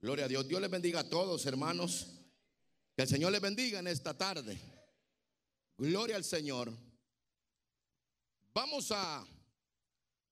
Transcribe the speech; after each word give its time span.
Gloria 0.00 0.24
a 0.24 0.28
Dios. 0.28 0.48
Dios 0.48 0.60
les 0.60 0.70
bendiga 0.70 1.00
a 1.00 1.08
todos, 1.08 1.44
hermanos. 1.44 2.06
Que 2.96 3.02
el 3.02 3.08
Señor 3.08 3.32
les 3.32 3.40
bendiga 3.40 3.80
en 3.80 3.86
esta 3.86 4.16
tarde. 4.16 4.58
Gloria 5.76 6.16
al 6.16 6.24
Señor. 6.24 6.72
Vamos 8.54 8.90
a, 8.92 9.26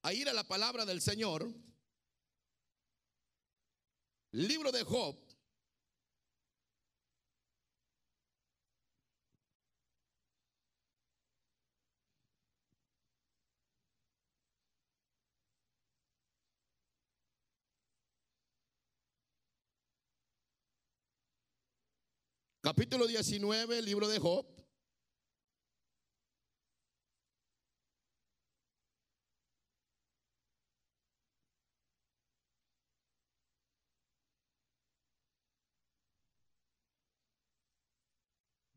a 0.03 0.13
ir 0.13 0.29
a 0.29 0.33
la 0.33 0.45
palabra 0.45 0.87
del 0.87 1.01
Señor. 1.01 1.51
Libro 4.33 4.73
de 4.73 4.83
Job. 4.85 5.17
Capítulo 22.69 23.07
19, 23.07 23.81
libro 23.81 24.07
de 24.09 24.19
Job. 24.19 24.45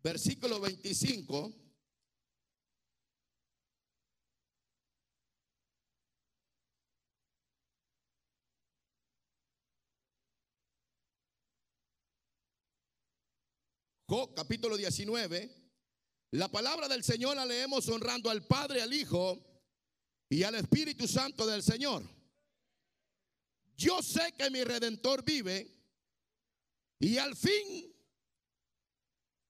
Versículo 0.02 0.62
25. 0.62 1.71
Capítulo 14.36 14.76
19. 14.76 15.50
La 16.32 16.50
palabra 16.50 16.90
del 16.90 17.02
Señor 17.02 17.38
la 17.38 17.46
leemos 17.46 17.88
honrando 17.88 18.30
al 18.30 18.46
Padre, 18.46 18.82
al 18.82 18.92
Hijo 18.92 19.42
y 20.28 20.44
al 20.44 20.56
Espíritu 20.56 21.08
Santo 21.08 21.48
del 21.48 21.64
Señor. 21.64 22.04
Yo 23.78 24.02
sé 24.02 24.34
que 24.34 24.50
mi 24.50 24.66
redentor 24.66 25.24
vive 25.24 25.66
y 27.00 27.18
al 27.18 27.38
fin 27.38 27.96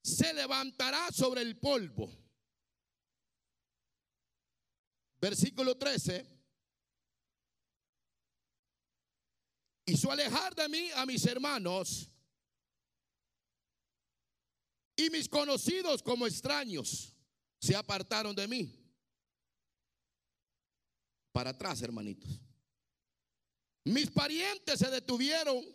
se 0.04 0.32
levantará 0.32 1.12
sobre 1.12 1.42
el 1.42 1.58
polvo. 1.58 2.12
Versículo 5.20 5.76
13. 5.76 6.24
Hizo 9.88 10.12
alejar 10.12 10.54
de 10.54 10.70
mí 10.70 10.92
a 10.96 11.08
mis 11.08 11.26
hermanos 11.26 12.12
y 15.06 15.10
mis 15.10 15.28
conocidos 15.28 16.04
como 16.04 16.28
extraños 16.28 17.16
se 17.60 17.76
apartaron 17.76 18.36
de 18.36 18.48
mí. 18.48 18.78
Para 21.32 21.52
atrás, 21.52 21.82
hermanitos. 21.82 22.30
Mis 23.84 24.12
parientes 24.12 24.78
se 24.78 24.90
detuvieron 24.92 25.66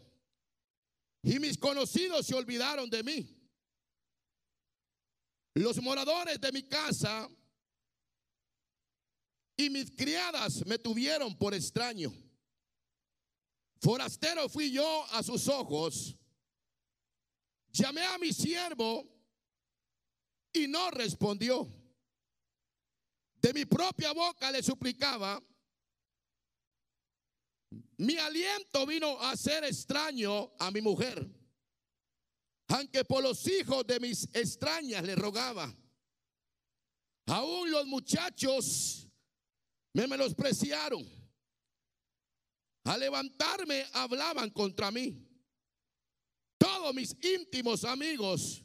y 1.23 1.39
mis 1.41 1.59
conocidos 1.59 2.27
se 2.27 2.35
olvidaron 2.35 2.89
de 2.89 3.03
mí. 3.03 3.33
Los 5.55 5.81
moradores 5.83 6.41
de 6.41 6.53
mi 6.53 6.63
casa 6.63 7.29
y 9.57 9.71
mis 9.71 9.91
criadas 9.91 10.65
me 10.67 10.79
tuvieron 10.79 11.37
por 11.37 11.53
extraño. 11.53 12.13
Forastero 13.81 14.49
fui 14.49 14.71
yo 14.71 15.05
a 15.11 15.23
sus 15.23 15.49
ojos. 15.49 16.17
Llamé 17.73 18.05
a 18.05 18.19
mi 18.19 18.33
siervo 18.33 19.16
y 20.57 20.69
no 20.69 20.91
respondió. 20.91 21.69
De 23.41 23.53
mi 23.53 23.65
propia 23.65 24.13
boca 24.13 24.51
le 24.51 24.63
suplicaba. 24.63 25.43
Mi 27.99 28.17
aliento 28.17 28.87
vino 28.87 29.21
a 29.21 29.37
ser 29.37 29.65
extraño 29.65 30.53
a 30.59 30.71
mi 30.71 30.81
mujer, 30.81 31.27
aunque 32.69 33.05
por 33.05 33.23
los 33.23 33.47
hijos 33.47 33.87
de 33.87 34.01
mis 34.01 34.25
extrañas 34.35 35.05
le 35.05 35.15
rogaba. 35.15 35.75
Aún 37.27 37.71
los 37.71 37.87
muchachos 37.87 39.09
me 39.93 40.07
menospreciaron. 40.07 41.05
Al 42.85 43.01
levantarme 43.01 43.85
hablaban 43.93 44.51
contra 44.51 44.91
mí. 44.91 45.27
Todos 46.59 46.95
mis 46.95 47.17
íntimos 47.25 47.85
amigos 47.85 48.63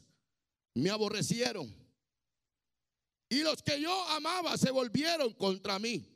me 0.74 0.90
aborrecieron. 0.90 1.81
Y 3.32 3.42
los 3.42 3.62
que 3.62 3.80
yo 3.80 4.08
amaba 4.08 4.58
se 4.58 4.70
volvieron 4.70 5.32
contra 5.32 5.78
mí. 5.78 6.06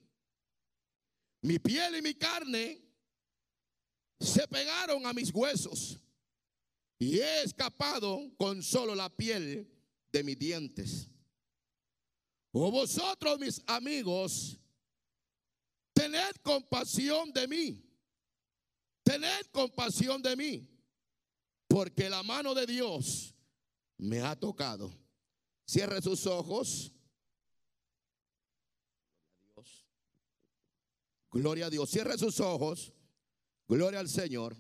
Mi 1.41 1.59
piel 1.59 1.97
y 1.97 2.03
mi 2.03 2.13
carne 2.15 2.79
se 4.21 4.47
pegaron 4.47 5.07
a 5.07 5.15
mis 5.15 5.33
huesos. 5.33 5.99
Y 6.99 7.19
he 7.19 7.43
escapado 7.43 8.21
con 8.37 8.63
solo 8.63 8.95
la 8.95 9.09
piel 9.09 9.67
de 10.13 10.23
mis 10.23 10.39
dientes. 10.39 11.09
O 12.53 12.71
vosotros, 12.71 13.41
mis 13.41 13.63
amigos, 13.67 14.59
tened 15.95 16.37
compasión 16.43 17.33
de 17.33 17.49
mí. 17.49 17.83
Tened 19.03 19.47
compasión 19.53 20.21
de 20.21 20.37
mí. 20.37 20.69
Porque 21.67 22.11
la 22.11 22.23
mano 22.23 22.55
de 22.55 22.67
Dios 22.67 23.35
me 23.97 24.21
ha 24.21 24.37
tocado. 24.39 24.93
Cierre 25.65 26.03
sus 26.03 26.27
ojos. 26.27 26.93
Gloria 31.31 31.67
a 31.67 31.71
Dios. 31.71 31.91
Cierre 31.91 32.17
sus 32.19 32.41
ojos. 32.41 32.93
Gloria 33.69 34.01
al 34.01 34.09
Señor. 34.09 34.57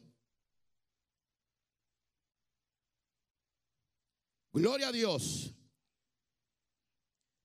Gloria 4.52 4.88
a 4.88 4.92
Dios. 4.92 5.52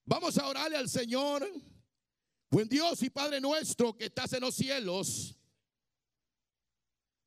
Vamos 0.05 0.37
a 0.37 0.47
orarle 0.47 0.77
al 0.77 0.89
Señor. 0.89 1.47
Buen 2.49 2.67
Dios 2.67 3.01
y 3.03 3.09
Padre 3.09 3.39
nuestro 3.39 3.95
que 3.95 4.05
estás 4.05 4.33
en 4.33 4.41
los 4.41 4.55
cielos. 4.55 5.37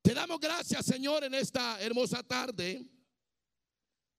Te 0.03 0.12
damos 0.12 0.38
gracias, 0.38 0.84
Señor, 0.84 1.25
en 1.25 1.34
esta 1.34 1.81
hermosa 1.81 2.22
tarde. 2.22 2.84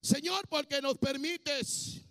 Señor, 0.02 0.47
porque 0.47 0.81
nos 0.81 0.97
permites 0.97 2.02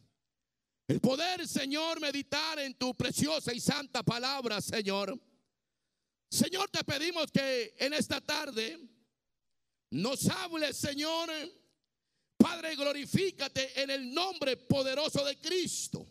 el 0.87 1.01
poder, 1.01 1.49
Señor, 1.49 2.01
meditar 2.01 2.59
en 2.59 2.75
tu 2.75 2.95
preciosa 2.95 3.53
y 3.53 3.59
santa 3.59 4.03
palabra, 4.03 4.61
Señor. 4.61 5.21
Señor, 6.34 6.69
te 6.69 6.83
pedimos 6.83 7.31
que 7.31 7.77
en 7.78 7.93
esta 7.93 8.21
tarde 8.21 8.77
nos 9.91 10.28
hables, 10.28 10.77
Señor. 10.77 11.31
Padre, 12.37 12.75
glorifícate 12.75 13.81
en 13.81 13.91
el 13.91 14.12
nombre 14.12 14.56
poderoso 14.56 15.25
de 15.25 15.39
Cristo. 15.39 16.05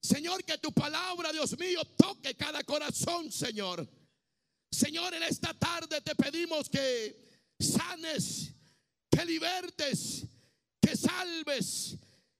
Señor, 0.00 0.42
que 0.44 0.56
tu 0.56 0.72
palabra, 0.72 1.30
Dios 1.30 1.58
mío, 1.58 1.84
toque 1.94 2.34
cada 2.34 2.64
corazón, 2.64 3.30
Señor. 3.30 3.86
Señor, 4.70 5.12
en 5.12 5.24
esta 5.24 5.52
tarde 5.52 6.00
te 6.00 6.14
pedimos 6.14 6.70
que 6.70 7.14
sanes, 7.60 8.50
que 9.10 9.26
libertes, 9.26 10.24
que 10.80 10.96
salves, 10.96 11.98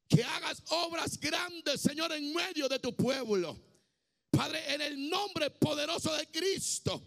que 0.09 0.25
hagas 0.25 0.63
obras 0.71 1.21
grandes, 1.21 1.83
Señor, 1.83 2.13
en 2.13 2.33
medio 2.33 2.67
de 2.67 2.79
tu 2.79 2.97
pueblo. 2.97 3.74
Padre, 4.35 4.75
en 4.75 4.81
el 4.81 5.09
nombre 5.09 5.51
poderoso 5.51 6.13
de 6.15 6.27
Cristo, 6.27 7.03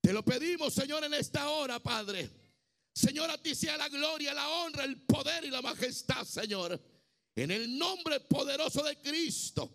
te 0.00 0.12
lo 0.12 0.24
pedimos, 0.24 0.74
Señor, 0.74 1.04
en 1.04 1.14
esta 1.14 1.48
hora, 1.50 1.78
Padre. 1.80 2.30
Señor, 2.92 3.30
a 3.30 3.38
ti 3.38 3.54
sea 3.54 3.76
la 3.76 3.88
gloria, 3.88 4.32
la 4.32 4.48
honra, 4.48 4.84
el 4.84 5.02
poder 5.02 5.44
y 5.44 5.50
la 5.50 5.62
majestad, 5.62 6.24
Señor. 6.24 6.80
En 7.34 7.50
el 7.50 7.78
nombre 7.78 8.20
poderoso 8.20 8.82
de 8.82 8.96
Cristo. 9.00 9.70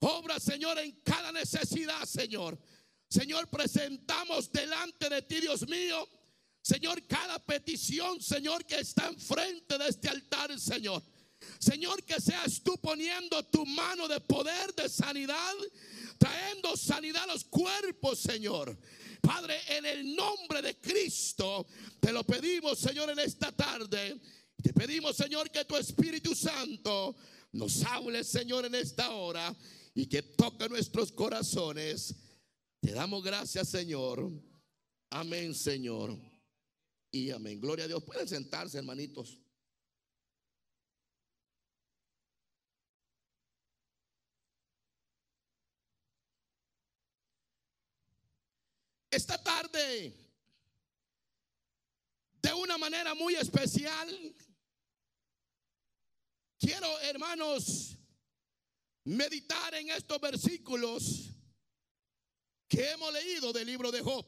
Obra, 0.00 0.38
Señor, 0.38 0.78
en 0.78 1.00
cada 1.02 1.32
necesidad, 1.32 2.04
Señor. 2.04 2.58
Señor, 3.08 3.48
presentamos 3.48 4.52
delante 4.52 5.08
de 5.08 5.22
ti, 5.22 5.40
Dios 5.40 5.66
mío. 5.66 6.08
Señor, 6.60 7.06
cada 7.06 7.38
petición, 7.38 8.20
Señor, 8.20 8.64
que 8.66 8.80
está 8.80 9.08
enfrente 9.08 9.78
de 9.78 9.88
este 9.88 10.08
altar, 10.08 10.58
Señor. 10.60 11.02
Señor, 11.58 12.04
que 12.04 12.20
seas 12.20 12.60
tú 12.62 12.76
poniendo 12.78 13.42
tu 13.44 13.64
mano 13.64 14.06
de 14.08 14.20
poder, 14.20 14.74
de 14.74 14.88
sanidad, 14.88 15.54
trayendo 16.18 16.76
sanidad 16.76 17.24
a 17.24 17.32
los 17.32 17.44
cuerpos, 17.44 18.18
Señor. 18.18 18.76
Padre, 19.20 19.58
en 19.68 19.86
el 19.86 20.14
nombre 20.14 20.62
de 20.62 20.78
Cristo, 20.78 21.66
te 22.00 22.12
lo 22.12 22.24
pedimos, 22.24 22.78
Señor, 22.78 23.10
en 23.10 23.18
esta 23.20 23.52
tarde. 23.52 24.20
Te 24.62 24.72
pedimos, 24.72 25.16
Señor, 25.16 25.50
que 25.50 25.64
tu 25.64 25.76
Espíritu 25.76 26.34
Santo 26.34 27.16
nos 27.52 27.84
hable, 27.84 28.24
Señor, 28.24 28.66
en 28.66 28.74
esta 28.74 29.10
hora 29.10 29.54
y 29.94 30.06
que 30.06 30.22
toque 30.22 30.68
nuestros 30.68 31.12
corazones. 31.12 32.14
Te 32.80 32.92
damos 32.92 33.22
gracias, 33.22 33.68
Señor. 33.68 34.30
Amén, 35.10 35.54
Señor. 35.54 36.18
y 37.10 37.30
amén. 37.30 37.60
Gloria 37.60 37.86
a 37.86 37.88
Dios. 37.88 38.04
Pueden 38.04 38.28
sentarse, 38.28 38.78
hermanitos. 38.78 39.40
Esta 49.18 49.36
tarde, 49.36 50.14
de 52.40 52.54
una 52.54 52.78
manera 52.78 53.16
muy 53.16 53.34
especial, 53.34 54.36
quiero, 56.56 57.00
hermanos, 57.00 57.96
meditar 59.02 59.74
en 59.74 59.90
estos 59.90 60.20
versículos 60.20 61.30
que 62.68 62.92
hemos 62.92 63.12
leído 63.12 63.52
del 63.52 63.66
libro 63.66 63.90
de 63.90 64.02
Job. 64.02 64.24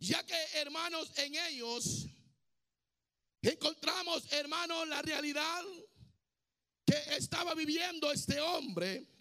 Ya 0.00 0.20
que, 0.26 0.44
hermanos, 0.54 1.16
en 1.16 1.36
ellos 1.36 2.08
encontramos, 3.42 4.32
hermanos, 4.32 4.88
la 4.88 5.00
realidad 5.02 5.62
que 6.84 6.96
estaba 7.14 7.54
viviendo 7.54 8.10
este 8.10 8.40
hombre 8.40 9.13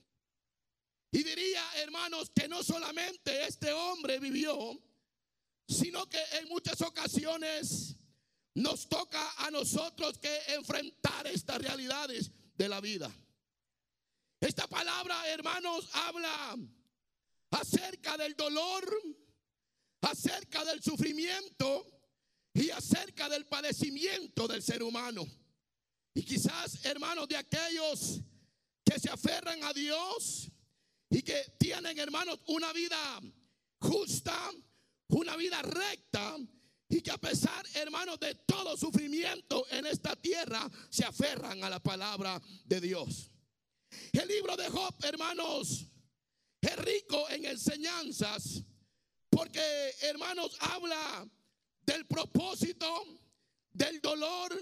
y 1.14 1.22
diría, 1.22 1.64
hermanos, 1.76 2.32
que 2.36 2.48
no 2.48 2.64
solamente 2.64 3.46
este 3.46 3.72
hombre 3.72 4.18
vivió, 4.18 4.82
sino 5.68 6.10
que 6.10 6.20
en 6.40 6.48
muchas 6.48 6.82
ocasiones 6.82 7.96
nos 8.56 8.90
toca 8.90 9.32
a 9.38 9.52
nosotros 9.52 10.18
que 10.18 10.36
enfrentar 10.56 11.28
estas 11.28 11.60
realidades 11.60 12.32
de 12.56 12.68
la 12.68 12.82
vida. 12.82 13.16
Esta 14.42 14.68
palabra, 14.68 15.30
hermanos, 15.30 15.88
habla 15.94 16.58
acerca 17.52 18.18
del 18.18 18.36
dolor, 18.36 18.84
acerca 20.02 20.66
del 20.66 20.82
sufrimiento 20.82 21.92
y 22.56 22.72
acerca 22.72 23.30
del 23.30 23.46
padecimiento 23.46 24.48
del 24.48 24.64
ser 24.64 24.82
humano. 24.82 25.28
Y 26.16 26.24
quizás, 26.24 26.84
hermanos, 26.86 27.28
de 27.28 27.38
aquellos 27.38 28.20
que 28.84 29.00
se 29.00 29.12
aferran 29.12 29.64
a 29.64 29.74
Dios, 29.74 30.50
y 31.14 31.22
que 31.22 31.54
tienen, 31.60 32.00
hermanos, 32.00 32.40
una 32.48 32.74
vida 32.74 32.98
justa, 33.80 34.36
una 35.10 35.36
vida 35.36 35.62
recta 35.62 36.38
y 36.90 37.02
que 37.02 37.12
a 37.12 37.20
pesar, 37.20 37.64
hermanos, 37.76 38.20
de 38.20 38.34
todo 38.34 38.76
sufrimiento 38.76 39.68
en 39.70 39.86
esta 39.86 40.16
tierra, 40.16 40.68
se 40.90 41.06
aferran 41.06 41.64
a 41.64 41.70
la 41.70 41.80
palabra 41.80 42.42
de 42.66 42.82
Dios. 42.82 43.30
El 44.12 44.28
libro 44.28 44.58
de 44.58 44.68
Job, 44.70 44.96
hermanos, 45.04 45.86
es 46.60 46.76
rico 46.78 47.30
en 47.30 47.46
enseñanzas 47.46 48.64
porque, 49.30 49.62
hermanos, 50.02 50.58
habla 50.62 51.30
del 51.86 52.08
propósito, 52.08 53.20
del 53.72 54.02
dolor 54.02 54.60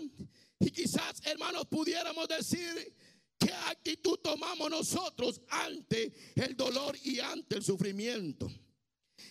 y 0.59 0.69
quizás, 0.69 1.21
hermanos, 1.25 1.65
pudiéramos 1.69 2.27
decir 2.27 2.94
¿Qué 3.41 3.51
actitud 3.51 4.19
tomamos 4.19 4.69
nosotros 4.69 5.41
ante 5.49 6.13
el 6.35 6.55
dolor 6.55 6.95
y 7.03 7.19
ante 7.19 7.55
el 7.55 7.63
sufrimiento? 7.63 8.47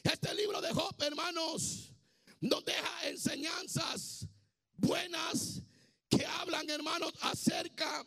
Este 0.02 0.34
libro 0.34 0.60
de 0.60 0.72
Job, 0.72 1.00
hermanos, 1.00 1.92
nos 2.40 2.64
deja 2.64 3.08
enseñanzas 3.08 4.26
buenas 4.74 5.62
que 6.08 6.26
hablan, 6.26 6.68
hermanos, 6.68 7.12
acerca 7.20 8.04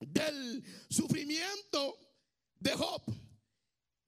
del 0.00 0.64
sufrimiento 0.90 1.96
de 2.58 2.72
Job. 2.72 3.02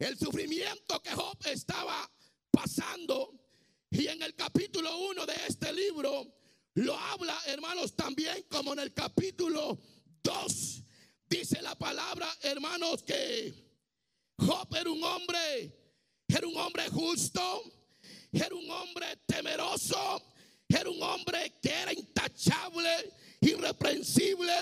El 0.01 0.19
sufrimiento 0.19 1.01
que 1.03 1.13
Job 1.13 1.39
estaba 1.47 2.11
pasando. 2.51 3.33
Y 3.91 4.09
en 4.09 4.21
el 4.23 4.35
capítulo 4.35 4.99
1 5.11 5.25
de 5.25 5.35
este 5.47 5.73
libro 5.73 6.27
lo 6.75 6.99
habla, 6.99 7.39
hermanos, 7.47 7.95
también 7.95 8.45
como 8.51 8.73
en 8.73 8.81
el 8.81 8.93
capítulo 8.93 9.79
2 10.25 10.83
Dice 11.29 11.61
la 11.61 11.75
palabra, 11.75 12.29
hermanos, 12.43 13.03
que 13.03 13.53
Job 14.39 14.69
era 14.77 14.91
un 14.91 15.03
hombre, 15.03 15.73
era 16.29 16.47
un 16.47 16.57
hombre 16.57 16.89
justo, 16.89 17.65
era 18.33 18.55
un 18.55 18.71
hombre 18.71 19.07
temeroso, 19.27 20.23
era 20.69 20.89
un 20.89 21.03
hombre 21.03 21.55
que 21.61 21.71
era 21.71 21.93
intachable, 21.93 23.13
irreprensible, 23.41 24.53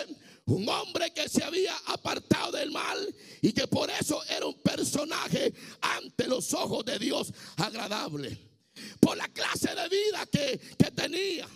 un 0.47 0.69
hombre 0.69 1.13
que 1.13 1.29
se 1.29 1.43
había 1.43 1.77
apartado 1.87 2.53
del 2.53 2.71
mal 2.71 3.15
y 3.43 3.53
que 3.53 3.67
por 3.67 3.91
eso 3.91 4.23
era 4.29 4.47
un 4.47 4.61
personaje 4.61 5.53
ante 5.81 6.27
los 6.27 6.53
ojos 6.55 6.85
de 6.85 6.99
Dios 6.99 7.33
agradable. 7.57 8.39
Por 9.01 9.17
la 9.17 9.29
clase 9.29 9.75
de 9.75 9.89
vida 9.89 10.27
que, 10.27 10.61
que 10.77 10.91
tenía. 10.91 11.47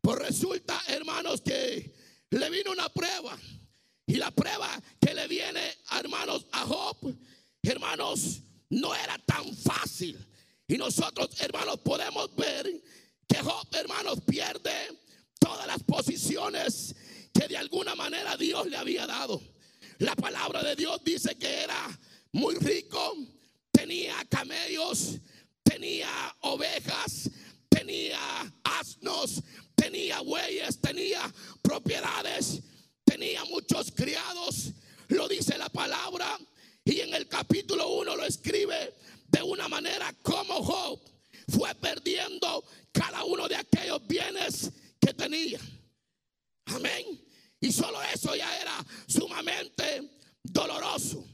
Pues 0.00 0.18
resulta, 0.18 0.80
hermanos, 0.88 1.40
que 1.40 1.94
le 2.30 2.50
vino 2.50 2.72
una 2.72 2.88
prueba. 2.88 3.36
Y 4.06 4.14
la 4.16 4.30
prueba 4.30 4.70
que 5.00 5.12
le 5.14 5.26
viene, 5.26 5.60
hermanos, 5.98 6.46
a 6.52 6.60
Job, 6.60 7.12
hermanos, 7.62 8.40
no 8.70 8.94
era 8.94 9.18
tan 9.18 9.54
fácil. 9.56 10.16
Y 10.68 10.76
nosotros, 10.76 11.30
hermanos, 11.40 11.80
podemos 11.80 12.34
ver 12.36 12.82
que 13.26 13.38
Job, 13.38 13.66
hermanos, 13.72 14.20
pierde 14.24 14.72
todas 15.40 15.66
las 15.66 15.82
posiciones 15.82 16.94
que 17.34 17.48
de 17.48 17.56
alguna 17.56 17.96
manera 17.96 18.36
Dios 18.36 18.68
le 18.68 18.76
había 18.76 19.06
dado. 19.06 19.42
La 19.98 20.14
palabra 20.14 20.62
de 20.62 20.76
Dios 20.76 21.00
dice 21.04 21.36
que 21.36 21.62
era 21.64 21.98
muy 22.32 22.54
rico, 22.56 23.16
tenía 23.72 24.14
camellos, 24.28 25.18
tenía 25.64 26.08
ovejas, 26.42 27.30
tenía 27.68 28.18
asnos, 28.62 29.42
tenía 29.74 30.20
bueyes, 30.20 30.80
tenía 30.80 31.20
propiedades 31.62 32.62
tenía 33.16 33.46
muchos 33.46 33.90
criados, 33.92 34.72
lo 35.08 35.26
dice 35.26 35.56
la 35.56 35.70
palabra, 35.70 36.38
y 36.84 37.00
en 37.00 37.14
el 37.14 37.26
capítulo 37.26 37.88
1 37.88 38.14
lo 38.14 38.24
escribe 38.26 38.92
de 39.28 39.42
una 39.42 39.68
manera 39.68 40.14
como 40.22 40.62
Job 40.62 41.00
fue 41.48 41.74
perdiendo 41.76 42.62
cada 42.92 43.24
uno 43.24 43.48
de 43.48 43.56
aquellos 43.56 44.06
bienes 44.06 44.70
que 45.00 45.14
tenía. 45.14 45.58
Amén. 46.66 47.06
Y 47.58 47.72
solo 47.72 48.02
eso 48.02 48.36
ya 48.36 48.54
era 48.60 48.84
sumamente 49.06 50.10
doloroso. 50.42 51.24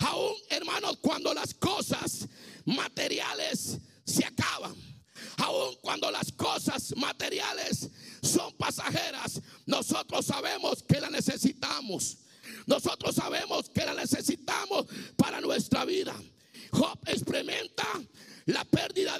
Aún, 0.00 0.34
hermanos, 0.50 0.98
cuando 1.00 1.32
las 1.32 1.54
cosas 1.54 2.28
materiales 2.66 3.78
se 4.04 4.26
acaban 4.26 4.76
Aun 5.38 5.76
cuando 5.80 6.10
las 6.10 6.32
cosas 6.32 6.94
materiales 6.96 7.88
son 8.22 8.52
pasajeras, 8.54 9.40
nosotros 9.66 10.26
sabemos 10.26 10.82
que 10.82 11.00
la 11.00 11.10
necesitamos. 11.10 12.18
Nosotros 12.66 13.14
sabemos 13.14 13.68
que 13.70 13.84
la 13.84 13.94
necesitamos 13.94 14.86
para 15.16 15.40
nuestra 15.40 15.84
vida. 15.84 16.14
Job 16.72 16.98
experimenta 17.06 17.86
la 18.46 18.64
pérdida 18.64 19.18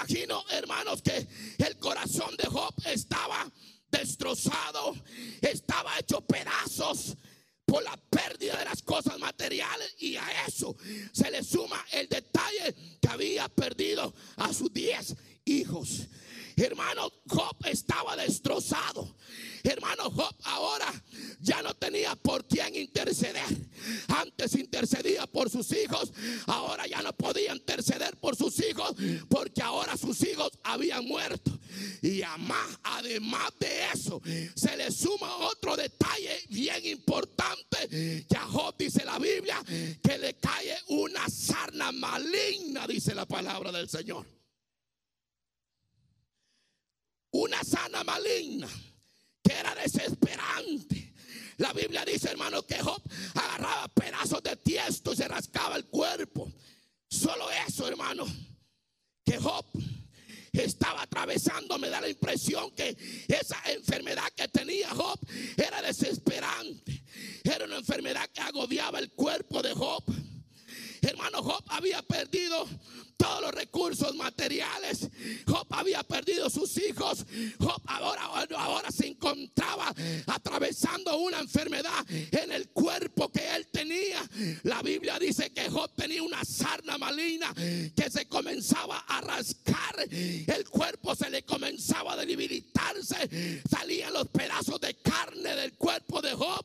imagino, 0.00 0.44
hermanos, 0.50 1.02
que 1.02 1.26
el 1.58 1.76
corazón 1.78 2.34
de 2.36 2.48
Job 2.48 2.74
estaba 2.86 3.50
destrozado, 3.90 4.94
estaba 5.40 5.98
hecho 5.98 6.20
pedazos 6.22 7.16
por 7.66 7.82
la 7.82 7.96
pérdida 8.08 8.56
de 8.56 8.64
las 8.64 8.82
cosas 8.82 9.18
materiales 9.18 9.94
y 9.98 10.16
a 10.16 10.46
eso 10.46 10.76
se 11.12 11.30
le 11.30 11.42
suma 11.44 11.84
el 11.92 12.08
detalle 12.08 12.74
que 13.00 13.08
había 13.08 13.48
perdido 13.48 14.12
a 14.36 14.52
sus 14.52 14.72
diez 14.72 15.14
hijos. 15.44 16.08
Hermano, 16.56 17.10
Job 17.28 17.56
estaba 17.64 18.16
destrozado. 18.16 18.99
Además, 33.10 33.52
de 33.58 33.84
eso, 33.92 34.20
se 34.54 34.76
le 34.76 34.90
suma 34.90 35.36
otro 35.38 35.76
detalle 35.76 36.38
bien 36.48 36.84
importante 36.86 37.88
que 37.88 38.38
Job 38.50 38.74
dice 38.78 39.04
la 39.04 39.18
Biblia 39.18 39.62
que 40.02 40.18
le 40.18 40.34
cae 40.34 40.76
una 40.88 41.28
sarna 41.28 41.92
maligna, 41.92 42.86
dice 42.86 43.14
la 43.14 43.26
palabra 43.26 43.72
del 43.72 43.88
Señor 43.88 44.26
una 47.32 47.62
sana 47.62 48.02
maligna 48.04 48.68
que 49.42 49.52
era 49.52 49.74
desesperante. 49.74 51.14
La 51.58 51.72
Biblia 51.72 52.04
dice, 52.04 52.30
hermano, 52.30 52.62
que 52.62 52.78
Job 52.78 53.02
agarraba 53.34 53.88
pedazos 53.88 54.42
de 54.42 54.56
tiesto 54.56 55.12
y 55.12 55.16
se 55.16 55.28
rascaba 55.28 55.76
el 55.76 55.86
cuerpo. 55.86 56.50
Solo 57.08 57.46
eso, 57.66 57.86
hermano, 57.86 58.26
que 59.24 59.38
Job 59.38 59.66
estaba 60.52 61.02
atravesando, 61.02 61.78
me 61.78 61.88
da 61.88 62.00
la 62.00 62.08
impresión 62.08 62.70
que 62.72 62.96
esa 63.28 63.56
enfermedad 63.66 64.28
que 64.34 64.48
tenía 64.48 64.90
Job 64.90 65.18
era 65.56 65.82
desesperante. 65.82 67.04
Era 67.44 67.64
una 67.64 67.78
enfermedad 67.78 68.28
que 68.32 68.40
agobiaba 68.40 68.98
el 68.98 69.10
cuerpo 69.10 69.62
de 69.62 69.72
Job. 69.74 70.04
Hermano, 71.02 71.42
Job 71.42 71.64
había 71.68 72.02
perdido 72.02 72.68
todos 73.20 73.42
los 73.42 73.52
recursos 73.52 74.16
materiales. 74.16 75.10
Job 75.46 75.66
había 75.70 76.02
perdido 76.02 76.48
sus 76.48 76.74
hijos. 76.78 77.26
Job 77.58 77.82
ahora, 77.86 78.22
ahora 78.56 78.90
se 78.90 79.08
encontraba 79.08 79.94
atravesando 80.26 81.18
una 81.18 81.38
enfermedad 81.40 82.06
en 82.08 82.50
el 82.50 82.70
cuerpo 82.70 83.30
que 83.30 83.46
él 83.54 83.66
tenía. 83.70 84.22
La 84.62 84.80
Biblia 84.80 85.18
dice 85.18 85.50
que 85.50 85.68
Job 85.68 85.90
tenía 85.94 86.22
una 86.22 86.42
sarna 86.46 86.96
maligna 86.96 87.52
que 87.54 88.08
se 88.10 88.26
comenzaba 88.26 89.04
a 89.06 89.20
rascar. 89.20 89.96
El 90.10 90.66
cuerpo 90.70 91.14
se 91.14 91.28
le 91.28 91.42
comenzaba 91.42 92.14
a 92.14 92.16
debilitarse. 92.16 93.60
Salían 93.68 94.14
los 94.14 94.28
pedazos 94.28 94.80
de 94.80 94.94
carne 94.94 95.56
del 95.56 95.74
cuerpo 95.74 96.22
de 96.22 96.32
Job. 96.32 96.64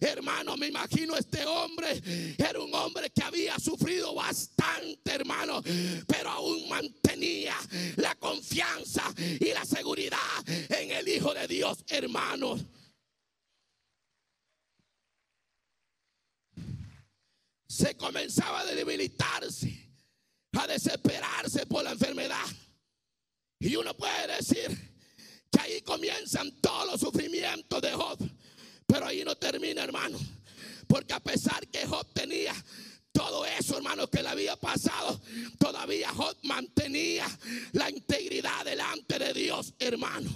Hermano, 0.00 0.56
me 0.56 0.68
imagino 0.68 1.14
este 1.14 1.44
hombre. 1.44 2.00
Era 2.38 2.58
un 2.58 2.74
hombre 2.74 3.10
que 3.10 3.22
había 3.22 3.58
sufrido 3.58 4.14
bastante, 4.14 5.12
hermano 5.12 5.62
pero 6.06 6.30
aún 6.30 6.68
mantenía 6.68 7.56
la 7.96 8.14
confianza 8.16 9.02
y 9.18 9.52
la 9.52 9.64
seguridad 9.64 10.18
en 10.46 10.90
el 10.90 11.08
Hijo 11.08 11.34
de 11.34 11.46
Dios, 11.46 11.78
hermanos. 11.88 12.64
Se 17.68 17.96
comenzaba 17.96 18.60
a 18.60 18.66
debilitarse, 18.66 19.90
a 20.52 20.66
desesperarse 20.66 21.66
por 21.66 21.84
la 21.84 21.92
enfermedad. 21.92 22.44
Y 23.58 23.76
uno 23.76 23.94
puede 23.94 24.36
decir 24.36 24.90
que 25.50 25.60
ahí 25.60 25.82
comienzan 25.82 26.50
todos 26.60 26.86
los 26.90 27.00
sufrimientos 27.00 27.80
de 27.80 27.92
Job. 27.92 28.18
Pero 28.86 29.06
ahí 29.06 29.24
no 29.24 29.36
termina, 29.36 29.84
hermano. 29.84 30.18
Porque 30.86 31.12
a 31.12 31.20
pesar 31.20 31.66
que 31.68 31.86
Job 31.86 32.06
tenía 32.12 32.52
todo 33.12 33.44
eso, 33.44 33.76
hermano, 33.76 34.08
que 34.08 34.22
le 34.22 34.28
había 34.28 34.56
pasado, 34.56 35.20
todavía 35.58 36.10
Job 36.10 36.36
mantenía 36.42 37.26
la 37.72 37.90
integridad 37.90 38.64
delante 38.64 39.18
de 39.18 39.32
Dios, 39.32 39.74
hermano. 39.78 40.30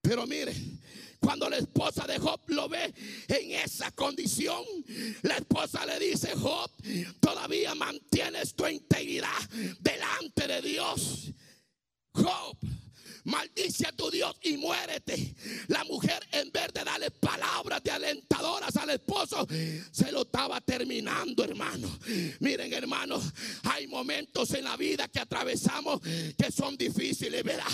Pero 0.00 0.26
mire, 0.26 0.54
cuando 1.18 1.48
la 1.48 1.56
esposa 1.56 2.06
de 2.06 2.18
Job 2.18 2.40
lo 2.48 2.68
ve 2.68 2.94
en 3.28 3.52
esa 3.52 3.90
condición, 3.92 4.62
la 5.22 5.36
esposa 5.36 5.86
le 5.86 5.98
dice, 5.98 6.34
Job, 6.36 6.70
todavía 7.20 7.74
mantienes 7.74 8.54
tu 8.54 8.66
integridad 8.66 9.50
delante 9.80 10.46
de 10.46 10.60
Dios. 10.62 11.30
Job, 12.12 12.56
maldice 13.24 13.86
a 13.86 13.92
tu 13.92 14.10
Dios 14.10 14.34
y 14.42 14.56
muérete. 14.56 15.34
La 15.68 15.84
mujer 15.84 16.26
en 16.32 16.50
vez 16.50 16.68
de 16.72 16.84
darle 16.84 17.10
palabras 17.10 17.82
de 17.82 17.90
alentadoras 17.90 18.76
al 18.76 18.90
esposo, 18.90 19.46
se 19.90 20.12
lo 20.12 20.22
estaba 20.22 20.60
terminando, 20.60 21.44
hermano. 21.44 21.88
Miren, 22.40 22.72
hermano, 22.72 23.20
hay 23.64 23.86
momentos 23.86 24.52
en 24.54 24.64
la 24.64 24.76
vida 24.76 25.08
que 25.08 25.20
atravesamos 25.20 26.00
que 26.00 26.50
son 26.50 26.76
difíciles, 26.76 27.42
¿verdad? 27.42 27.64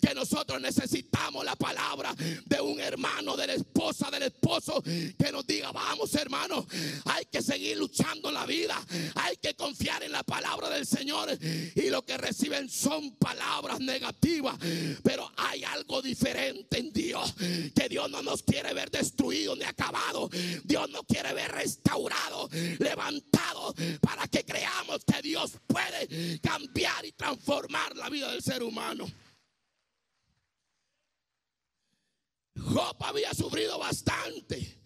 Que 0.00 0.14
nosotros 0.14 0.60
necesitamos 0.60 1.44
la 1.44 1.56
palabra 1.56 2.14
de 2.44 2.60
un 2.60 2.80
hermano, 2.80 3.36
de 3.36 3.46
la 3.46 3.54
esposa, 3.54 4.10
del 4.10 4.24
esposo, 4.24 4.82
que 4.82 5.32
nos 5.32 5.46
diga, 5.46 5.72
vamos, 5.72 6.14
hermano, 6.14 6.66
hay 7.04 7.26
que 7.26 7.42
seguir 7.42 7.76
luchando 7.76 8.28
en 8.28 8.34
la 8.34 8.46
vida, 8.46 8.80
hay 9.14 9.36
que 9.36 9.54
confiar 9.54 10.02
en 10.02 10.12
la 10.12 10.22
palabra 10.22 10.68
del 10.70 10.86
Señor 10.86 11.28
y 11.40 11.90
lo 11.90 12.04
que 12.04 12.16
reciben 12.16 12.68
son 12.68 13.16
palabras 13.16 13.80
negativas 13.80 14.56
pero 15.02 15.30
hay 15.36 15.64
algo 15.64 16.02
diferente 16.02 16.78
en 16.78 16.92
Dios. 16.92 17.34
Que 17.74 17.88
Dios 17.88 18.10
no 18.10 18.22
nos 18.22 18.42
quiere 18.42 18.72
ver 18.74 18.90
destruido 18.90 19.56
ni 19.56 19.64
acabado. 19.64 20.28
Dios 20.64 20.90
nos 20.90 21.04
quiere 21.04 21.32
ver 21.34 21.52
restaurado, 21.52 22.48
levantado, 22.78 23.74
para 24.00 24.26
que 24.28 24.44
creamos 24.44 25.04
que 25.04 25.22
Dios 25.22 25.52
puede 25.66 26.40
cambiar 26.40 27.04
y 27.04 27.12
transformar 27.12 27.96
la 27.96 28.08
vida 28.08 28.30
del 28.32 28.42
ser 28.42 28.62
humano. 28.62 29.06
Job 32.58 32.96
había 33.00 33.32
sufrido 33.34 33.78
bastante. 33.78 34.78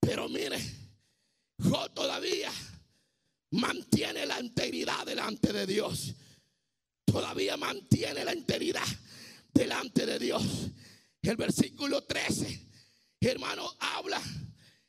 Pero 0.00 0.28
mire, 0.28 0.58
Job 1.62 1.92
todavía 1.94 2.50
mantiene 3.50 4.26
la 4.26 4.40
integridad 4.40 5.06
delante 5.06 5.52
de 5.52 5.66
Dios 5.66 6.14
todavía 7.12 7.58
mantiene 7.58 8.24
la 8.24 8.34
integridad 8.34 8.86
delante 9.52 10.06
de 10.06 10.18
Dios. 10.18 10.42
El 11.20 11.36
versículo 11.36 12.02
13, 12.04 12.68
hermano, 13.20 13.70
habla. 13.78 14.20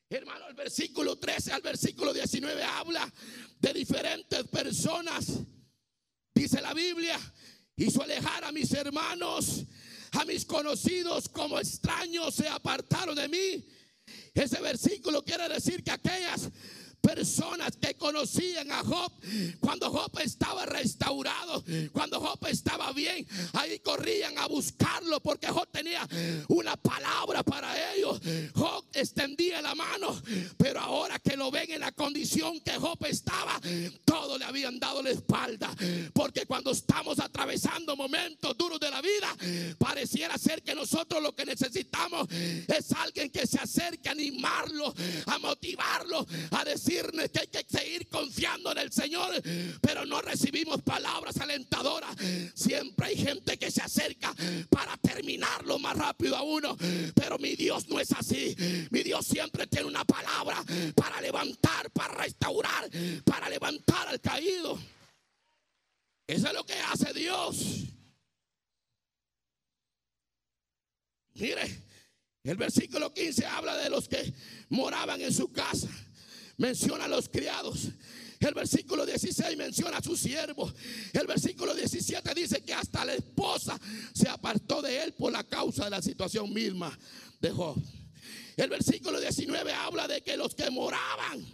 Hermano, 0.10 0.48
el 0.48 0.56
versículo 0.56 1.18
13 1.18 1.52
al 1.52 1.62
versículo 1.62 2.14
19 2.14 2.64
habla 2.64 3.12
de 3.60 3.74
diferentes 3.74 4.48
personas. 4.48 5.26
Dice 6.34 6.62
la 6.62 6.74
Biblia, 6.74 7.20
hizo 7.76 8.02
alejar 8.02 8.46
a 8.46 8.52
mis 8.52 8.72
hermanos, 8.72 9.66
a 10.12 10.24
mis 10.24 10.46
conocidos 10.46 11.28
como 11.28 11.60
extraños 11.60 12.36
se 12.36 12.48
apartaron 12.48 13.16
de 13.16 13.28
mí. 13.28 13.68
Ese 14.34 14.62
versículo 14.62 15.24
quiere 15.24 15.50
decir 15.50 15.84
que 15.84 15.92
aquellas 15.92 16.50
personas 17.04 17.76
que 17.76 17.96
conocían 17.96 18.72
a 18.72 18.82
Job 18.82 19.12
cuando 19.60 19.92
Job 19.92 20.10
estaba 20.20 20.66
restaurado, 20.66 21.64
cuando 21.92 22.20
Job 22.22 22.40
estaba 22.48 22.94
bien, 22.94 23.28
ahí 23.52 23.80
corrían 23.80 24.38
a 24.38 24.48
buscarlo 24.48 25.20
porque 25.20 25.48
Job 25.48 25.68
tenía 25.70 26.08
una 26.48 26.78
palabra 26.78 27.44
para 27.44 27.94
ellos. 27.94 28.22
Job 28.56 28.86
extendía 28.94 29.62
la 29.62 29.76
mano, 29.76 30.20
pero 30.58 30.80
ahora 30.80 31.20
que 31.20 31.36
lo 31.36 31.52
ven 31.52 31.72
en 31.72 31.82
la 31.82 31.92
condición 31.92 32.62
que 32.62 32.72
Job 32.72 32.98
estaba, 33.06 33.60
todos 34.06 34.40
le 34.40 34.46
habían 34.46 34.80
dado 34.80 35.04
la 35.04 35.10
espalda, 35.10 35.70
porque 36.14 36.46
cuando 36.46 36.72
estamos 36.72 37.20
atravesando 37.20 37.98
momentos 37.98 38.58
duros 38.58 38.80
de 38.80 38.90
la 38.90 39.02
vida, 39.02 39.36
pareciera 39.78 40.38
ser 40.38 40.64
que 40.64 40.74
nosotros 40.74 41.22
lo 41.22 41.36
que 41.36 41.46
necesitamos 41.46 42.30
es 42.32 42.92
alguien 42.94 43.30
que 43.30 43.46
se 43.46 43.60
acerque 43.60 44.08
a 44.08 44.14
animarlo, 44.14 44.94
a 45.26 45.38
motivarlo, 45.40 46.26
a 46.52 46.64
decir 46.64 46.93
que 47.02 47.40
hay 47.40 47.48
que 47.48 47.66
seguir 47.68 48.08
confiando 48.08 48.72
en 48.72 48.78
el 48.78 48.92
Señor, 48.92 49.42
pero 49.82 50.06
no 50.06 50.22
recibimos 50.22 50.82
palabras 50.82 51.38
alentadoras. 51.38 52.16
Siempre 52.54 53.08
hay 53.08 53.18
gente 53.18 53.58
que 53.58 53.72
se 53.72 53.82
acerca 53.82 54.34
para 54.70 54.96
terminarlo 54.98 55.80
más 55.80 55.98
rápido 55.98 56.36
a 56.36 56.44
uno, 56.44 56.78
pero 57.16 57.38
mi 57.40 57.56
Dios 57.56 57.88
no 57.90 58.00
es 58.00 58.12
así. 58.12 58.56
Mi 58.92 59.04
Dios 59.04 59.26
siempre 59.26 59.68
tiene 59.68 59.88
una 59.88 60.06
palabra 60.06 60.64
para 60.96 61.22
levantar, 61.22 61.90
para 61.92 62.14
restaurar, 62.16 62.90
para 63.24 63.50
levantar 63.50 64.08
al 64.08 64.22
caído. 64.22 64.80
Eso 66.28 66.48
es 66.48 66.54
lo 66.54 66.66
que 66.66 66.74
hace 66.74 67.14
Dios. 67.14 67.84
Mire, 71.36 71.84
el 72.44 72.58
versículo 72.58 73.14
15 73.14 73.46
habla 73.46 73.76
de 73.78 73.90
los 73.90 74.08
que 74.08 74.34
moraban 74.70 75.22
en 75.22 75.34
su 75.34 75.52
casa. 75.52 75.90
Menciona 76.64 77.04
a 77.04 77.08
los 77.10 77.28
criados. 77.28 77.90
El 78.40 78.54
versículo 78.54 79.06
16 79.06 79.58
menciona 79.58 79.98
a 79.98 80.02
su 80.02 80.16
siervo. 80.16 80.72
El 81.12 81.28
versículo 81.28 81.76
17 81.76 82.34
dice 82.34 82.64
que 82.64 82.74
hasta 82.74 83.04
la 83.04 83.16
esposa 83.16 83.78
se 84.14 84.30
apartó 84.30 84.82
de 84.82 85.04
él 85.04 85.12
por 85.12 85.34
la 85.34 85.44
causa 85.44 85.84
de 85.84 85.90
la 85.90 86.02
situación 86.02 86.54
misma 86.54 86.98
de 87.42 87.52
Job. 87.52 87.76
El 88.56 88.70
versículo 88.70 89.20
19 89.20 89.74
habla 89.74 90.08
de 90.08 90.22
que 90.22 90.38
los 90.38 90.56
que 90.56 90.70
moraban 90.70 91.46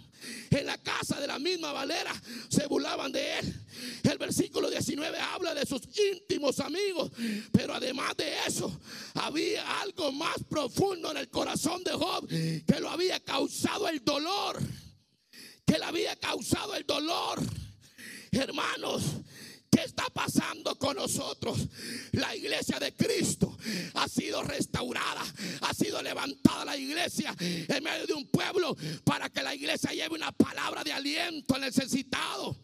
en 0.51 0.65
la 0.65 0.77
casa 0.77 1.19
de 1.19 1.25
la 1.27 1.39
misma 1.39 1.71
Valera 1.71 2.13
se 2.49 2.67
burlaban 2.67 3.11
de 3.11 3.39
él. 3.39 3.65
El 4.03 4.17
versículo 4.17 4.69
19 4.69 5.17
habla 5.17 5.53
de 5.55 5.65
sus 5.65 5.81
íntimos 6.13 6.59
amigos, 6.59 7.11
pero 7.51 7.73
además 7.73 8.15
de 8.17 8.31
eso, 8.47 8.79
había 9.15 9.81
algo 9.81 10.11
más 10.11 10.37
profundo 10.47 11.11
en 11.11 11.17
el 11.17 11.29
corazón 11.29 11.83
de 11.83 11.91
Job 11.91 12.27
que 12.27 12.79
lo 12.79 12.89
había 12.89 13.19
causado 13.19 13.87
el 13.87 14.03
dolor, 14.03 14.59
que 15.69 15.77
le 15.77 15.85
había 15.85 16.15
causado 16.15 16.75
el 16.75 16.85
dolor. 16.85 17.39
Hermanos, 18.31 19.03
¿Qué 19.71 19.83
está 19.83 20.09
pasando 20.09 20.75
con 20.79 20.95
nosotros? 20.95 21.59
La 22.13 22.35
iglesia 22.35 22.79
de 22.79 22.95
Cristo 22.95 23.55
ha 23.93 24.07
sido 24.07 24.41
restaurada, 24.41 25.23
ha 25.61 25.73
sido 25.75 26.01
levantada 26.01 26.65
la 26.65 26.75
iglesia 26.75 27.35
en 27.39 27.83
medio 27.83 28.07
de 28.07 28.13
un 28.13 28.27
pueblo 28.31 28.75
para 29.03 29.29
que 29.29 29.43
la 29.43 29.53
iglesia 29.53 29.91
lleve 29.93 30.15
una 30.15 30.31
palabra 30.31 30.83
de 30.83 30.91
aliento 30.91 31.53
al 31.53 31.61
necesitado. 31.61 32.59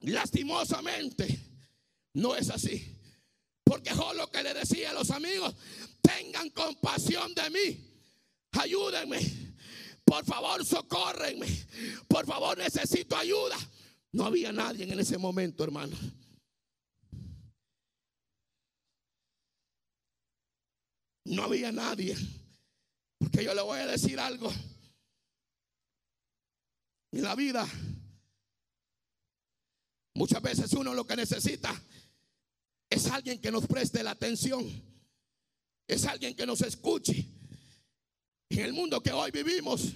Lastimosamente, 0.00 1.38
no 2.14 2.34
es 2.34 2.48
así. 2.48 2.96
Porque 3.64 3.90
Job 3.90 4.14
lo 4.14 4.30
que 4.30 4.42
le 4.42 4.54
decía 4.54 4.90
a 4.90 4.94
los 4.94 5.10
amigos, 5.10 5.54
tengan 6.00 6.48
compasión 6.50 7.34
de 7.34 7.50
mí, 7.50 7.93
ayúdenme 8.60 9.44
por 10.04 10.24
favor, 10.24 10.64
socórrenme. 10.64 11.46
Por 12.06 12.26
favor, 12.26 12.58
necesito 12.58 13.16
ayuda. 13.16 13.56
No 14.12 14.26
había 14.26 14.52
nadie 14.52 14.84
en 14.84 15.00
ese 15.00 15.18
momento, 15.18 15.64
hermano. 15.64 15.96
No 21.24 21.44
había 21.44 21.72
nadie. 21.72 22.16
Porque 23.18 23.42
yo 23.42 23.54
le 23.54 23.62
voy 23.62 23.80
a 23.80 23.86
decir 23.86 24.20
algo. 24.20 24.52
En 27.12 27.22
la 27.22 27.34
vida, 27.34 27.66
muchas 30.14 30.42
veces 30.42 30.72
uno 30.74 30.92
lo 30.94 31.06
que 31.06 31.16
necesita 31.16 31.80
es 32.90 33.06
alguien 33.06 33.40
que 33.40 33.50
nos 33.50 33.66
preste 33.66 34.02
la 34.02 34.10
atención. 34.10 34.64
Es 35.86 36.04
alguien 36.04 36.36
que 36.36 36.44
nos 36.44 36.60
escuche. 36.60 37.33
En 38.54 38.66
el 38.66 38.72
mundo 38.72 39.02
que 39.02 39.10
hoy 39.10 39.32
vivimos, 39.32 39.94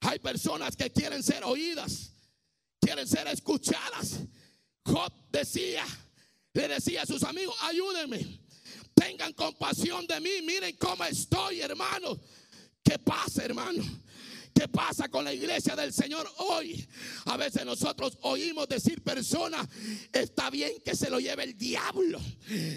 hay 0.00 0.18
personas 0.18 0.74
que 0.74 0.90
quieren 0.90 1.22
ser 1.22 1.44
oídas, 1.44 2.10
quieren 2.80 3.06
ser 3.06 3.28
escuchadas. 3.28 4.18
Job 4.84 5.12
decía, 5.30 5.84
le 6.52 6.66
decía 6.66 7.02
a 7.02 7.06
sus 7.06 7.22
amigos, 7.22 7.54
ayúdenme, 7.62 8.40
tengan 8.92 9.32
compasión 9.34 10.04
de 10.08 10.20
mí, 10.20 10.42
miren 10.42 10.74
cómo 10.76 11.04
estoy, 11.04 11.60
hermano. 11.60 12.18
¿Qué 12.82 12.98
pasa, 12.98 13.44
hermano? 13.44 13.84
¿Qué 14.56 14.68
pasa 14.68 15.10
con 15.10 15.22
la 15.22 15.34
iglesia 15.34 15.76
del 15.76 15.92
Señor 15.92 16.26
hoy? 16.38 16.88
A 17.26 17.36
veces 17.36 17.66
nosotros 17.66 18.16
oímos 18.22 18.66
decir 18.66 19.02
personas, 19.02 19.68
está 20.10 20.48
bien 20.48 20.72
que 20.82 20.96
se 20.96 21.10
lo 21.10 21.20
lleve 21.20 21.44
el 21.44 21.58
diablo, 21.58 22.18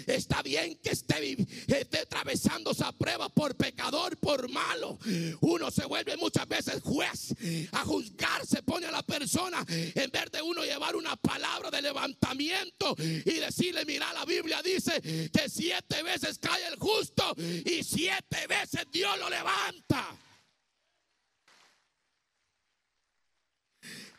está 0.06 0.42
bien 0.42 0.76
que 0.82 0.90
esté, 0.90 1.38
esté 1.68 2.00
atravesando 2.00 2.72
esa 2.72 2.92
prueba 2.92 3.30
por 3.30 3.56
pecador, 3.56 4.18
por 4.18 4.50
malo. 4.50 4.98
Uno 5.40 5.70
se 5.70 5.86
vuelve 5.86 6.18
muchas 6.18 6.46
veces 6.46 6.82
juez 6.82 7.34
a 7.72 7.82
juzgar, 7.86 8.46
se 8.46 8.62
pone 8.62 8.86
a 8.86 8.90
la 8.90 9.02
persona 9.02 9.64
en 9.66 10.10
vez 10.10 10.30
de 10.32 10.42
uno 10.42 10.62
llevar 10.62 10.96
una 10.96 11.16
palabra 11.16 11.70
de 11.70 11.80
levantamiento 11.80 12.94
y 12.98 13.40
decirle, 13.40 13.86
mira, 13.86 14.12
la 14.12 14.26
Biblia 14.26 14.60
dice 14.62 15.00
que 15.00 15.48
siete 15.48 16.02
veces 16.02 16.38
cae 16.38 16.66
el 16.66 16.78
justo 16.78 17.34
y 17.38 17.82
siete 17.82 18.46
veces 18.46 18.82
Dios 18.92 19.18
lo 19.18 19.30
levanta. 19.30 20.14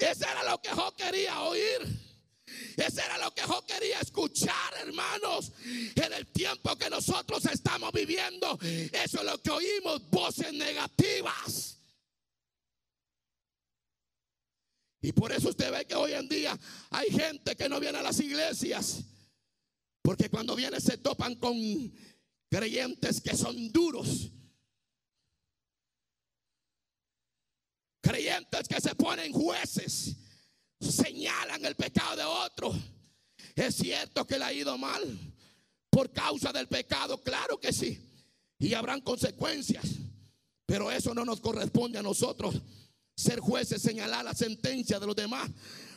Ese 0.01 0.25
era 0.25 0.43
lo 0.49 0.59
que 0.59 0.69
yo 0.69 0.95
quería 0.95 1.41
oír. 1.41 2.11
Ese 2.75 3.01
era 3.01 3.19
lo 3.19 3.33
que 3.33 3.43
yo 3.47 3.63
quería 3.67 3.99
escuchar, 3.99 4.73
hermanos. 4.79 5.51
En 5.95 6.11
el 6.13 6.27
tiempo 6.27 6.75
que 6.75 6.89
nosotros 6.89 7.45
estamos 7.45 7.91
viviendo, 7.91 8.57
eso 8.61 9.19
es 9.19 9.23
lo 9.23 9.37
que 9.41 9.51
oímos, 9.51 10.09
voces 10.09 10.51
negativas. 10.53 11.77
Y 15.03 15.11
por 15.13 15.31
eso 15.31 15.49
usted 15.49 15.71
ve 15.71 15.85
que 15.85 15.95
hoy 15.95 16.13
en 16.13 16.27
día 16.27 16.57
hay 16.89 17.09
gente 17.11 17.55
que 17.55 17.69
no 17.69 17.79
viene 17.79 17.99
a 17.99 18.03
las 18.03 18.19
iglesias. 18.19 19.03
Porque 20.01 20.29
cuando 20.29 20.55
viene 20.55 20.79
se 20.79 20.97
topan 20.97 21.35
con 21.35 21.55
creyentes 22.49 23.21
que 23.21 23.37
son 23.37 23.71
duros 23.71 24.31
Creyentes 28.01 28.67
que 28.67 28.81
se 28.81 28.95
ponen 28.95 29.31
jueces, 29.31 30.15
señalan 30.79 31.63
el 31.65 31.75
pecado 31.75 32.15
de 32.15 32.23
otro. 32.23 32.73
Es 33.55 33.75
cierto 33.75 34.25
que 34.25 34.39
le 34.39 34.45
ha 34.45 34.53
ido 34.53 34.77
mal 34.77 35.19
por 35.89 36.11
causa 36.11 36.51
del 36.51 36.67
pecado, 36.67 37.21
claro 37.21 37.59
que 37.59 37.71
sí. 37.71 37.99
Y 38.57 38.73
habrán 38.73 39.01
consecuencias. 39.01 39.85
Pero 40.65 40.91
eso 40.91 41.13
no 41.13 41.25
nos 41.25 41.41
corresponde 41.41 41.99
a 41.99 42.03
nosotros 42.03 42.55
ser 43.15 43.39
jueces, 43.39 43.81
señalar 43.81 44.23
la 44.23 44.33
sentencia 44.33 44.99
de 44.99 45.05
los 45.05 45.15
demás. 45.15 45.49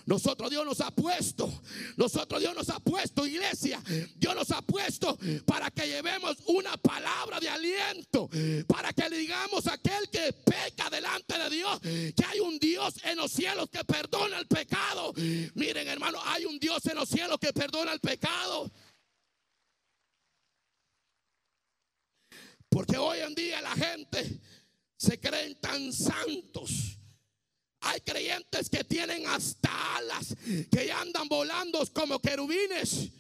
Nosotros 0.07 0.51
Dios 0.51 0.67
nos 0.67 0.81
ha 0.81 0.91
puesto, 0.91 1.63
nosotros 1.97 2.41
Dios 2.41 2.55
nos 2.55 2.69
ha 2.69 2.79
puesto, 2.79 3.27
iglesia, 3.27 3.83
Dios 4.17 4.35
nos 4.35 4.51
ha 4.51 4.61
puesto 4.61 5.19
para 5.47 5.71
que 5.71 5.87
llevemos 5.87 6.37
una 6.47 6.77
palabra 6.77 7.41
de 7.41 7.49
aliento, 7.49 8.29
para 8.67 8.93
que 8.93 9.09
le 9.09 9.19
digamos 9.19 9.67
a 9.67 9.75
aquel 9.75 10.11
que 10.11 10.33
peca 10.33 10.91
delante 10.91 11.39
de 11.39 11.51
Dios, 11.51 11.81
que 11.81 12.25
hay 12.27 12.41
un 12.41 12.59
Dios 12.59 12.95
en 13.05 13.17
los 13.17 13.33
cielos 13.33 13.69
que 13.71 13.83
perdona 13.85 14.39
el 14.39 14.47
pecado. 14.47 15.15
Miren 15.55 15.89
hermano, 15.89 16.19
hay 16.25 16.45
un 16.45 16.59
Dios 16.59 16.85
en 16.87 16.97
los 16.97 17.09
cielos 17.09 17.39
que 17.39 17.53
perdona 17.53 17.93
el 17.93 18.01
pecado. 18.01 18.71
Porque 22.69 22.99
hoy 22.99 23.21
en 23.21 23.35
día 23.35 23.63
la 23.63 23.75
gente 23.75 24.41
se 24.97 25.19
creen 25.19 25.59
tan 25.61 25.93
santos 25.93 26.99
hay 27.85 28.01
creyentes 28.01 28.69
que 28.71 28.83
tienen 28.85 29.27
hasta 29.27 29.97
alas, 29.97 30.35
que 30.71 30.91
andan 30.93 31.29
volando 31.29 31.85
como 31.93 32.19
querubines. 32.19 33.11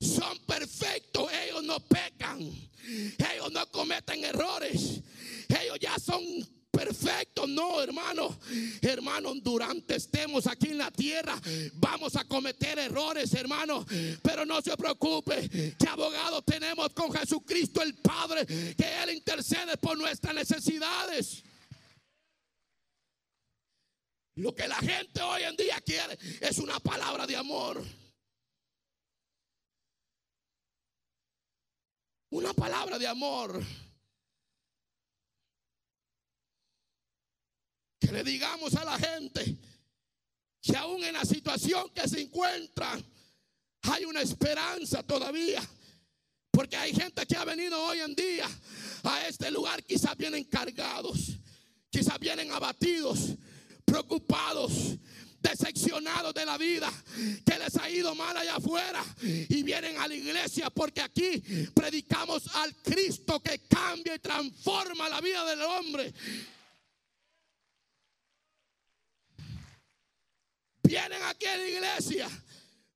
Son 0.00 0.38
perfectos, 0.46 1.30
ellos 1.44 1.62
no 1.62 1.78
pecan, 1.80 2.40
ellos 2.40 3.52
no 3.52 3.70
cometen 3.70 4.24
errores, 4.24 5.00
ellos 5.48 5.78
ya 5.78 5.98
son 5.98 6.22
perfectos. 6.70 7.48
No, 7.48 7.82
hermano, 7.82 8.38
hermano, 8.80 9.34
durante 9.34 9.96
estemos 9.96 10.46
aquí 10.46 10.68
en 10.68 10.78
la 10.78 10.90
tierra, 10.90 11.38
vamos 11.74 12.16
a 12.16 12.24
cometer 12.24 12.78
errores, 12.78 13.34
hermano. 13.34 13.84
Pero 14.22 14.46
no 14.46 14.62
se 14.62 14.74
preocupe, 14.76 15.48
que 15.78 15.88
abogado 15.88 16.40
tenemos 16.42 16.90
con 16.94 17.12
Jesucristo 17.12 17.82
el 17.82 17.94
Padre, 17.96 18.46
que 18.46 19.02
Él 19.02 19.10
intercede 19.10 19.76
por 19.76 19.98
nuestras 19.98 20.34
necesidades. 20.34 21.42
Lo 24.36 24.54
que 24.54 24.66
la 24.68 24.76
gente 24.76 25.20
hoy 25.22 25.42
en 25.42 25.56
día 25.56 25.80
quiere 25.80 26.18
es 26.40 26.58
una 26.58 26.78
palabra 26.80 27.26
de 27.26 27.36
amor. 27.36 27.84
Una 32.30 32.54
palabra 32.54 32.98
de 32.98 33.06
amor. 33.08 33.62
Que 37.98 38.12
le 38.12 38.22
digamos 38.22 38.74
a 38.76 38.84
la 38.84 38.98
gente 38.98 39.58
que 40.62 40.76
aún 40.76 41.02
en 41.04 41.14
la 41.14 41.24
situación 41.24 41.90
que 41.90 42.08
se 42.08 42.20
encuentra 42.20 42.98
hay 43.82 44.04
una 44.04 44.20
esperanza 44.20 45.02
todavía. 45.02 45.62
Porque 46.50 46.76
hay 46.76 46.92
gente 46.92 47.26
que 47.26 47.36
ha 47.36 47.44
venido 47.44 47.82
hoy 47.82 48.00
en 48.00 48.14
día 48.14 48.46
a 49.04 49.26
este 49.26 49.50
lugar, 49.50 49.82
quizás 49.84 50.16
vienen 50.16 50.44
cargados, 50.44 51.38
quizás 51.90 52.18
vienen 52.18 52.50
abatidos, 52.50 53.36
preocupados, 53.90 54.96
decepcionados 55.40 56.32
de 56.32 56.46
la 56.46 56.56
vida, 56.56 56.90
que 57.44 57.58
les 57.58 57.76
ha 57.76 57.90
ido 57.90 58.14
mal 58.14 58.36
allá 58.36 58.56
afuera 58.56 59.02
y 59.22 59.62
vienen 59.62 59.98
a 59.98 60.06
la 60.06 60.14
iglesia 60.14 60.70
porque 60.70 61.00
aquí 61.00 61.42
predicamos 61.74 62.54
al 62.54 62.74
Cristo 62.76 63.40
que 63.40 63.60
cambia 63.60 64.14
y 64.14 64.18
transforma 64.20 65.08
la 65.08 65.20
vida 65.20 65.44
del 65.44 65.62
hombre. 65.62 66.12
Vienen 70.82 71.22
aquí 71.24 71.46
a 71.46 71.56
la 71.56 71.68
iglesia 71.68 72.28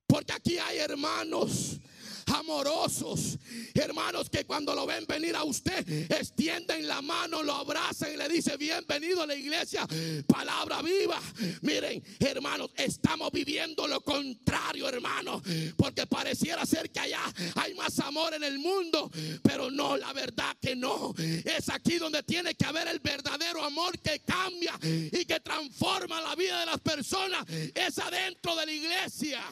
porque 0.06 0.32
aquí 0.32 0.58
hay 0.58 0.78
hermanos 0.78 1.78
amorosos. 2.26 3.38
Hermanos 3.74 4.30
que 4.30 4.44
cuando 4.44 4.74
lo 4.74 4.86
ven 4.86 5.04
venir 5.06 5.36
a 5.36 5.44
usted, 5.44 6.10
extienden 6.10 6.86
la 6.86 7.02
mano, 7.02 7.42
lo 7.42 7.54
abrazan 7.54 8.12
y 8.12 8.16
le 8.16 8.28
dicen, 8.28 8.58
bienvenido 8.58 9.22
a 9.22 9.26
la 9.26 9.34
iglesia, 9.34 9.86
palabra 10.26 10.82
viva. 10.82 11.20
Miren, 11.62 12.02
hermanos, 12.20 12.70
estamos 12.76 13.30
viviendo 13.32 13.86
lo 13.86 14.00
contrario, 14.02 14.88
hermanos, 14.88 15.42
porque 15.76 16.06
pareciera 16.06 16.64
ser 16.66 16.90
que 16.90 17.00
allá 17.00 17.22
hay 17.56 17.74
más 17.74 17.98
amor 18.00 18.34
en 18.34 18.44
el 18.44 18.58
mundo, 18.58 19.10
pero 19.42 19.70
no, 19.70 19.96
la 19.96 20.12
verdad 20.12 20.56
que 20.60 20.76
no. 20.76 21.14
Es 21.18 21.68
aquí 21.68 21.98
donde 21.98 22.22
tiene 22.22 22.54
que 22.54 22.64
haber 22.64 22.88
el 22.88 23.00
verdadero 23.00 23.62
amor 23.62 23.98
que 23.98 24.20
cambia 24.20 24.78
y 24.82 25.24
que 25.24 25.40
transforma 25.40 26.20
la 26.20 26.34
vida 26.34 26.60
de 26.60 26.66
las 26.66 26.80
personas. 26.80 27.44
Es 27.74 27.98
adentro 27.98 28.56
de 28.56 28.66
la 28.66 28.72
iglesia. 28.72 29.42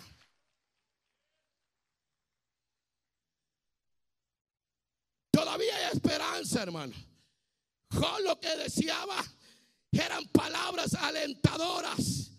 Todavía 5.32 5.74
hay 5.76 5.96
esperanza, 5.96 6.62
hermano. 6.62 6.94
Con 7.88 8.22
lo 8.22 8.38
que 8.38 8.56
deseaba 8.58 9.16
eran 9.90 10.24
palabras 10.28 10.94
alentadoras. 10.94 12.30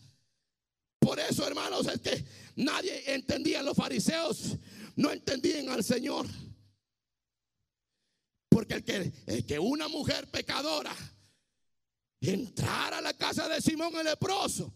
Por 0.99 1.19
eso, 1.19 1.45
hermanos, 1.45 1.87
es 1.87 1.99
que 1.99 2.25
nadie 2.55 3.13
entendía, 3.13 3.61
los 3.61 3.75
fariseos 3.75 4.57
no 4.95 5.11
entendían 5.11 5.69
al 5.69 5.83
Señor. 5.83 6.27
Porque 8.47 8.75
el 8.75 8.83
que, 8.83 9.11
el 9.25 9.45
que 9.45 9.59
una 9.59 9.87
mujer 9.87 10.29
pecadora 10.29 10.95
entrara 12.21 12.99
a 12.99 13.01
la 13.01 13.13
casa 13.13 13.49
de 13.49 13.59
Simón 13.59 13.95
el 13.97 14.05
leproso 14.05 14.73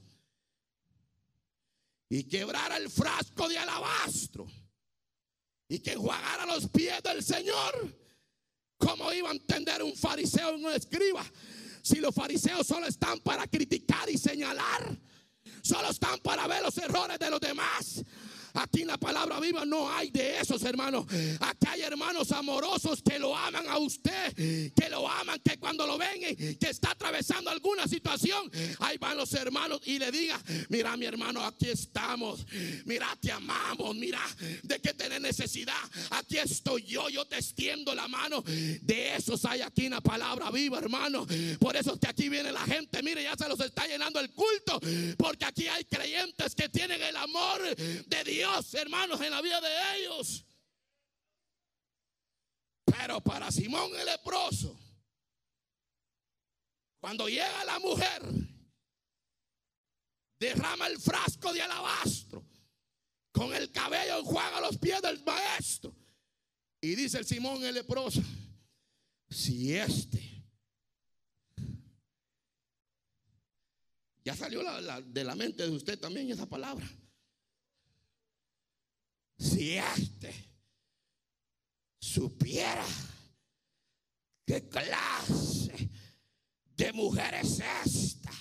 y 2.10 2.24
quebrara 2.24 2.78
el 2.78 2.90
frasco 2.90 3.48
de 3.48 3.58
alabastro 3.58 4.48
y 5.70 5.80
que 5.80 5.94
enjuagara 5.94 6.46
los 6.46 6.68
pies 6.70 7.02
del 7.04 7.24
Señor, 7.24 7.97
¿cómo 8.78 9.12
iba 9.14 9.30
a 9.30 9.34
entender 9.34 9.84
un 9.84 9.96
fariseo 9.96 10.58
y 10.58 10.64
un 10.64 10.72
escriba? 10.72 11.26
Si 11.82 11.98
los 11.98 12.14
fariseos 12.14 12.68
solo 12.68 12.88
están 12.88 13.20
para 13.20 13.48
criticar 13.48 14.10
y 14.10 14.18
señalar, 14.18 14.98
solo 15.62 15.90
están 15.90 16.20
para 16.20 16.48
ver 16.48 16.62
los 16.62 16.78
errores 16.78 17.18
de 17.18 17.30
los 17.30 17.40
demás. 17.40 18.04
Aquí 18.58 18.82
en 18.82 18.88
la 18.88 18.98
palabra 18.98 19.40
viva 19.40 19.66
no 19.66 19.92
hay 19.92 20.10
de 20.10 20.40
esos 20.40 20.64
hermanos. 20.64 21.06
Aquí 21.40 21.68
hay 21.68 21.82
hermanos 21.82 22.32
amorosos 22.32 23.02
que 23.04 23.20
lo 23.20 23.36
aman 23.36 23.68
a 23.68 23.78
usted, 23.78 24.34
que 24.74 24.90
lo 24.90 25.08
aman, 25.08 25.40
que 25.44 25.58
cuando 25.60 25.86
lo 25.86 25.98
ven, 25.98 26.36
que 26.36 26.70
está 26.70 26.92
atravesando 26.92 27.52
alguna 27.52 27.88
situación, 27.88 28.50
ahí 28.80 28.98
van 28.98 29.16
los 29.18 29.32
hermanos 29.34 29.82
y 29.86 30.00
le 30.00 30.12
diga, 30.12 30.42
mira 30.70 30.98
mi 30.98 31.06
hermano, 31.06 31.46
aquí 31.46 31.70
estamos, 31.70 32.46
mira, 32.86 33.16
te 33.22 33.32
amamos, 33.32 33.96
mira, 33.96 34.22
de 34.64 34.80
que 34.80 34.94
tener 34.94 35.22
necesidad, 35.22 35.76
aquí 36.12 36.38
estoy 36.38 36.84
yo, 36.84 37.10
yo 37.10 37.26
te 37.26 37.38
extiendo 37.38 37.94
la 37.94 38.08
mano. 38.08 38.42
De 38.42 39.16
esos 39.16 39.46
hay 39.46 39.62
aquí 39.62 39.86
en 39.86 39.92
la 39.92 40.02
palabra 40.02 40.50
viva, 40.50 40.80
hermano. 40.80 41.28
Por 41.60 41.76
eso 41.76 41.94
es 41.94 42.00
que 42.00 42.08
aquí 42.08 42.30
viene 42.30 42.52
la 42.52 42.66
gente, 42.66 43.04
mire, 43.04 43.22
ya 43.22 43.36
se 43.36 43.48
los 43.48 43.60
está 43.60 43.86
llenando 43.86 44.20
el 44.20 44.32
culto, 44.32 44.80
porque 45.18 45.46
aquí 45.46 45.68
hay 45.68 45.86
creyentes 45.86 46.56
que 46.56 46.70
tienen 46.70 47.02
el 47.02 47.16
amor 47.16 47.62
de 47.76 48.24
Dios 48.24 48.47
hermanos, 48.74 49.22
en 49.22 49.32
la 49.32 49.42
vida 49.42 49.60
de 49.62 49.98
ellos. 49.98 50.46
Pero 52.86 53.22
para 53.22 53.52
Simón 53.52 53.92
el 53.96 54.06
leproso, 54.06 54.78
cuando 57.00 57.28
llega 57.28 57.66
la 57.66 57.80
mujer, 57.80 58.22
derrama 60.40 60.88
el 60.88 61.00
frasco 61.00 61.54
de 61.54 61.62
alabastro, 61.62 62.44
con 63.32 63.54
el 63.54 63.72
cabello 63.72 64.20
enjuaga 64.20 64.62
los 64.62 64.78
pies 64.78 65.02
del 65.02 65.24
maestro. 65.24 65.94
Y 66.82 66.96
dice 66.96 67.20
el 67.20 67.26
Simón 67.26 67.64
el 67.64 67.76
leproso, 67.76 68.22
si 69.30 69.76
este 69.76 70.46
ya 74.24 74.36
salió 74.36 74.62
de 75.06 75.24
la 75.24 75.36
mente 75.36 75.64
de 75.64 75.72
usted 75.72 76.00
también 76.00 76.30
esa 76.30 76.46
palabra 76.46 76.88
si 79.38 79.78
este 79.78 80.34
supiera 82.00 82.86
qué 84.46 84.68
clase 84.68 85.90
de 86.76 86.94
mujer 86.94 87.34
es 87.36 87.62
esta. 87.86 88.32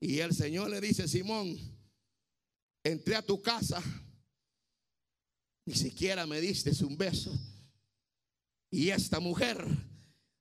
Y 0.00 0.18
el 0.18 0.34
Señor 0.34 0.68
le 0.70 0.80
dice, 0.80 1.08
Simón, 1.08 1.56
entré 2.82 3.16
a 3.16 3.22
tu 3.22 3.40
casa, 3.40 3.82
ni 5.64 5.74
siquiera 5.74 6.26
me 6.26 6.40
diste 6.40 6.72
un 6.84 6.96
beso. 6.96 7.32
Y 8.70 8.90
esta 8.90 9.20
mujer, 9.20 9.64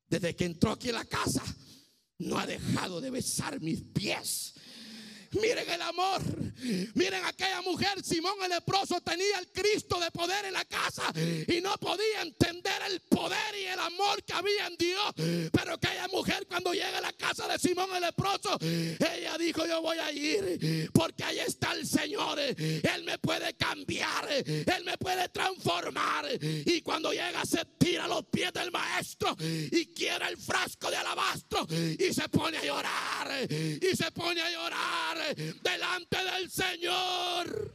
desde 0.08 0.36
que 0.36 0.46
entró 0.46 0.72
aquí 0.72 0.90
a 0.90 0.94
la 0.94 1.06
casa, 1.06 1.44
no 2.18 2.38
ha 2.38 2.46
dejado 2.46 3.00
de 3.00 3.12
besar 3.12 3.62
mis 3.62 3.82
pies. 3.82 4.54
Miren 5.32 5.70
el 5.70 5.82
amor. 5.82 6.53
Miren 6.94 7.26
aquella 7.26 7.62
mujer, 7.62 8.04
Simón 8.04 8.36
el 8.44 8.50
leproso, 8.50 9.02
tenía 9.02 9.40
el 9.40 9.48
Cristo 9.52 10.00
de 10.00 10.12
poder 10.12 10.46
en 10.46 10.54
la 10.54 10.66
casa 10.66 11.04
y 11.16 11.62
no 11.62 11.76
podía 11.78 12.22
entender 12.22 12.82
el 12.90 13.00
poder 13.02 13.56
y 13.60 13.66
el 13.66 13.80
amor 13.80 14.24
que 14.24 14.34
había 14.34 14.68
en 14.68 14.78
Dios. 14.78 15.14
Pero 15.52 15.74
aquella 15.74 16.08
mujer 16.08 16.46
cuando 16.48 16.74
llega 16.74 16.98
a 16.98 17.02
la 17.02 17.14
casa 17.14 17.48
de 17.48 17.60
Simón 17.60 17.90
el 17.96 18.02
leproso, 18.02 18.58
ella 18.62 19.38
dijo, 19.38 19.66
yo 19.66 19.82
voy 19.82 19.98
a 19.98 20.12
ir 20.12 20.90
porque 20.94 21.24
ahí 21.24 21.40
está 21.40 21.74
el 21.74 21.88
Señor. 21.88 22.40
Él 22.40 23.04
me 23.06 23.18
puede 23.18 23.54
cambiar, 23.56 24.28
Él 24.32 24.84
me 24.86 24.98
puede 24.98 25.30
transformar. 25.30 26.28
Y 26.42 26.82
cuando 26.82 27.12
llega 27.12 27.46
se 27.46 27.66
tira 27.78 28.08
los 28.08 28.26
pies 28.26 28.54
del 28.54 28.72
maestro 28.72 29.36
y 29.40 29.88
quiere 29.88 30.28
el 30.30 30.38
frasco 30.38 30.90
de 30.90 30.98
alabastro 30.98 31.68
y 31.70 32.14
se 32.14 32.28
pone 32.30 32.58
a 32.58 32.66
llorar. 32.66 33.48
Y 33.50 33.96
se 33.96 34.12
pone 34.12 34.42
a 34.42 34.52
llorar 34.52 35.36
delante 35.36 36.18
del 36.18 36.43
Señor. 36.50 37.74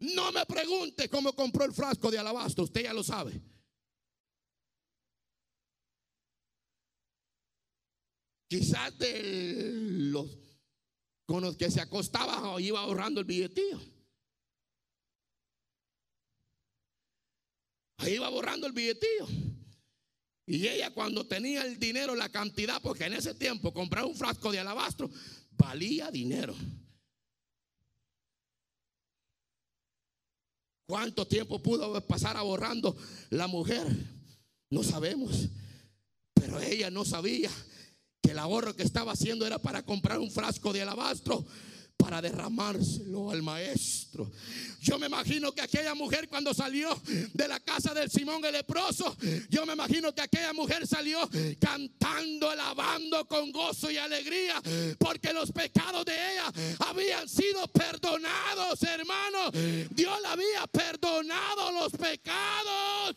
No 0.00 0.30
me 0.30 0.46
pregunte 0.46 1.08
cómo 1.08 1.32
compró 1.34 1.64
el 1.64 1.72
frasco 1.72 2.10
de 2.10 2.18
alabastro, 2.18 2.64
usted 2.64 2.84
ya 2.84 2.92
lo 2.92 3.02
sabe. 3.02 3.40
Quizás 8.48 8.96
de 8.98 9.72
los 10.10 10.26
con 11.26 11.42
los 11.42 11.58
que 11.58 11.70
se 11.70 11.82
acostaba 11.82 12.52
o 12.52 12.58
iba 12.58 12.80
ahorrando 12.80 13.20
el 13.20 13.26
billetío. 13.26 13.78
Ahí 17.98 18.14
iba 18.14 18.30
borrando 18.30 18.66
el 18.66 18.72
billetío. 18.72 19.26
Y 20.48 20.66
ella 20.66 20.90
cuando 20.94 21.26
tenía 21.26 21.62
el 21.62 21.78
dinero, 21.78 22.14
la 22.14 22.30
cantidad, 22.30 22.80
porque 22.80 23.04
en 23.04 23.12
ese 23.12 23.34
tiempo 23.34 23.70
comprar 23.70 24.06
un 24.06 24.16
frasco 24.16 24.50
de 24.50 24.58
alabastro 24.58 25.10
valía 25.50 26.10
dinero. 26.10 26.56
¿Cuánto 30.86 31.26
tiempo 31.26 31.62
pudo 31.62 32.00
pasar 32.06 32.38
ahorrando 32.38 32.96
la 33.28 33.46
mujer? 33.46 33.86
No 34.70 34.82
sabemos. 34.82 35.50
Pero 36.32 36.58
ella 36.60 36.90
no 36.90 37.04
sabía 37.04 37.50
que 38.22 38.30
el 38.30 38.38
ahorro 38.38 38.74
que 38.74 38.84
estaba 38.84 39.12
haciendo 39.12 39.46
era 39.46 39.58
para 39.58 39.84
comprar 39.84 40.18
un 40.18 40.30
frasco 40.30 40.72
de 40.72 40.80
alabastro 40.80 41.44
para 41.98 42.22
derramárselo 42.22 43.30
al 43.30 43.42
maestro. 43.42 44.30
Yo 44.80 44.98
me 44.98 45.06
imagino 45.06 45.52
que 45.52 45.60
aquella 45.60 45.94
mujer 45.94 46.28
cuando 46.28 46.54
salió 46.54 46.98
de 47.34 47.48
la 47.48 47.60
casa 47.60 47.92
del 47.92 48.08
Simón 48.10 48.42
el 48.44 48.52
leproso, 48.52 49.16
yo 49.50 49.66
me 49.66 49.72
imagino 49.74 50.14
que 50.14 50.22
aquella 50.22 50.52
mujer 50.52 50.86
salió 50.86 51.28
cantando, 51.60 52.48
alabando 52.48 53.26
con 53.26 53.50
gozo 53.50 53.90
y 53.90 53.98
alegría, 53.98 54.62
porque 54.98 55.32
los 55.32 55.50
pecados 55.52 56.04
de 56.06 56.14
ella 56.14 56.52
habían 56.86 57.28
sido 57.28 57.66
perdonados, 57.68 58.82
hermano. 58.84 59.50
Dios 59.90 60.18
le 60.22 60.28
había 60.28 60.66
perdonado 60.68 61.72
los 61.72 61.92
pecados. 61.92 63.16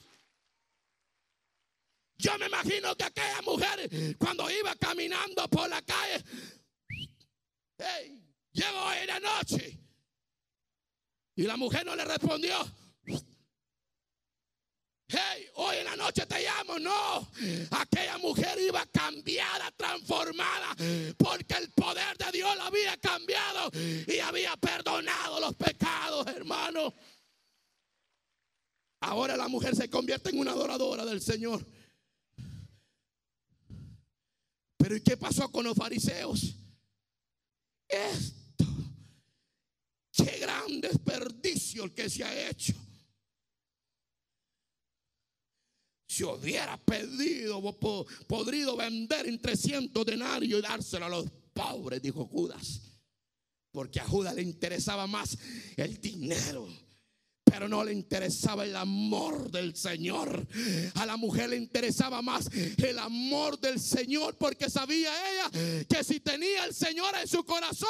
Yo 2.17 2.37
me 2.37 2.47
imagino 2.47 2.95
que 2.95 3.03
aquella 3.03 3.41
mujer 3.43 4.17
cuando 4.17 4.49
iba 4.49 4.75
caminando 4.75 5.47
por 5.47 5.69
la 5.69 5.81
calle, 5.81 6.23
hey, 7.77 8.21
Llegó 8.53 8.93
en 8.93 9.07
la 9.07 9.19
noche. 9.19 9.79
Y 11.35 11.43
la 11.43 11.57
mujer 11.57 11.85
no 11.85 11.95
le 11.95 12.05
respondió. 12.05 12.55
Hey, 15.13 15.45
hoy 15.55 15.75
en 15.77 15.85
la 15.85 15.95
noche 15.97 16.25
te 16.25 16.41
llamo. 16.41 16.79
No, 16.79 17.29
aquella 17.71 18.17
mujer 18.17 18.57
iba 18.59 18.85
cambiada, 18.85 19.69
transformada, 19.71 20.75
porque 21.17 21.55
el 21.55 21.69
poder 21.71 22.17
de 22.17 22.31
Dios 22.31 22.55
la 22.55 22.67
había 22.67 22.95
cambiado 22.97 23.71
y 23.73 24.19
había 24.19 24.55
perdonado 24.55 25.39
los 25.41 25.55
pecados, 25.55 26.27
hermano. 26.27 26.93
Ahora 29.01 29.35
la 29.35 29.49
mujer 29.49 29.75
se 29.75 29.89
convierte 29.89 30.29
en 30.29 30.39
una 30.39 30.51
adoradora 30.51 31.03
del 31.03 31.21
Señor. 31.21 31.65
Pero 34.77 34.95
¿y 34.95 35.01
qué 35.01 35.17
pasó 35.17 35.51
con 35.51 35.65
los 35.65 35.75
fariseos? 35.75 36.55
Qué 40.23 40.39
gran 40.39 40.81
desperdicio 40.81 41.83
el 41.85 41.93
que 41.93 42.09
se 42.09 42.23
ha 42.23 42.49
hecho. 42.49 42.73
Si 46.07 46.23
hubiera 46.23 46.77
pedido, 46.77 47.61
podrido 48.27 48.75
vender 48.75 49.27
en 49.27 49.41
300 49.41 50.05
denarios 50.05 50.59
y 50.59 50.61
dárselo 50.61 51.05
a 51.05 51.09
los 51.09 51.25
pobres, 51.53 52.01
dijo 52.01 52.25
Judas. 52.25 52.81
Porque 53.71 54.01
a 54.01 54.05
Judas 54.05 54.35
le 54.35 54.41
interesaba 54.41 55.07
más 55.07 55.37
el 55.77 56.01
dinero 56.01 56.67
pero 57.51 57.67
no 57.67 57.83
le 57.83 57.91
interesaba 57.91 58.63
el 58.63 58.75
amor 58.77 59.51
del 59.51 59.75
Señor. 59.75 60.47
A 60.95 61.05
la 61.05 61.17
mujer 61.17 61.49
le 61.49 61.57
interesaba 61.57 62.21
más 62.21 62.49
el 62.77 62.97
amor 62.97 63.59
del 63.59 63.77
Señor 63.79 64.37
porque 64.37 64.69
sabía 64.69 65.11
ella 65.31 65.85
que 65.85 66.03
si 66.03 66.21
tenía 66.21 66.63
el 66.63 66.73
Señor 66.73 67.13
en 67.21 67.27
su 67.27 67.43
corazón, 67.43 67.89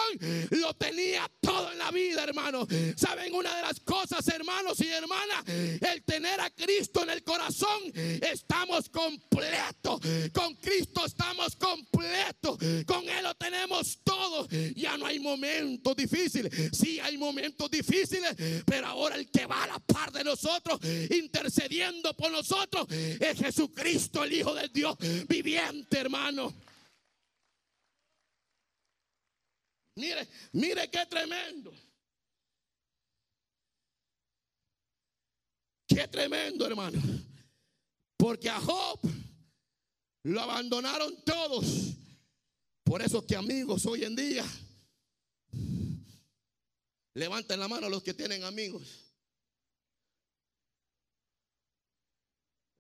lo 0.50 0.74
tenía 0.74 1.30
todo 1.40 1.72
en 1.72 1.78
la 1.78 1.92
vida, 1.92 2.24
hermano. 2.24 2.68
¿Saben 2.96 3.36
una 3.36 3.56
de 3.56 3.62
las 3.62 3.80
cosas, 3.82 4.28
hermanos 4.30 4.80
y 4.80 4.88
hermanas? 4.88 5.44
El 5.48 6.02
tener 6.04 6.42
a 6.42 6.50
Cristo 6.50 7.04
en 7.04 7.12
el 7.12 7.24
corazón, 7.24 7.82
estamos 7.94 8.90
completos. 8.90 10.02
Con 10.34 10.56
Cristo 10.56 11.06
estamos 11.06 11.56
completos. 11.56 12.58
Con 12.88 13.08
Él 13.08 13.24
lo 13.24 13.36
tenemos 13.36 14.00
todo. 14.04 14.48
Ya 14.76 14.98
no 14.98 15.06
hay 15.06 15.20
momentos 15.20 15.96
difíciles. 15.96 16.52
Sí 16.74 17.00
hay 17.00 17.18
momentos 17.18 17.70
difíciles, 17.70 18.36
pero 18.66 18.88
ahora 18.88 19.16
el 19.16 19.30
que 19.30 19.51
a 19.52 19.68
la 19.68 19.80
par 19.80 20.12
de 20.12 20.24
nosotros, 20.24 20.80
intercediendo 21.12 22.16
por 22.16 22.32
nosotros, 22.32 22.88
es 22.92 23.38
Jesucristo, 23.38 24.24
el 24.24 24.34
Hijo 24.34 24.54
del 24.54 24.72
Dios 24.72 24.98
viviente, 25.28 26.00
hermano. 26.00 26.54
Mire, 29.96 30.28
mire 30.54 30.90
qué 30.90 31.06
tremendo. 31.06 31.74
Qué 35.88 36.08
tremendo, 36.08 36.66
hermano. 36.66 37.02
Porque 38.18 38.50
a 38.50 38.60
Job 38.60 39.00
lo 40.24 40.42
abandonaron 40.42 41.22
todos. 41.24 41.94
Por 42.84 43.02
eso 43.02 43.26
que 43.26 43.36
amigos 43.36 43.86
hoy 43.86 44.04
en 44.06 44.16
día, 44.16 44.46
levanten 47.14 47.60
la 47.60 47.68
mano 47.68 47.90
los 47.90 48.04
que 48.04 48.14
tienen 48.14 48.44
amigos. 48.44 49.11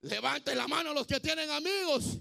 Levanten 0.01 0.57
la 0.57 0.67
mano 0.67 0.93
los 0.93 1.05
que 1.05 1.19
tienen 1.19 1.49
amigos. 1.51 2.17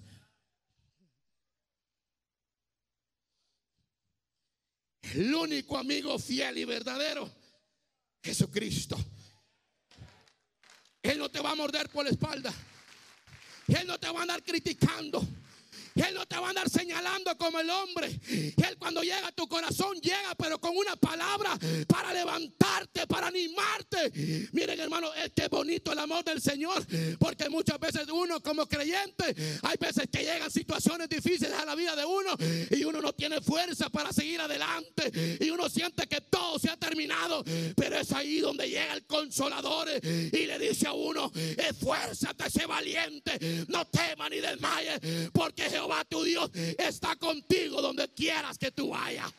El 5.14 5.34
único 5.34 5.76
amigo 5.76 6.18
fiel 6.18 6.58
y 6.58 6.64
verdadero, 6.64 7.28
Jesucristo. 8.22 8.96
Él 11.02 11.18
no 11.18 11.28
te 11.30 11.40
va 11.40 11.52
a 11.52 11.54
morder 11.54 11.88
por 11.88 12.04
la 12.04 12.10
espalda. 12.10 12.52
Él 13.66 13.86
no 13.86 13.98
te 13.98 14.10
va 14.10 14.20
a 14.20 14.22
andar 14.22 14.42
criticando. 14.42 15.26
Él 15.94 16.14
no 16.14 16.26
te 16.26 16.36
va 16.36 16.46
a 16.46 16.50
andar 16.50 16.68
señalando 16.70 17.36
como 17.36 17.60
el 17.60 17.68
hombre. 17.70 18.20
Él 18.28 18.76
cuando 18.78 19.02
llega 19.02 19.28
a 19.28 19.32
tu 19.32 19.46
corazón 19.48 19.98
llega, 20.00 20.34
pero 20.36 20.60
con 20.60 20.76
una 20.76 20.96
palabra 20.96 21.58
para 21.86 22.12
levantarte, 22.12 23.06
para 23.06 23.28
animarte. 23.28 24.48
Miren, 24.52 24.80
hermano, 24.80 25.12
es 25.14 25.32
que 25.34 25.48
bonito 25.48 25.92
el 25.92 25.98
amor 25.98 26.24
del 26.24 26.40
Señor, 26.40 26.84
porque 27.18 27.48
muchas 27.48 27.78
veces 27.78 28.08
uno 28.12 28.40
como 28.40 28.66
creyente, 28.66 29.34
hay 29.62 29.76
veces 29.78 30.06
que 30.10 30.20
llegan 30.20 30.50
situaciones 30.50 31.08
difíciles 31.08 31.52
a 31.52 31.64
la 31.64 31.74
vida 31.74 31.96
de 31.96 32.04
uno 32.04 32.36
y 32.70 32.84
uno 32.84 33.00
no 33.00 33.12
tiene 33.12 33.40
fuerza 33.40 33.90
para 33.90 34.12
seguir 34.12 34.40
adelante 34.40 35.38
y 35.40 35.50
uno 35.50 35.68
siente 35.68 36.06
que 36.06 36.20
todo 36.22 36.58
se 36.58 36.70
ha 36.70 36.76
terminado, 36.76 37.44
pero 37.76 37.98
es 37.98 38.12
ahí 38.12 38.40
donde 38.40 38.68
llega 38.68 38.94
el 38.94 39.06
consolador 39.06 39.88
y 40.02 40.46
le 40.46 40.58
dice 40.58 40.86
a 40.86 40.92
uno, 40.92 41.30
esfuérzate, 41.34 42.50
sé 42.50 42.66
valiente, 42.66 43.66
no 43.68 43.86
temas 43.86 44.30
ni 44.30 44.40
desmayes, 44.40 45.30
porque 45.32 45.68
Jehová 45.68 45.79
tu 46.08 46.22
Dios 46.24 46.50
está 46.78 47.16
contigo 47.16 47.80
donde 47.80 48.12
quieras 48.12 48.58
que 48.58 48.70
tú 48.70 48.90
vayas. 48.90 49.32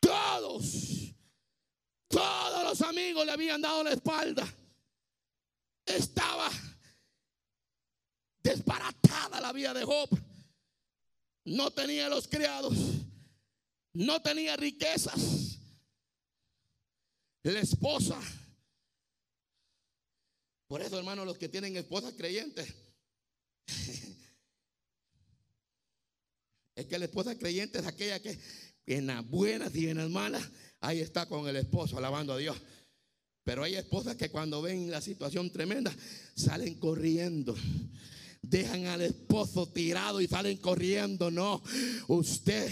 Todos, 0.00 1.14
todos 2.08 2.64
los 2.64 2.80
amigos 2.82 3.24
le 3.24 3.32
habían 3.32 3.60
dado 3.60 3.82
la 3.82 3.92
espalda. 3.92 4.46
Estaba 5.86 6.50
desbaratada 8.42 9.40
la 9.40 9.52
vida 9.52 9.72
de 9.74 9.84
Job. 9.84 10.08
No 11.46 11.70
tenía 11.70 12.08
los 12.08 12.26
criados, 12.26 12.74
no 13.92 14.20
tenía 14.22 14.56
riquezas. 14.56 15.58
La 17.42 17.60
esposa 17.60 18.18
por 20.66 20.82
eso, 20.82 20.98
hermanos, 20.98 21.26
los 21.26 21.38
que 21.38 21.48
tienen 21.48 21.76
esposas 21.76 22.14
creyentes, 22.14 22.72
es 26.76 26.86
que 26.86 26.98
la 26.98 27.04
esposa 27.04 27.38
creyente 27.38 27.78
es 27.78 27.86
aquella 27.86 28.20
que 28.20 28.38
en 28.86 29.06
las 29.06 29.26
buenas 29.28 29.74
y 29.74 29.88
en 29.88 29.98
las 29.98 30.10
malas, 30.10 30.42
ahí 30.80 31.00
está 31.00 31.26
con 31.26 31.48
el 31.48 31.56
esposo 31.56 31.96
alabando 31.98 32.32
a 32.32 32.38
Dios. 32.38 32.56
Pero 33.42 33.62
hay 33.62 33.76
esposas 33.76 34.16
que 34.16 34.30
cuando 34.30 34.62
ven 34.62 34.90
la 34.90 35.00
situación 35.00 35.50
tremenda, 35.50 35.94
salen 36.34 36.74
corriendo 36.74 37.54
dejan 38.50 38.86
al 38.86 39.02
esposo 39.02 39.66
tirado 39.66 40.20
y 40.20 40.26
salen 40.26 40.56
corriendo. 40.58 41.30
No, 41.30 41.62
usted 42.08 42.70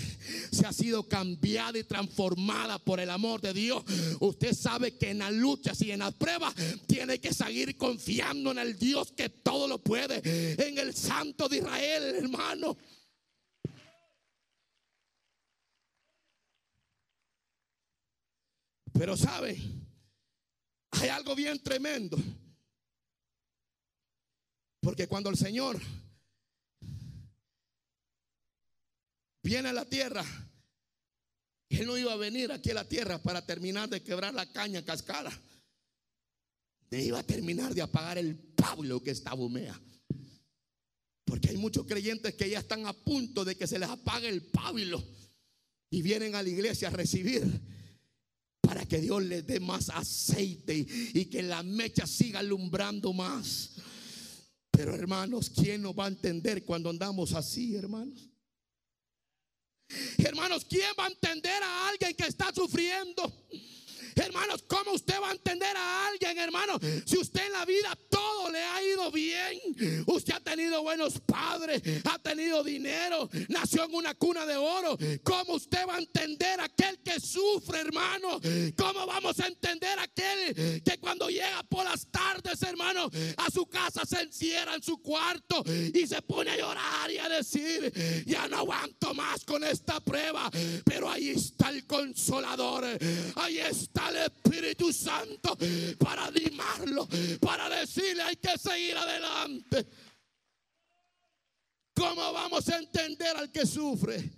se 0.51 0.67
ha 0.67 0.73
sido 0.73 1.09
cambiada 1.09 1.79
y 1.79 1.85
transformada 1.85 2.79
por 2.79 3.01
el 3.01 3.11
amor 3.11 3.41
de 3.41 3.53
Dios. 3.53 3.83
Usted 4.21 4.55
sabe 4.55 4.97
que 4.97 5.11
en 5.11 5.19
las 5.19 5.33
luchas 5.33 5.81
y 5.83 5.91
en 5.91 6.01
las 6.01 6.15
pruebas 6.15 6.55
tiene 6.87 7.21
que 7.21 7.33
seguir 7.33 7.77
confiando 7.77 8.51
en 8.51 8.59
el 8.59 8.79
Dios 8.79 9.13
que 9.13 9.29
todo 9.29 9.69
lo 9.69 9.83
puede, 9.83 10.21
en 10.67 10.79
el 10.79 10.95
Santo 10.95 11.49
de 11.49 11.59
Israel, 11.59 12.15
hermano. 12.17 12.77
Pero 18.93 19.17
sabe, 19.17 19.59
hay 20.91 21.09
algo 21.09 21.35
bien 21.35 21.61
tremendo. 21.63 22.19
Porque 24.83 25.07
cuando 25.07 25.31
el 25.31 25.37
Señor 25.37 25.81
viene 29.41 29.69
a 29.69 29.73
la 29.73 29.85
tierra, 29.85 30.25
Él 31.69 31.87
no 31.87 31.97
iba 31.97 32.13
a 32.13 32.17
venir 32.17 32.51
aquí 32.51 32.71
a 32.71 32.75
la 32.75 32.89
tierra 32.89 33.23
para 33.23 33.47
terminar 33.47 33.89
de 33.89 34.03
quebrar 34.03 34.35
la 34.35 34.51
caña 34.51 34.85
cascada. 34.85 35.31
Él 36.91 37.01
iba 37.01 37.21
a 37.21 37.23
terminar 37.23 37.73
de 37.75 37.83
apagar 37.83 38.19
el 38.19 38.37
Pablo 38.37 39.01
que 39.01 39.13
está 39.13 39.35
humea. 39.35 39.81
Porque 41.25 41.51
hay 41.51 41.57
muchos 41.57 41.87
creyentes 41.87 42.35
que 42.35 42.51
ya 42.51 42.59
están 42.59 42.85
a 42.85 42.93
punto 42.93 43.45
de 43.45 43.57
que 43.57 43.69
se 43.69 43.79
les 43.79 43.89
apague 43.89 44.29
el 44.29 44.43
Pablo 44.43 45.03
y 45.91 46.03
vienen 46.03 46.35
a 46.35 46.43
la 46.43 46.49
iglesia 46.49 46.89
a 46.89 46.91
recibir 46.91 47.45
para 48.61 48.85
que 48.85 49.01
Dios 49.01 49.23
les 49.23 49.47
dé 49.47 49.61
más 49.61 49.91
aceite 49.91 50.75
y 51.15 51.27
que 51.27 51.43
la 51.45 51.63
mecha 51.63 52.05
siga 52.05 52.41
alumbrando 52.41 53.13
más. 53.13 53.77
Pero 54.73 54.95
hermanos, 54.95 55.51
¿quién 55.51 55.83
nos 55.83 55.97
va 55.97 56.07
a 56.07 56.09
entender 56.09 56.65
cuando 56.65 56.91
andamos 56.91 57.35
así, 57.35 57.77
hermanos? 57.77 58.31
Hermanos, 60.19 60.65
¿quién 60.65 60.91
va 60.99 61.05
a 61.05 61.09
entender 61.09 61.63
a 61.63 61.89
alguien 61.89 62.15
que 62.15 62.27
está 62.27 62.53
sufriendo? 62.55 63.23
Hermanos, 64.15 64.65
¿cómo 64.67 64.93
usted 64.93 65.21
va 65.21 65.31
a 65.31 65.33
entender 65.33 65.77
a 65.77 66.09
alguien, 66.09 66.39
hermano? 66.39 66.79
Si 67.07 67.19
usted 67.19 67.47
en 67.47 67.53
la 67.53 67.65
vida 67.65 67.97
todo 68.09 68.51
le 68.51 68.63
ha 68.63 68.83
ido 68.83 69.11
bien, 69.11 70.05
usted 70.07 70.35
ha 70.35 70.41
tenido 70.41 70.83
buenos 70.83 71.21
padres, 71.21 71.83
ha 72.05 72.19
tenido 72.19 72.63
dinero, 72.63 73.29
nació 73.49 73.85
en 73.85 73.95
una 73.95 74.15
cuna 74.15 74.47
de 74.47 74.57
oro. 74.57 74.99
¿Cómo 75.23 75.55
usted 75.55 75.87
va 75.87 75.97
a 75.97 75.99
entender 75.99 76.61
a 76.61 76.65
aquel 76.65 76.99
que 77.03 77.21
sufre, 77.21 77.81
hermano? 77.81 78.41
¿Cómo 78.77 79.07
vamos 79.07 79.39
a 79.41 79.47
entender 79.47 79.99
a 79.99 80.03
aquel 80.03 80.83
que 80.83 80.99
cuando 80.99 81.29
llega 81.29 81.63
por 81.65 81.85
las 81.85 82.07
tardes, 82.11 82.63
hermano, 82.63 83.11
a 83.37 83.51
su 83.51 83.67
casa 83.67 84.05
se 84.05 84.21
encierra 84.21 84.75
en 84.75 84.83
su 84.83 84.99
cuarto 84.99 85.65
y 85.67 86.07
se 86.07 86.21
pone 86.23 86.51
a 86.51 86.57
llorar 86.57 87.11
y 87.11 87.19
a 87.19 87.29
decir, 87.29 87.93
ya 88.27 88.49
no 88.49 88.59
aguanto 88.59 89.15
más 89.15 89.45
con 89.45 89.65
esta 89.65 90.01
prueba, 90.01 90.51
pero 90.85 91.11
ahí 91.11 91.31
está 91.31 91.71
el 91.71 91.87
consolador, 91.87 92.85
ahí 93.37 93.59
está 93.59 94.02
el 94.11 94.17
Espíritu 94.17 94.93
Santo 94.93 95.57
para 95.99 96.27
animarlo, 96.27 97.09
para 97.41 97.69
decirle 97.69 98.23
hay 98.23 98.37
que 98.37 98.59
seguir 98.59 98.97
adelante. 98.97 99.87
¿Cómo 101.95 102.33
vamos 102.33 102.69
a 102.69 102.79
entender 102.79 103.37
al 103.37 103.51
que 103.51 103.67
sufre? 103.67 104.31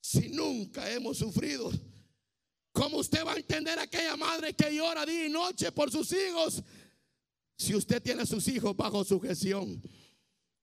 Si 0.00 0.28
nunca 0.28 0.90
hemos 0.90 1.18
sufrido. 1.18 1.70
¿Cómo 2.72 2.98
usted 2.98 3.26
va 3.26 3.32
a 3.32 3.36
entender 3.36 3.78
a 3.78 3.82
aquella 3.82 4.16
madre 4.16 4.54
que 4.54 4.72
llora 4.74 5.04
día 5.04 5.26
y 5.26 5.30
noche 5.30 5.72
por 5.72 5.90
sus 5.90 6.12
hijos? 6.12 6.62
Si 7.56 7.74
usted 7.74 8.00
tiene 8.00 8.22
a 8.22 8.26
sus 8.26 8.46
hijos 8.48 8.76
bajo 8.76 9.04
sujeción. 9.04 9.82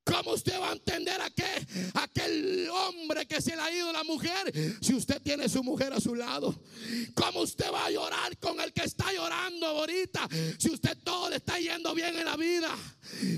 ¿Cómo 0.05 0.33
usted 0.33 0.59
va 0.59 0.69
a 0.69 0.73
entender 0.73 1.19
a 1.19 1.31
qué? 1.31 1.65
Aquel 1.95 2.69
hombre 2.69 3.25
que 3.25 3.41
se 3.41 3.55
le 3.55 3.61
ha 3.61 3.75
ido 3.75 3.91
la 3.91 4.03
mujer, 4.03 4.53
si 4.79 4.93
usted 4.93 5.19
tiene 5.19 5.49
su 5.49 5.63
mujer 5.63 5.93
a 5.93 5.99
su 5.99 6.13
lado. 6.13 6.55
¿Cómo 7.15 7.41
usted 7.41 7.65
va 7.73 7.85
a 7.85 7.89
llorar 7.89 8.37
con 8.37 8.59
el 8.61 8.71
que 8.71 8.83
está 8.83 9.11
llorando 9.11 9.65
ahorita? 9.65 10.29
Si 10.59 10.69
usted 10.69 10.99
todo 11.03 11.31
le 11.31 11.37
está 11.37 11.57
yendo 11.57 11.95
bien 11.95 12.15
en 12.15 12.25
la 12.25 12.37
vida. 12.37 12.69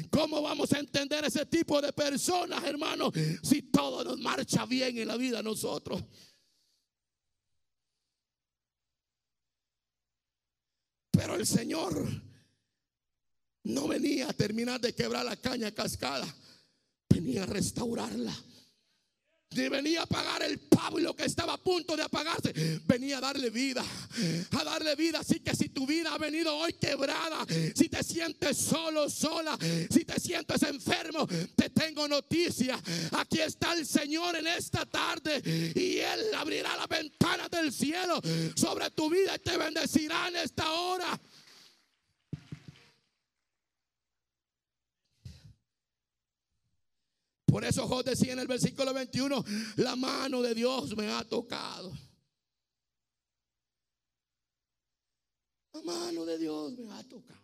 ¿Cómo 0.09 0.41
vamos 0.41 0.73
a 0.73 0.79
entender 0.79 1.23
ese 1.23 1.45
tipo 1.45 1.81
de 1.81 1.93
personas, 1.93 2.61
hermano? 2.65 3.13
Si 3.41 3.61
todo 3.61 4.03
nos 4.03 4.19
marcha 4.19 4.65
bien 4.65 4.97
en 4.97 5.07
la 5.07 5.15
vida 5.15 5.41
nosotros. 5.41 6.03
Pero 11.11 11.35
el 11.35 11.47
Señor 11.47 12.05
no 13.63 13.87
venía 13.87 14.29
a 14.29 14.33
terminar 14.33 14.81
de 14.81 14.93
quebrar 14.93 15.23
la 15.23 15.37
caña 15.37 15.71
cascada 15.71 16.27
venía 17.09 17.43
a 17.43 17.45
restaurarla. 17.45 18.35
Venía 19.49 20.03
a 20.03 20.05
pagar 20.05 20.43
el 20.43 20.59
pavo 20.59 20.99
y 20.99 21.01
lo 21.01 21.15
que 21.15 21.25
estaba 21.25 21.53
a 21.53 21.57
punto 21.57 21.95
de 21.95 22.03
apagarse. 22.03 22.53
Venía 22.85 23.17
a 23.17 23.21
darle 23.21 23.49
vida. 23.49 23.83
A 24.51 24.63
darle 24.63 24.95
vida. 24.95 25.19
Así 25.19 25.39
que 25.39 25.55
si 25.55 25.69
tu 25.69 25.87
vida 25.87 26.13
ha 26.13 26.17
venido 26.17 26.55
hoy 26.55 26.73
quebrada, 26.73 27.45
si 27.75 27.89
te 27.89 28.03
sientes 28.03 28.57
solo, 28.57 29.09
sola, 29.09 29.57
si 29.89 30.05
te 30.05 30.19
sientes 30.19 30.61
enfermo, 30.63 31.27
te 31.55 31.69
tengo 31.69 32.07
noticia. 32.07 32.79
Aquí 33.13 33.39
está 33.39 33.73
el 33.73 33.85
Señor 33.85 34.35
en 34.35 34.47
esta 34.47 34.85
tarde 34.85 35.41
y 35.75 35.97
Él 35.97 36.33
abrirá 36.35 36.75
la 36.75 36.85
ventana 36.85 37.49
del 37.49 37.71
cielo 37.71 38.21
sobre 38.55 38.91
tu 38.91 39.09
vida 39.09 39.35
y 39.35 39.39
te 39.39 39.57
bendecirá 39.57 40.27
en 40.27 40.35
esta 40.35 40.71
hora. 40.71 41.19
Por 47.47 47.63
eso 47.63 47.87
Job 47.87 48.03
decía 48.03 48.33
en 48.33 48.39
el 48.39 48.47
versículo 48.47 48.93
21, 48.93 49.43
la 49.77 49.95
mano 49.95 50.41
de 50.41 50.53
Dios 50.53 50.95
me 50.97 51.09
ha 51.09 51.23
tocado. 51.23 51.97
La 55.73 55.81
mano 55.81 56.25
de 56.25 56.37
Dios 56.37 56.77
me 56.77 56.91
ha 56.91 57.03
tocado. 57.07 57.41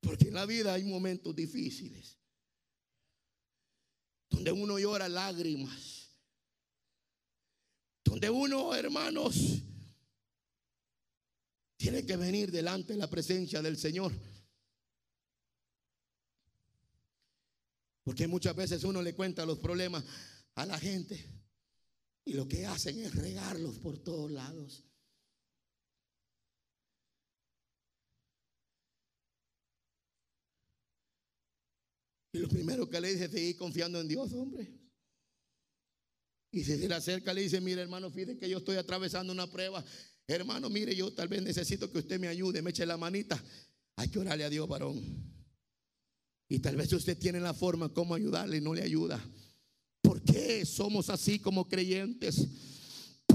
Porque 0.00 0.28
en 0.28 0.34
la 0.34 0.44
vida 0.44 0.74
hay 0.74 0.84
momentos 0.84 1.34
difíciles. 1.34 2.18
Donde 4.28 4.52
uno 4.52 4.78
llora 4.78 5.08
lágrimas. 5.08 6.10
Donde 8.04 8.28
uno, 8.28 8.74
hermanos, 8.74 9.62
tiene 11.78 12.04
que 12.04 12.16
venir 12.16 12.50
delante 12.50 12.92
de 12.92 12.98
la 12.98 13.08
presencia 13.08 13.62
del 13.62 13.78
Señor. 13.78 14.12
Porque 18.06 18.28
muchas 18.28 18.54
veces 18.54 18.84
uno 18.84 19.02
le 19.02 19.16
cuenta 19.16 19.44
los 19.44 19.58
problemas 19.58 20.04
a 20.54 20.64
la 20.64 20.78
gente 20.78 21.28
y 22.24 22.34
lo 22.34 22.46
que 22.46 22.64
hacen 22.64 23.00
es 23.00 23.12
regarlos 23.12 23.80
por 23.80 23.98
todos 23.98 24.30
lados. 24.30 24.84
Y 32.32 32.38
lo 32.38 32.48
primero 32.48 32.88
que 32.88 33.00
le 33.00 33.12
dice 33.12 33.28
seguir 33.28 33.56
confiando 33.56 34.00
en 34.00 34.06
Dios, 34.06 34.32
hombre. 34.34 34.72
Y 36.52 36.62
si 36.62 36.78
se 36.78 36.88
le 36.88 36.94
acerca, 36.94 37.34
le 37.34 37.42
dice, 37.42 37.60
mire 37.60 37.82
hermano, 37.82 38.08
fíjate 38.12 38.38
que 38.38 38.48
yo 38.48 38.58
estoy 38.58 38.76
atravesando 38.76 39.32
una 39.32 39.50
prueba. 39.50 39.84
Hermano, 40.28 40.70
mire, 40.70 40.94
yo 40.94 41.12
tal 41.12 41.26
vez 41.26 41.42
necesito 41.42 41.90
que 41.90 41.98
usted 41.98 42.20
me 42.20 42.28
ayude, 42.28 42.62
me 42.62 42.70
eche 42.70 42.86
la 42.86 42.96
manita. 42.96 43.42
Hay 43.96 44.10
que 44.10 44.20
orarle 44.20 44.44
a 44.44 44.50
Dios, 44.50 44.68
varón. 44.68 45.35
Y 46.48 46.60
tal 46.60 46.76
vez 46.76 46.92
usted 46.92 47.18
tiene 47.18 47.40
la 47.40 47.54
forma 47.54 47.88
como 47.88 48.14
ayudarle 48.14 48.58
y 48.58 48.60
no 48.60 48.74
le 48.74 48.82
ayuda. 48.82 49.20
¿Por 50.00 50.22
qué 50.22 50.64
somos 50.64 51.10
así 51.10 51.38
como 51.38 51.66
creyentes? 51.68 52.46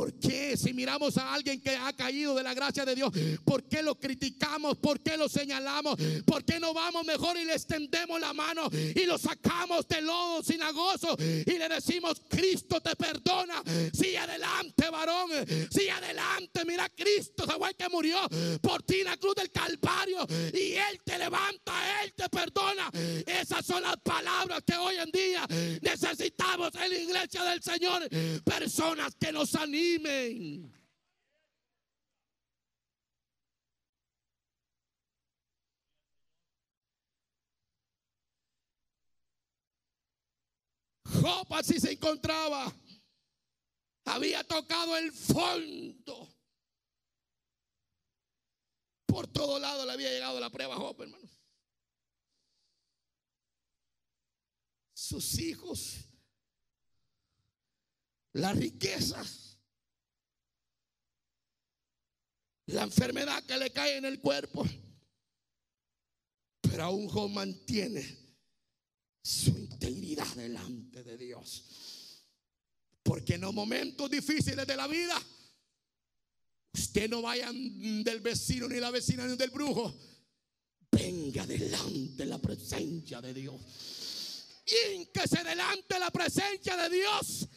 ¿Por 0.01 0.13
qué 0.13 0.57
si 0.57 0.73
miramos 0.73 1.15
a 1.19 1.31
alguien 1.31 1.61
que 1.61 1.75
ha 1.75 1.93
caído 1.93 2.33
de 2.33 2.41
la 2.41 2.55
gracia 2.55 2.83
de 2.83 2.95
Dios, 2.95 3.11
por 3.45 3.61
qué 3.65 3.83
lo 3.83 3.93
criticamos? 3.99 4.79
¿Por 4.79 4.99
qué 4.99 5.15
lo 5.15 5.29
señalamos? 5.29 5.95
¿Por 6.25 6.43
qué 6.43 6.59
no 6.59 6.73
vamos 6.73 7.05
mejor 7.05 7.37
y 7.37 7.45
le 7.45 7.53
extendemos 7.53 8.19
la 8.19 8.33
mano 8.33 8.67
y 8.73 9.05
lo 9.05 9.19
sacamos 9.19 9.87
del 9.87 10.07
lodo 10.07 10.41
sinagoso 10.41 11.15
y 11.19 11.55
le 11.55 11.69
decimos, 11.69 12.19
Cristo 12.27 12.81
te 12.81 12.95
perdona? 12.95 13.61
Sigue 13.93 14.17
adelante, 14.17 14.89
varón. 14.89 15.29
Sigue 15.69 15.91
adelante. 15.91 16.65
Mira, 16.65 16.89
Cristo 16.89 17.45
igual 17.53 17.75
que 17.75 17.87
murió 17.89 18.17
por 18.59 18.81
ti 18.81 19.01
en 19.01 19.05
la 19.05 19.17
cruz 19.17 19.35
del 19.35 19.51
Calvario 19.51 20.25
y 20.51 20.73
Él 20.73 20.99
te 21.05 21.19
levanta, 21.19 21.73
Él 22.03 22.11
te 22.15 22.27
perdona. 22.27 22.89
Esas 23.27 23.63
son 23.63 23.83
las 23.83 23.97
palabras 23.97 24.63
que 24.65 24.75
hoy 24.77 24.95
en 24.95 25.11
día 25.11 25.45
necesitamos 25.79 26.71
en 26.73 26.89
la 26.89 26.97
iglesia 26.97 27.43
del 27.43 27.61
Señor. 27.61 28.09
Personas 28.43 29.13
que 29.19 29.31
nos 29.31 29.53
animen 29.95 30.81
Job 41.21 41.63
se 41.63 41.91
encontraba. 41.91 42.73
Había 44.05 44.43
tocado 44.43 44.97
el 44.97 45.11
fondo. 45.11 46.35
Por 49.05 49.27
todo 49.27 49.59
lado 49.59 49.85
le 49.85 49.91
había 49.91 50.09
llegado 50.09 50.39
la 50.39 50.49
prueba 50.49 50.75
a 50.75 50.79
Job, 50.79 51.01
hermano. 51.01 51.29
Sus 54.93 55.37
hijos, 55.39 56.05
las 58.33 58.55
riquezas, 58.57 59.40
la 62.73 62.83
enfermedad 62.83 63.43
que 63.43 63.57
le 63.57 63.71
cae 63.71 63.97
en 63.97 64.05
el 64.05 64.19
cuerpo. 64.19 64.65
Pero 66.61 66.83
aún 66.83 67.07
Job 67.07 67.29
mantiene 67.29 68.17
su 69.21 69.49
integridad 69.49 70.27
delante 70.35 71.03
de 71.03 71.17
Dios. 71.17 72.25
Porque 73.03 73.35
en 73.35 73.41
los 73.41 73.53
momentos 73.53 74.09
difíciles 74.09 74.65
de 74.65 74.75
la 74.75 74.87
vida, 74.87 75.21
usted 76.73 77.09
no 77.09 77.21
vaya 77.21 77.51
del 77.51 78.21
vecino 78.21 78.67
ni 78.67 78.79
la 78.79 78.91
vecina 78.91 79.25
ni 79.25 79.35
del 79.35 79.49
brujo. 79.49 79.93
Venga 80.91 81.45
delante 81.47 82.25
la 82.25 82.37
presencia 82.37 83.21
de 83.21 83.33
Dios 83.33 83.61
se 85.27 85.43
delante 85.43 85.93
de 85.93 85.99
la 85.99 86.11
presencia 86.11 86.75
de 86.77 86.89
Dios 86.89 87.47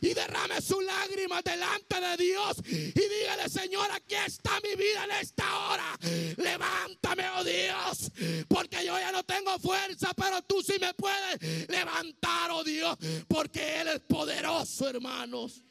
y 0.00 0.14
derrame 0.14 0.60
su 0.60 0.80
lágrima 0.80 1.42
delante 1.42 2.00
de 2.00 2.16
Dios 2.16 2.56
y 2.66 2.92
dígale, 2.92 3.48
Señor, 3.48 3.90
aquí 3.92 4.14
está 4.14 4.60
mi 4.60 4.74
vida 4.76 5.04
en 5.04 5.10
esta 5.12 5.68
hora. 5.68 5.98
Levántame, 6.36 7.28
oh 7.30 7.44
Dios, 7.44 8.10
porque 8.48 8.84
yo 8.84 8.98
ya 8.98 9.12
no 9.12 9.22
tengo 9.24 9.58
fuerza, 9.58 10.12
pero 10.14 10.42
tú 10.42 10.62
sí 10.62 10.74
me 10.80 10.94
puedes 10.94 11.68
levantar, 11.68 12.50
oh 12.50 12.64
Dios, 12.64 12.96
porque 13.28 13.80
Él 13.80 13.88
es 13.88 14.00
poderoso, 14.00 14.88
hermanos. 14.88 15.62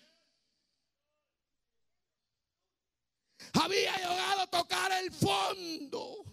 Había 3.54 3.96
llegado 3.98 4.42
a 4.42 4.48
tocar 4.48 4.92
el 5.04 5.12
fondo. 5.12 6.24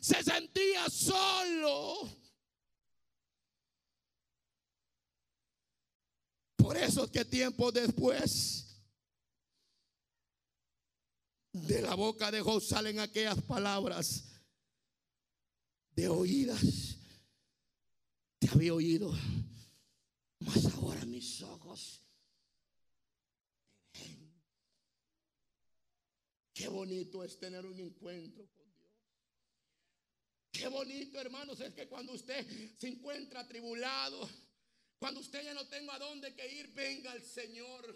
Se 0.00 0.22
sentía 0.22 0.88
solo. 0.88 2.08
Por 6.64 6.78
eso 6.78 7.04
es 7.04 7.10
que 7.10 7.26
tiempo 7.26 7.70
después 7.70 8.64
de 11.52 11.82
la 11.82 11.94
boca 11.94 12.30
de 12.30 12.40
Job 12.40 12.62
salen 12.62 13.00
aquellas 13.00 13.38
palabras 13.42 14.24
de 15.90 16.08
oídas. 16.08 16.96
Te 18.38 18.48
había 18.48 18.72
oído, 18.72 19.14
mas 20.38 20.64
ahora 20.72 21.04
mis 21.04 21.42
ojos. 21.42 22.00
Qué 26.54 26.66
bonito 26.68 27.22
es 27.24 27.38
tener 27.38 27.66
un 27.66 27.78
encuentro 27.78 28.48
con 28.54 28.74
Dios. 28.74 28.90
Qué 30.50 30.68
bonito, 30.68 31.20
hermanos, 31.20 31.60
es 31.60 31.74
que 31.74 31.86
cuando 31.88 32.14
usted 32.14 32.46
se 32.78 32.88
encuentra 32.88 33.46
tribulado, 33.46 34.26
cuando 35.04 35.20
usted 35.20 35.44
ya 35.44 35.52
no 35.52 35.66
tenga 35.66 35.96
a 35.96 35.98
dónde 35.98 36.32
que 36.32 36.50
ir, 36.50 36.66
venga 36.68 37.12
el 37.12 37.22
Señor 37.22 37.94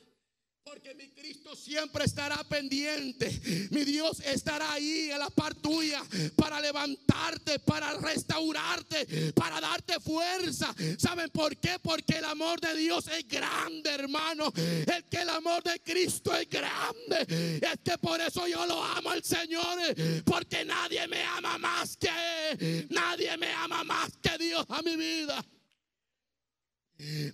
Porque 0.62 0.94
mi 0.94 1.08
Cristo 1.12 1.56
siempre 1.56 2.04
estará 2.04 2.44
pendiente. 2.44 3.30
Mi 3.70 3.82
Dios 3.84 4.20
estará 4.20 4.74
ahí 4.74 5.10
a 5.10 5.16
la 5.16 5.30
par 5.30 5.54
tuya 5.54 6.02
para 6.36 6.60
levantarte, 6.60 7.60
para 7.60 7.94
restaurarte, 7.94 9.32
para 9.32 9.58
darte 9.58 9.98
fuerza. 10.00 10.74
¿Saben 10.98 11.30
por 11.30 11.56
qué? 11.56 11.78
Porque 11.82 12.18
el 12.18 12.26
amor 12.26 12.60
de 12.60 12.76
Dios 12.76 13.06
es 13.08 13.26
grande, 13.26 13.88
hermano. 13.88 14.52
El 14.54 15.04
que 15.08 15.22
el 15.22 15.30
amor 15.30 15.62
de 15.62 15.80
Cristo 15.80 16.36
es 16.36 16.46
grande. 16.46 17.60
Es 17.62 17.80
que 17.82 17.96
por 17.96 18.20
eso 18.20 18.46
yo 18.46 18.66
lo 18.66 18.84
amo 18.84 19.12
al 19.12 19.24
Señor. 19.24 19.78
Porque 20.26 20.62
nadie 20.66 21.08
me 21.08 21.22
ama 21.22 21.56
más 21.56 21.96
que. 21.96 22.86
Nadie 22.90 23.34
me 23.38 23.50
ama 23.50 23.82
más 23.82 24.10
que 24.20 24.36
Dios 24.36 24.66
a 24.68 24.82
mi 24.82 24.94
vida. 24.94 25.42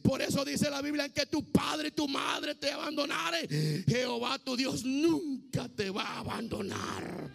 Por 0.03 0.21
eso 0.21 0.45
dice 0.45 0.69
la 0.69 0.83
Biblia 0.83 1.09
que 1.09 1.25
tu 1.25 1.51
padre 1.51 1.89
y 1.89 1.93
tu 1.93 2.07
madre 2.07 2.55
te 2.55 2.71
abandonare. 2.71 3.49
Jehová 3.87 4.39
tu 4.39 4.57
Dios 4.57 4.85
nunca 4.85 5.69
te 5.69 5.89
va 5.89 6.03
a 6.03 6.19
abandonar. 6.21 7.31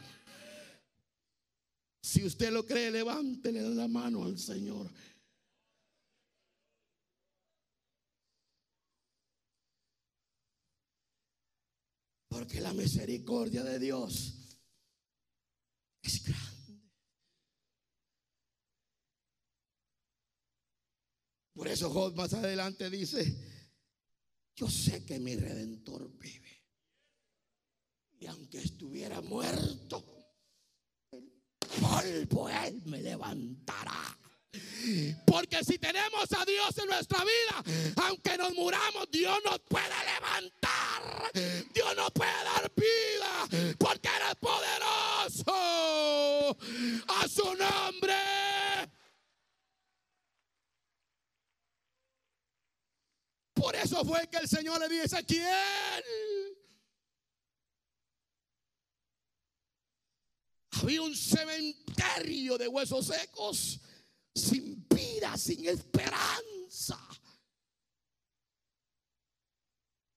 Si 2.01 2.23
usted 2.23 2.51
lo 2.51 2.65
cree, 2.65 2.91
levántele 2.91 3.61
la 3.61 3.87
mano 3.87 4.25
al 4.25 4.37
Señor. 4.37 4.89
Porque 12.27 12.61
la 12.61 12.73
misericordia 12.73 13.63
de 13.63 13.79
Dios 13.79 14.35
es 16.03 16.23
grande. 16.23 16.58
Por 21.59 21.67
eso 21.67 21.89
Job 21.89 22.15
más 22.15 22.33
adelante 22.33 22.89
dice, 22.89 23.35
yo 24.55 24.69
sé 24.69 25.03
que 25.03 25.19
mi 25.19 25.35
redentor 25.35 26.09
vive. 26.17 26.63
Y 28.17 28.27
aunque 28.27 28.59
estuviera 28.59 29.19
muerto, 29.19 30.05
el 31.11 32.29
polvo 32.29 32.49
él 32.49 32.81
me 32.85 33.01
levantará. 33.01 34.17
Porque 35.25 35.61
si 35.65 35.77
tenemos 35.77 36.31
a 36.31 36.45
Dios 36.45 36.77
en 36.77 36.87
nuestra 36.87 37.25
vida, 37.25 37.61
aunque 38.07 38.37
nos 38.37 38.53
muramos, 38.53 39.11
Dios 39.11 39.37
nos 39.43 39.59
puede 39.59 39.89
levantar. 40.15 41.33
Dios 41.73 41.93
nos 41.97 42.11
puede 42.11 42.31
dar 42.31 42.71
vida. 42.73 43.75
Porque 43.77 44.07
eres 44.07 44.35
poderoso. 44.39 45.51
A 47.09 47.27
su 47.27 47.53
nombre. 47.53 48.15
Por 53.59 53.75
eso 53.75 54.05
fue 54.05 54.25
que 54.29 54.37
el 54.37 54.47
Señor 54.47 54.79
le 54.79 54.87
dice 54.87 55.23
quién. 55.25 55.45
Había 60.71 61.01
un 61.01 61.13
cementerio 61.13 62.57
de 62.57 62.69
huesos 62.69 63.07
secos, 63.07 63.81
sin 64.33 64.87
vida, 64.87 65.37
sin 65.37 65.67
esperanza. 65.67 66.97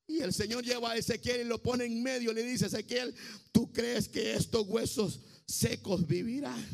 Y 0.07 0.20
el 0.20 0.32
Señor 0.32 0.62
lleva 0.62 0.93
a 0.93 0.97
Ezequiel 0.97 1.40
y 1.40 1.45
lo 1.45 1.61
pone 1.61 1.84
en 1.84 2.01
medio. 2.01 2.32
Le 2.32 2.45
dice, 2.45 2.66
Ezequiel, 2.66 3.12
¿tú 3.51 3.72
crees 3.72 4.09
que 4.09 4.34
estos 4.34 4.68
huesos 4.68 5.20
secos 5.47 6.07
vivirán? 6.07 6.64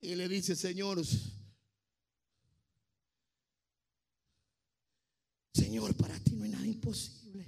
Y 0.00 0.14
le 0.14 0.28
dice, 0.28 0.54
Señor, 0.54 1.02
Señor, 5.56 5.94
para 5.96 6.18
ti 6.20 6.32
no 6.32 6.44
hay 6.44 6.50
nada 6.50 6.66
imposible. 6.66 7.46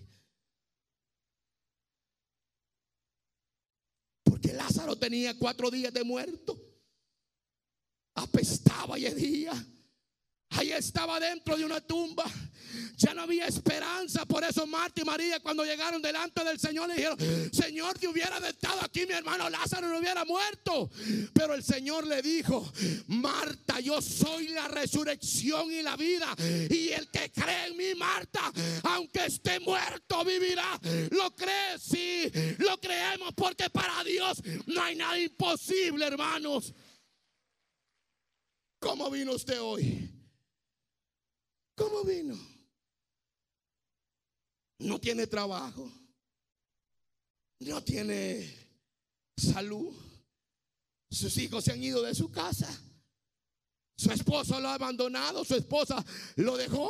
Porque 4.22 4.54
Lázaro 4.54 4.96
tenía 4.96 5.36
cuatro 5.36 5.70
días 5.70 5.92
de 5.92 6.04
muerto. 6.04 6.58
Apestaba 8.14 8.98
y 8.98 9.04
hedía. 9.04 9.52
Ahí 10.50 10.72
estaba 10.72 11.20
dentro 11.20 11.54
de 11.58 11.66
una 11.66 11.82
tumba. 11.82 12.24
Ya 12.98 13.14
no 13.14 13.22
había 13.22 13.46
esperanza. 13.46 14.26
Por 14.26 14.42
eso 14.42 14.66
Marta 14.66 15.00
y 15.00 15.04
María 15.04 15.38
cuando 15.38 15.64
llegaron 15.64 16.02
delante 16.02 16.42
del 16.42 16.58
Señor 16.58 16.88
le 16.88 16.96
dijeron, 16.96 17.16
Señor, 17.52 17.96
te 17.96 18.08
hubiera 18.08 18.38
estado 18.38 18.80
aquí 18.82 19.06
mi 19.06 19.12
hermano 19.12 19.48
Lázaro 19.48 19.88
no 19.88 19.98
hubiera 19.98 20.24
muerto. 20.24 20.90
Pero 21.32 21.54
el 21.54 21.62
Señor 21.62 22.08
le 22.08 22.20
dijo, 22.22 22.72
Marta, 23.06 23.78
yo 23.78 24.02
soy 24.02 24.48
la 24.48 24.66
resurrección 24.66 25.70
y 25.70 25.80
la 25.80 25.96
vida. 25.96 26.34
Y 26.68 26.88
el 26.88 27.08
que 27.08 27.30
cree 27.30 27.68
en 27.68 27.76
mí, 27.76 27.94
Marta, 27.96 28.52
aunque 28.82 29.26
esté 29.26 29.60
muerto, 29.60 30.24
vivirá. 30.24 30.80
¿Lo 31.10 31.30
crees? 31.36 31.80
Sí, 31.80 32.28
lo 32.58 32.80
creemos 32.80 33.32
porque 33.36 33.70
para 33.70 34.02
Dios 34.02 34.42
no 34.66 34.82
hay 34.82 34.96
nada 34.96 35.16
imposible, 35.20 36.04
hermanos. 36.04 36.74
¿Cómo 38.80 39.08
vino 39.08 39.34
usted 39.34 39.60
hoy? 39.60 40.10
¿Cómo 41.76 42.02
vino? 42.02 42.57
No 44.78 45.00
tiene 45.00 45.26
trabajo. 45.26 45.90
No 47.60 47.82
tiene 47.82 48.54
salud. 49.36 49.92
Sus 51.10 51.36
hijos 51.38 51.64
se 51.64 51.72
han 51.72 51.82
ido 51.82 52.02
de 52.02 52.14
su 52.14 52.30
casa. 52.30 52.68
Su 53.96 54.12
esposo 54.12 54.60
lo 54.60 54.68
ha 54.68 54.74
abandonado. 54.74 55.44
Su 55.44 55.56
esposa 55.56 56.04
lo 56.36 56.56
dejó. 56.56 56.88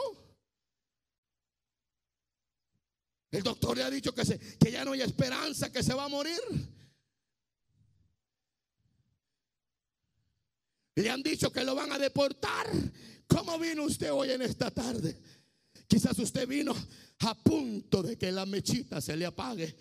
El 3.30 3.42
doctor 3.42 3.76
le 3.76 3.84
ha 3.84 3.90
dicho 3.90 4.14
que, 4.14 4.24
se, 4.24 4.38
que 4.58 4.72
ya 4.72 4.84
no 4.84 4.92
hay 4.92 5.02
esperanza, 5.02 5.70
que 5.70 5.82
se 5.82 5.94
va 5.94 6.04
a 6.04 6.08
morir. 6.08 6.40
Le 10.94 11.10
han 11.10 11.22
dicho 11.22 11.52
que 11.52 11.64
lo 11.64 11.74
van 11.74 11.92
a 11.92 11.98
deportar. 11.98 12.66
¿Cómo 13.26 13.58
vino 13.58 13.84
usted 13.84 14.12
hoy 14.12 14.30
en 14.30 14.42
esta 14.42 14.70
tarde? 14.70 15.20
Quizás 15.86 16.18
usted 16.18 16.46
vino 16.46 16.74
a 17.20 17.34
punto 17.34 18.02
de 18.02 18.16
que 18.16 18.30
la 18.30 18.46
mechita 18.46 19.00
se 19.00 19.16
le 19.16 19.26
apague. 19.26 19.74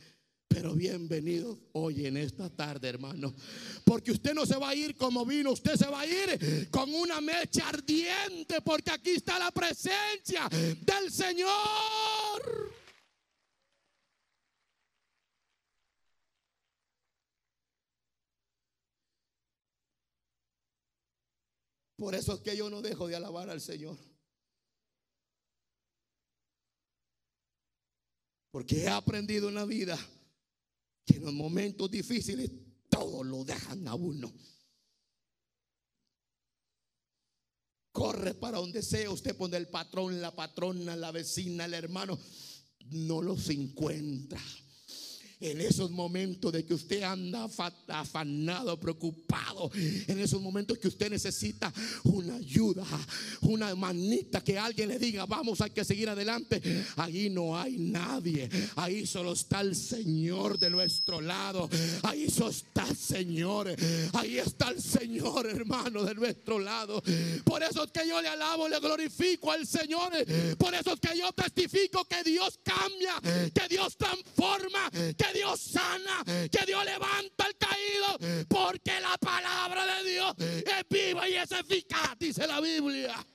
Pero 0.48 0.74
bienvenido 0.74 1.60
hoy 1.74 2.06
en 2.06 2.18
esta 2.18 2.50
tarde, 2.50 2.88
hermano. 2.88 3.36
Porque 3.84 4.12
usted 4.12 4.34
no 4.34 4.46
se 4.46 4.56
va 4.56 4.70
a 4.70 4.76
ir 4.76 4.96
como 4.96 5.26
vino, 5.26 5.52
usted 5.52 5.76
se 5.76 5.88
va 5.88 6.02
a 6.02 6.08
ir 6.08 6.70
con 6.70 6.94
una 6.94 7.20
mecha 7.20 7.68
ardiente. 7.68 8.62
Porque 8.62 8.92
aquí 8.92 9.12
está 9.12 9.38
la 9.38 9.52
presencia 9.52 10.48
del 10.50 11.12
Señor. 11.12 11.48
Por 21.98 22.14
eso 22.16 22.36
es 22.36 22.42
que 22.42 22.56
yo 22.56 22.70
no 22.70 22.82
dejo 22.82 23.08
de 23.08 23.16
alabar 23.16 23.50
al 23.50 23.60
Señor. 23.60 23.98
Porque 28.58 28.82
he 28.82 28.88
aprendido 28.88 29.50
en 29.50 29.54
la 29.54 29.66
vida 29.66 29.96
que 31.06 31.18
en 31.18 31.26
los 31.26 31.34
momentos 31.36 31.92
difíciles 31.92 32.50
todo 32.90 33.24
lo 33.24 33.44
dejan 33.44 33.88
a 33.88 33.94
uno. 33.94 34.34
Corre 37.92 38.34
para 38.34 38.58
donde 38.58 38.82
sea, 38.82 39.12
usted 39.12 39.38
pone 39.38 39.58
el 39.58 39.68
patrón, 39.68 40.20
la 40.20 40.36
patrona, 40.36 40.96
la 40.96 41.12
vecina, 41.12 41.66
el 41.66 41.76
hermano, 41.76 42.18
no 42.86 43.22
los 43.22 43.48
encuentra 43.50 44.42
en 45.40 45.62
esos 45.62 45.92
momentos 45.92 46.52
de 46.52 46.66
que 46.66 46.74
usted 46.74 47.04
anda 47.04 47.48
afanado, 47.88 48.80
preocupado, 48.80 49.70
en 49.74 50.20
esos 50.20 50.42
momentos 50.42 50.78
que 50.78 50.88
usted 50.88 51.10
necesita 51.10 51.72
una 52.04 52.36
ayuda, 52.36 52.86
una 53.42 53.74
manita 53.76 54.44
que 54.44 54.58
alguien 54.58 54.90
le 54.90 55.00
diga, 55.00 55.26
vamos, 55.26 55.62
hay 55.62 55.70
que 55.72 55.86
seguir 55.86 56.10
adelante. 56.10 56.62
Ahí 56.96 57.30
no 57.30 57.58
hay 57.58 57.78
nadie, 57.78 58.50
ahí 58.76 59.06
solo 59.06 59.34
está 59.34 59.62
el 59.62 59.76
Señor 59.76 60.58
de 60.58 60.70
nuestro 60.70 61.22
lado, 61.22 61.70
ahí 62.04 62.30
solo 62.30 62.50
está 62.50 62.88
el 62.88 62.98
Señor, 62.98 63.76
ahí 64.14 64.38
está 64.38 64.70
el 64.70 64.82
Señor, 64.82 65.48
hermano, 65.48 66.04
de 66.04 66.16
nuestro 66.16 66.60
lado. 66.60 67.02
Por 67.44 67.62
eso 67.62 67.84
es 67.84 67.92
que 67.92 68.08
yo 68.08 68.22
le 68.22 68.28
alabo, 68.28 68.68
le 68.68 68.80
glorifico 68.80 69.52
al 69.52 69.68
Señor, 69.68 70.12
por 70.58 70.74
eso 70.74 70.94
es 70.94 71.00
que 71.00 71.18
yo 71.18 71.32
testifico 71.32 72.06
que 72.06 72.24
Dios 72.24 72.60
cambia, 72.64 73.14
que 73.54 73.68
Dios 73.70 73.96
transforma, 73.98 74.90
Dios 75.34 75.60
sana, 75.60 76.24
que 76.26 76.66
Dios 76.66 76.86
levanta 76.86 77.46
al 77.46 77.58
caído, 77.58 78.46
porque 78.48 79.00
la 79.00 79.18
palabra 79.18 79.98
de 79.98 80.10
Dios 80.10 80.36
es 80.40 80.90
viva 80.90 81.30
y 81.30 81.36
es 81.36 81.52
eficaz, 81.52 82.18
dice 82.20 82.48
la 82.48 82.60
Biblia. 82.60 83.26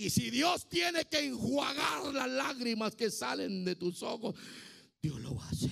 Y 0.00 0.10
si 0.10 0.30
Dios 0.30 0.68
tiene 0.68 1.04
que 1.06 1.18
enjuagar 1.18 2.14
las 2.14 2.28
lágrimas 2.28 2.94
que 2.94 3.10
salen 3.10 3.64
de 3.64 3.74
tus 3.74 4.02
ojos, 4.02 4.36
Dios 5.02 5.20
lo 5.20 5.34
va 5.34 5.44
a 5.44 5.50
hacer. 5.50 5.70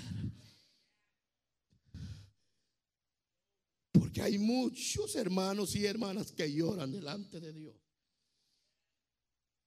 Porque 3.93 4.23
hay 4.23 4.39
muchos 4.39 5.15
hermanos 5.15 5.77
y 5.77 5.87
hermanas 5.87 6.33
que 6.33 6.53
lloran 6.53 6.91
delante 6.91 7.39
de 7.39 7.53
Dios. 7.53 7.77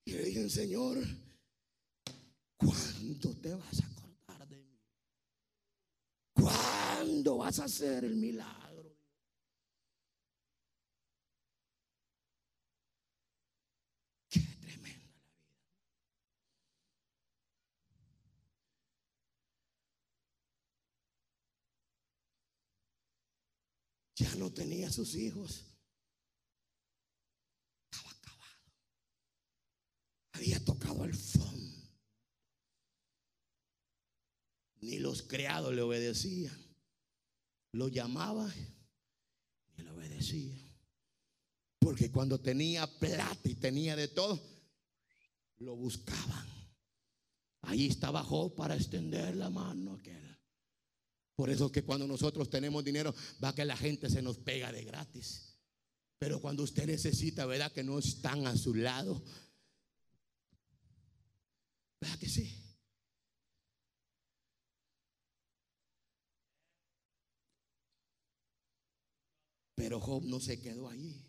Y 0.05 0.11
le 0.11 0.23
dije, 0.23 0.49
Señor, 0.49 0.97
¿cuándo 2.57 3.35
te 3.35 3.53
vas 3.53 3.79
a? 3.79 3.98
¿Cuándo 6.49 7.37
vas 7.37 7.59
a 7.59 7.65
hacer 7.65 8.05
el 8.05 8.15
milagro? 8.15 8.95
Qué 14.29 14.39
tremenda 14.61 15.21
la 15.23 15.35
vida. 15.35 15.59
Ya 24.15 24.35
no 24.35 24.51
tenía 24.51 24.91
sus 24.91 25.15
hijos. 25.15 25.65
Estaba 27.91 28.11
acabado. 28.11 28.71
Había 30.33 30.63
tocado 30.65 31.05
el 31.05 31.13
fondo. 31.13 31.78
Ni 34.81 34.99
los 34.99 35.23
criados 35.23 35.73
le 35.73 35.81
obedecían. 35.81 36.57
Lo 37.73 37.87
llamaba 37.87 38.51
y 39.77 39.81
le 39.81 39.91
obedecía. 39.91 40.57
Porque 41.79 42.11
cuando 42.11 42.39
tenía 42.39 42.87
plata 42.99 43.49
y 43.49 43.55
tenía 43.55 43.95
de 43.95 44.07
todo, 44.07 44.39
lo 45.57 45.75
buscaban. 45.75 46.47
Ahí 47.61 47.87
estaba 47.87 48.23
Job 48.23 48.55
para 48.55 48.75
extender 48.75 49.35
la 49.35 49.49
mano 49.49 49.93
aquel. 49.93 50.37
Por 51.35 51.49
eso 51.49 51.71
que 51.71 51.83
cuando 51.83 52.05
nosotros 52.05 52.49
tenemos 52.49 52.83
dinero, 52.83 53.13
va 53.43 53.55
que 53.55 53.63
la 53.63 53.77
gente 53.77 54.09
se 54.09 54.21
nos 54.21 54.37
pega 54.37 54.71
de 54.71 54.83
gratis. 54.83 55.57
Pero 56.17 56.41
cuando 56.41 56.63
usted 56.63 56.85
necesita, 56.85 57.45
¿verdad? 57.45 57.71
Que 57.71 57.83
no 57.83 57.97
están 57.97 58.45
a 58.45 58.57
su 58.57 58.75
lado. 58.75 59.23
¿Verdad 62.01 62.19
que 62.19 62.27
sí? 62.27 62.68
Pero 69.79 70.01
Job 70.01 70.25
no 70.25 70.41
se 70.41 70.59
quedó 70.59 70.89
allí. 70.89 71.25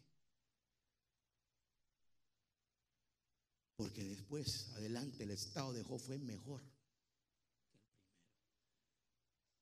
Porque 3.77 4.03
después, 4.03 4.71
adelante, 4.71 5.23
el 5.23 5.31
estado 5.31 5.73
de 5.73 5.85
Job 5.85 6.01
fue 6.01 6.19
mejor. 6.19 6.61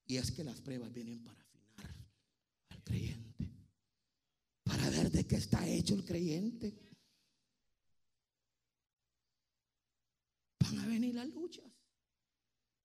Y 0.07 0.16
es 0.16 0.32
que 0.32 0.43
las 0.43 0.62
pruebas 0.62 0.91
vienen 0.91 1.22
para 1.22 1.39
afinar 1.39 1.95
al 2.70 2.82
creyente. 2.82 3.51
Para 4.64 4.89
ver 4.89 5.11
de 5.11 5.26
qué 5.26 5.36
está 5.36 5.68
hecho 5.68 5.95
el 5.95 6.07
creyente. 6.07 6.74
Van 10.61 10.78
a 10.78 10.86
venir 10.86 11.14
las 11.14 11.28
luchas. 11.28 11.70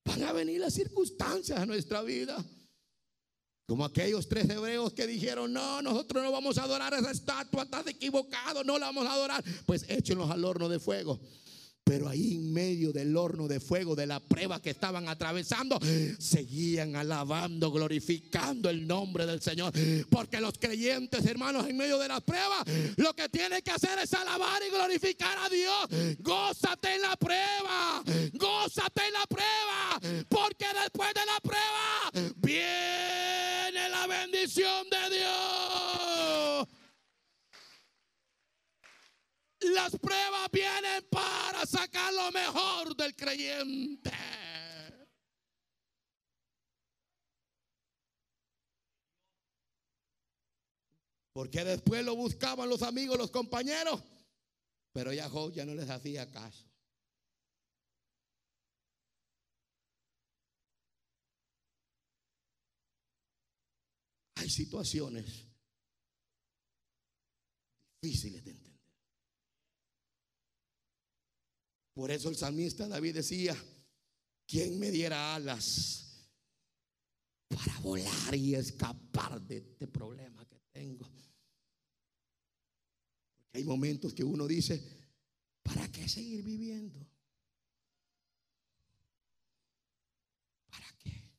Van 0.03 0.21
a 0.23 0.33
venir 0.33 0.59
las 0.59 0.73
circunstancias 0.73 1.57
a 1.57 1.65
nuestra 1.65 2.01
vida. 2.01 2.45
Como 3.65 3.85
aquellos 3.85 4.27
tres 4.27 4.49
hebreos 4.49 4.93
que 4.93 5.07
dijeron, 5.07 5.53
no, 5.53 5.81
nosotros 5.81 6.21
no 6.21 6.31
vamos 6.31 6.57
a 6.57 6.63
adorar 6.63 6.93
esa 6.93 7.11
estatua, 7.11 7.63
estás 7.63 7.87
equivocado, 7.87 8.63
no 8.63 8.77
la 8.77 8.87
vamos 8.87 9.07
a 9.07 9.13
adorar. 9.13 9.43
Pues 9.65 9.85
échenlos 9.87 10.29
al 10.29 10.43
horno 10.43 10.67
de 10.67 10.79
fuego. 10.79 11.19
Pero 11.85 12.07
ahí 12.07 12.35
en 12.35 12.53
medio 12.53 12.93
del 12.93 13.15
horno 13.17 13.47
de 13.47 13.59
fuego, 13.59 13.93
de 13.93 14.07
la 14.07 14.21
prueba 14.21 14.61
que 14.61 14.69
estaban 14.69 15.09
atravesando, 15.09 15.77
seguían 16.17 16.95
alabando, 16.95 17.71
glorificando 17.71 18.69
el 18.69 18.87
nombre 18.87 19.25
del 19.25 19.41
Señor. 19.41 19.73
Porque 20.09 20.39
los 20.39 20.57
creyentes, 20.57 21.25
hermanos, 21.25 21.67
en 21.67 21.75
medio 21.75 21.99
de 21.99 22.07
la 22.07 22.21
prueba, 22.21 22.63
lo 22.95 23.13
que 23.13 23.27
tienen 23.27 23.61
que 23.61 23.71
hacer 23.71 23.99
es 23.99 24.13
alabar 24.13 24.61
y 24.65 24.69
glorificar 24.71 25.37
a 25.37 25.49
Dios. 25.49 26.17
Gózate 26.19 26.95
en 26.95 27.01
la 27.01 27.17
prueba, 27.17 28.01
gózate 28.33 29.01
en 29.05 29.13
la 29.13 29.25
prueba, 29.27 30.23
porque 30.29 30.65
después 30.83 31.13
de 31.13 31.25
la 31.25 31.39
prueba 31.41 32.33
viene 32.37 33.89
la 33.89 34.07
bendición 34.07 34.87
de 34.89 35.17
Dios. 35.17 36.67
Las 39.73 39.97
pruebas 39.97 40.51
vienen 40.51 41.03
para 41.09 41.65
sacar 41.65 42.13
lo 42.13 42.31
mejor 42.31 42.95
del 42.95 43.15
creyente. 43.15 44.11
Porque 51.33 51.63
después 51.63 52.05
lo 52.05 52.15
buscaban 52.15 52.69
los 52.69 52.83
amigos, 52.83 53.17
los 53.17 53.31
compañeros. 53.31 54.01
Pero 54.91 55.11
ya 55.11 55.27
no 55.65 55.73
les 55.73 55.89
hacía 55.89 56.29
caso. 56.29 56.69
Hay 64.35 64.49
situaciones 64.49 65.47
difíciles 68.01 68.43
de 68.43 68.51
entender. 68.51 68.72
Por 71.93 72.09
eso 72.09 72.29
el 72.29 72.35
salmista 72.35 72.87
David 72.87 73.15
decía, 73.15 73.55
¿quién 74.47 74.79
me 74.79 74.89
diera 74.89 75.35
alas 75.35 76.29
para 77.47 77.79
volar 77.79 78.35
y 78.35 78.55
escapar 78.55 79.39
de 79.41 79.57
este 79.57 79.87
problema 79.87 80.43
que 80.45 80.59
tengo? 80.71 81.07
Porque 83.37 83.57
hay 83.57 83.63
momentos 83.63 84.13
que 84.13 84.23
uno 84.23 84.47
dice, 84.47 84.83
¿para 85.61 85.87
qué 85.91 86.09
seguir 86.09 86.43
viviendo? 86.43 86.99
¿Para 90.69 90.91
qué? 90.97 91.29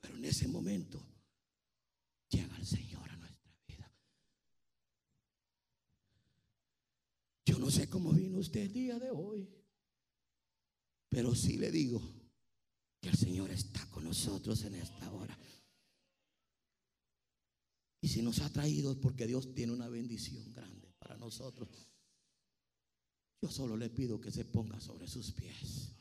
Pero 0.00 0.16
en 0.16 0.24
ese 0.24 0.48
momento 0.48 1.00
llega 2.28 2.56
el 2.56 2.66
Señor 2.66 3.08
a 3.08 3.16
nuestra 3.16 3.52
vida. 3.68 3.92
Yo 7.46 7.53
no 7.64 7.70
sé 7.70 7.88
cómo 7.88 8.12
vino 8.12 8.40
usted 8.40 8.60
el 8.60 8.72
día 8.74 8.98
de 8.98 9.10
hoy, 9.10 9.48
pero 11.08 11.34
sí 11.34 11.56
le 11.56 11.70
digo 11.70 11.98
que 13.00 13.08
el 13.08 13.16
Señor 13.16 13.50
está 13.50 13.88
con 13.88 14.04
nosotros 14.04 14.62
en 14.64 14.74
esta 14.74 15.10
hora. 15.10 15.34
Y 18.02 18.08
si 18.08 18.20
nos 18.20 18.40
ha 18.40 18.52
traído 18.52 18.92
es 18.92 18.98
porque 18.98 19.26
Dios 19.26 19.54
tiene 19.54 19.72
una 19.72 19.88
bendición 19.88 20.52
grande 20.52 20.92
para 20.98 21.16
nosotros. 21.16 21.88
Yo 23.40 23.48
solo 23.48 23.78
le 23.78 23.88
pido 23.88 24.20
que 24.20 24.30
se 24.30 24.44
ponga 24.44 24.78
sobre 24.78 25.08
sus 25.08 25.32
pies. 25.32 25.94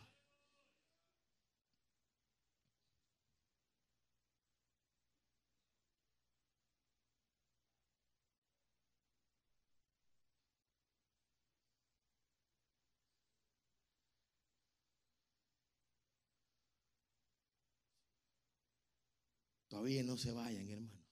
Todavía 19.84 20.04
no 20.04 20.16
se 20.16 20.32
vayan, 20.32 20.70
hermanos. 20.70 21.06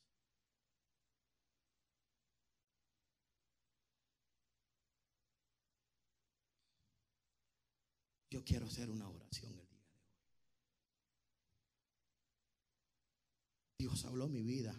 Yo 8.30 8.46
quiero 8.46 8.68
hacer 8.68 8.90
una 8.90 9.10
oración 9.10 9.52
el 9.60 9.68
día 9.68 9.84
de 9.84 9.92
hoy. 9.92 10.16
Dios 13.78 14.06
habló 14.06 14.30
mi 14.30 14.42
vida. 14.42 14.74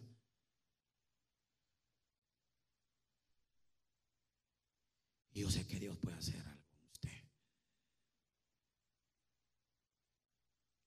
Yo 5.34 5.50
sé 5.50 5.66
que 5.66 5.78
Dios 5.78 5.98
puede 5.98 6.16
hacer 6.16 6.40
algo 6.40 6.64
con 6.70 6.84
usted. 6.86 7.28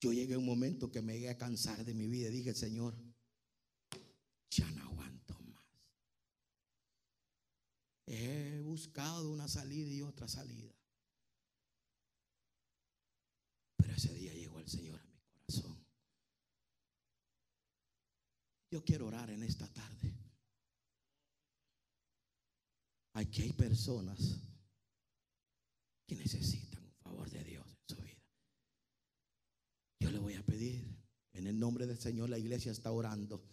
Yo 0.06 0.14
llegué 0.14 0.36
a 0.36 0.38
un 0.38 0.46
momento 0.46 0.92
que 0.92 1.02
me 1.02 1.14
llegué 1.14 1.30
a 1.30 1.38
cansar 1.40 1.84
de 1.84 1.96
mi 1.96 2.08
vida. 2.08 2.30
Dije, 2.30 2.54
Señor, 2.54 2.96
ya 4.52 4.70
no 4.74 4.84
aguanto 4.84 5.34
más. 5.46 5.66
He 8.06 8.62
buscado 8.62 9.32
una 9.32 9.48
salida 9.48 9.90
y 9.90 10.04
otra 10.04 10.28
salida. 10.28 10.72
Pero 13.78 13.96
ese 13.96 14.14
día 14.14 14.32
llegó 14.36 14.60
el 14.60 14.70
Señor 14.70 15.00
a 15.00 15.06
mi 15.06 15.18
corazón. 15.18 15.84
Yo 18.70 18.86
quiero 18.86 19.08
orar 19.08 19.32
en 19.32 19.42
esta 19.42 19.68
tarde. 19.74 20.14
Aquí 23.14 23.42
hay 23.42 23.54
personas 23.54 24.40
que 26.06 26.16
necesitan 26.16 26.84
un 26.84 26.94
favor 27.02 27.28
de 27.28 27.44
Dios. 27.44 27.65
Yo 30.06 30.12
le 30.12 30.20
voy 30.20 30.36
a 30.36 30.44
pedir, 30.44 30.86
en 31.34 31.48
el 31.48 31.58
nombre 31.58 31.88
del 31.88 31.98
Señor, 31.98 32.30
la 32.30 32.38
iglesia 32.38 32.72
está 32.72 32.92
orando. 32.92 33.44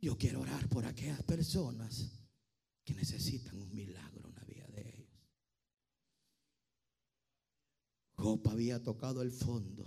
Yo 0.00 0.18
quiero 0.18 0.40
orar 0.40 0.68
por 0.68 0.84
aquellas 0.84 1.22
personas 1.22 2.10
que 2.82 2.94
necesitan 2.94 3.56
un 3.56 3.72
milagro 3.72 4.28
en 4.28 4.34
la 4.34 4.42
vida 4.42 4.66
de 4.66 4.88
ellos. 4.88 5.08
Job 8.16 8.48
había 8.48 8.82
tocado 8.82 9.22
el 9.22 9.30
fondo, 9.30 9.84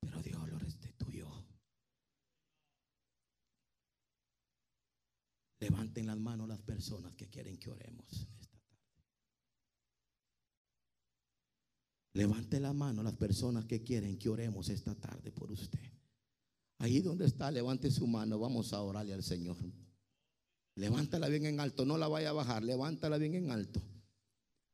pero 0.00 0.20
Dios 0.20 0.48
lo 0.48 0.58
restituyó. 0.58 1.30
Levanten 5.60 6.06
las 6.08 6.18
manos 6.18 6.48
las 6.48 6.60
personas 6.60 7.14
que 7.14 7.28
quieren 7.28 7.56
que 7.56 7.70
oremos 7.70 8.10
esta 8.10 8.48
tarde. 8.48 8.52
Levante 12.14 12.60
la 12.60 12.72
mano 12.72 13.02
las 13.02 13.14
personas 13.14 13.64
que 13.64 13.82
quieren 13.82 14.18
que 14.18 14.28
oremos 14.28 14.68
esta 14.68 14.94
tarde 14.94 15.32
por 15.32 15.50
usted. 15.50 15.80
Ahí 16.78 17.00
donde 17.00 17.26
está, 17.26 17.50
levante 17.50 17.90
su 17.90 18.06
mano. 18.06 18.38
Vamos 18.38 18.72
a 18.72 18.82
orarle 18.82 19.14
al 19.14 19.22
Señor. 19.22 19.56
Levántala 20.74 21.28
bien 21.28 21.46
en 21.46 21.60
alto. 21.60 21.84
No 21.84 21.96
la 21.96 22.08
vaya 22.08 22.30
a 22.30 22.32
bajar. 22.32 22.62
Levántala 22.62 23.18
bien 23.18 23.34
en 23.34 23.50
alto. 23.50 23.80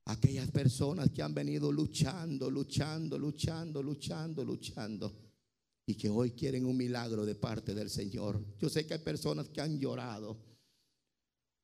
Aquellas 0.07 0.51
personas 0.51 1.11
que 1.11 1.23
han 1.23 1.35
venido 1.35 1.71
luchando, 1.71 2.51
luchando, 2.51 3.19
luchando, 3.19 3.83
luchando, 3.83 4.45
luchando. 4.45 5.17
Y 5.87 5.95
que 5.95 6.09
hoy 6.09 6.33
quieren 6.33 6.65
un 6.65 6.77
milagro 6.77 7.27
de 7.27 7.35
parte 7.35 7.75
del 7.75 7.91
Señor. 7.91 8.43
Yo 8.59 8.69
sé 8.69 8.87
que 8.87 8.95
hay 8.95 9.01
personas 9.01 9.49
que 9.51 9.61
han 9.61 9.79
llorado. 9.79 10.48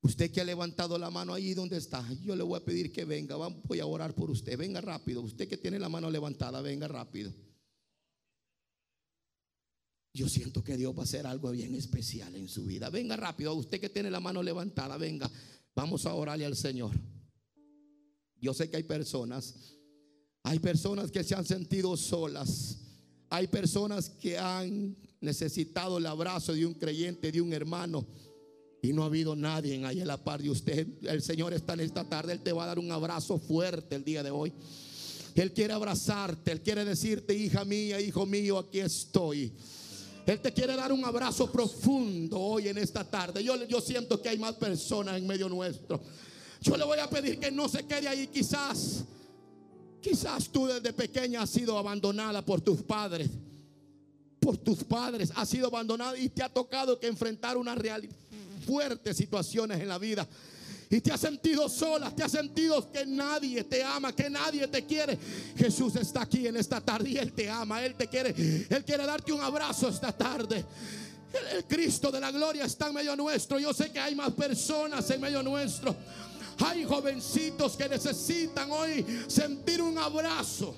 Usted 0.05 0.29
que 0.29 0.39
ha 0.39 0.43
levantado 0.43 0.99
la 0.99 1.09
mano 1.09 1.33
ahí 1.33 1.55
donde 1.55 1.77
está, 1.77 2.07
yo 2.23 2.35
le 2.35 2.43
voy 2.43 2.59
a 2.59 2.63
pedir 2.63 2.91
que 2.91 3.05
venga. 3.05 3.37
Voy 3.37 3.79
a 3.79 3.87
orar 3.87 4.13
por 4.13 4.29
usted. 4.29 4.55
Venga 4.55 4.79
rápido. 4.79 5.19
Usted 5.23 5.47
que 5.47 5.57
tiene 5.57 5.79
la 5.79 5.89
mano 5.89 6.11
levantada, 6.11 6.61
venga 6.61 6.87
rápido. 6.87 7.33
Yo 10.13 10.29
siento 10.29 10.63
que 10.63 10.77
Dios 10.77 10.95
va 10.95 10.99
a 10.99 11.03
hacer 11.05 11.25
algo 11.25 11.49
bien 11.49 11.73
especial 11.73 12.35
en 12.35 12.47
su 12.47 12.65
vida. 12.65 12.91
Venga 12.91 13.15
rápido, 13.15 13.55
usted 13.55 13.81
que 13.81 13.89
tiene 13.89 14.11
la 14.11 14.19
mano 14.19 14.43
levantada, 14.43 14.95
venga, 14.95 15.29
vamos 15.73 16.05
a 16.05 16.13
orarle 16.13 16.45
al 16.45 16.55
Señor. 16.55 16.95
Yo 18.39 18.53
sé 18.53 18.69
que 18.69 18.77
hay 18.77 18.83
personas, 18.83 19.55
hay 20.43 20.59
personas 20.59 21.09
que 21.09 21.23
se 21.23 21.33
han 21.33 21.45
sentido 21.45 21.97
solas, 21.97 22.77
hay 23.27 23.47
personas 23.47 24.11
que 24.11 24.37
han 24.37 24.95
necesitado 25.19 25.97
el 25.97 26.05
abrazo 26.05 26.53
de 26.53 26.65
un 26.65 26.75
creyente, 26.75 27.31
de 27.31 27.41
un 27.41 27.51
hermano. 27.51 28.05
Y 28.85 28.93
no 28.93 29.03
ha 29.03 29.07
habido 29.07 29.35
nadie 29.35 29.83
ahí 29.85 30.01
a 30.01 30.05
la 30.05 30.17
par 30.17 30.41
de 30.41 30.49
usted. 30.49 30.87
El 31.03 31.21
Señor 31.21 31.53
está 31.53 31.73
en 31.73 31.81
esta 31.81 32.03
tarde. 32.03 32.33
Él 32.33 32.41
te 32.41 32.53
va 32.53 32.65
a 32.65 32.67
dar 32.67 32.79
un 32.79 32.91
abrazo 32.91 33.39
fuerte 33.39 33.95
el 33.95 34.03
día 34.03 34.21
de 34.21 34.31
hoy. 34.31 34.53
Él 35.33 35.51
quiere 35.53 35.73
abrazarte. 35.73 36.51
Él 36.51 36.61
quiere 36.61 36.85
decirte, 36.85 37.33
hija 37.33 37.65
mía, 37.65 37.99
hijo 37.99 38.25
mío, 38.25 38.59
aquí 38.59 38.79
estoy. 38.79 39.51
Él 40.25 40.39
te 40.39 40.53
quiere 40.53 40.75
dar 40.75 40.91
un 40.91 41.03
abrazo 41.03 41.51
profundo 41.51 42.39
hoy 42.39 42.67
en 42.67 42.77
esta 42.77 43.03
tarde. 43.03 43.43
Yo, 43.43 43.63
yo 43.65 43.81
siento 43.81 44.21
que 44.21 44.29
hay 44.29 44.37
más 44.37 44.55
personas 44.55 45.17
en 45.17 45.27
medio 45.27 45.49
nuestro. 45.49 46.01
Yo 46.61 46.77
le 46.77 46.85
voy 46.85 46.99
a 46.99 47.09
pedir 47.09 47.39
que 47.39 47.51
no 47.51 47.67
se 47.69 47.85
quede 47.85 48.07
ahí. 48.07 48.27
Quizás, 48.27 49.03
quizás 50.01 50.49
tú 50.49 50.67
desde 50.67 50.93
pequeña 50.93 51.41
has 51.41 51.49
sido 51.49 51.77
abandonada 51.77 52.43
por 52.43 52.61
tus 52.61 52.81
padres. 52.81 53.29
Por 54.39 54.57
tus 54.57 54.83
padres 54.83 55.31
has 55.35 55.49
sido 55.49 55.67
abandonada 55.67 56.17
y 56.17 56.29
te 56.29 56.43
ha 56.43 56.49
tocado 56.49 56.99
que 56.99 57.07
enfrentar 57.07 57.57
una 57.57 57.75
real, 57.75 58.07
fuertes 58.65 59.15
situaciones 59.15 59.79
en 59.79 59.87
la 59.87 59.97
vida 59.97 60.27
y 60.89 61.01
te 61.01 61.11
has 61.11 61.19
sentido 61.19 61.67
sola, 61.67 62.13
te 62.13 62.23
has 62.23 62.31
sentido 62.31 62.91
que 62.91 63.05
nadie 63.05 63.63
te 63.63 63.83
ama, 63.83 64.13
que 64.13 64.29
nadie 64.29 64.67
te 64.67 64.85
quiere. 64.85 65.17
Jesús 65.57 65.95
está 65.95 66.21
aquí 66.21 66.47
en 66.47 66.57
esta 66.57 66.79
tarde 66.79 67.09
y 67.09 67.17
Él 67.17 67.33
te 67.33 67.49
ama, 67.49 67.83
Él 67.83 67.95
te 67.95 68.07
quiere, 68.07 68.29
Él 68.69 68.83
quiere 68.85 69.05
darte 69.05 69.33
un 69.33 69.41
abrazo 69.41 69.89
esta 69.89 70.11
tarde. 70.11 70.63
El, 71.53 71.65
Cristo 71.65 72.11
de 72.11 72.19
la 72.19 72.31
gloria 72.31 72.65
está 72.65 72.87
en 72.87 72.93
medio 72.93 73.15
nuestro. 73.15 73.59
Yo 73.59 73.73
sé 73.73 73.91
que 73.91 73.99
hay 73.99 74.15
más 74.15 74.31
personas 74.31 75.09
en 75.09 75.19
medio 75.19 75.43
nuestro. 75.43 75.95
Hay 76.59 76.85
jovencitos 76.85 77.75
que 77.75 77.89
necesitan 77.89 78.71
hoy 78.71 79.05
sentir 79.27 79.81
un 79.81 79.97
abrazo. 79.97 80.75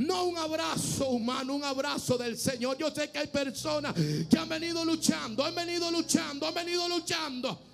No 0.00 0.24
un 0.24 0.38
abrazo 0.38 1.10
humano, 1.10 1.54
un 1.54 1.62
abrazo 1.62 2.16
del 2.16 2.38
Señor. 2.38 2.78
Yo 2.78 2.90
sé 2.90 3.10
que 3.10 3.18
hay 3.18 3.26
personas 3.26 3.94
que 3.94 4.38
han 4.38 4.48
venido 4.48 4.82
luchando, 4.82 5.44
han 5.44 5.54
venido 5.54 5.90
luchando, 5.90 6.46
han 6.46 6.54
venido 6.54 6.88
luchando. 6.88 7.69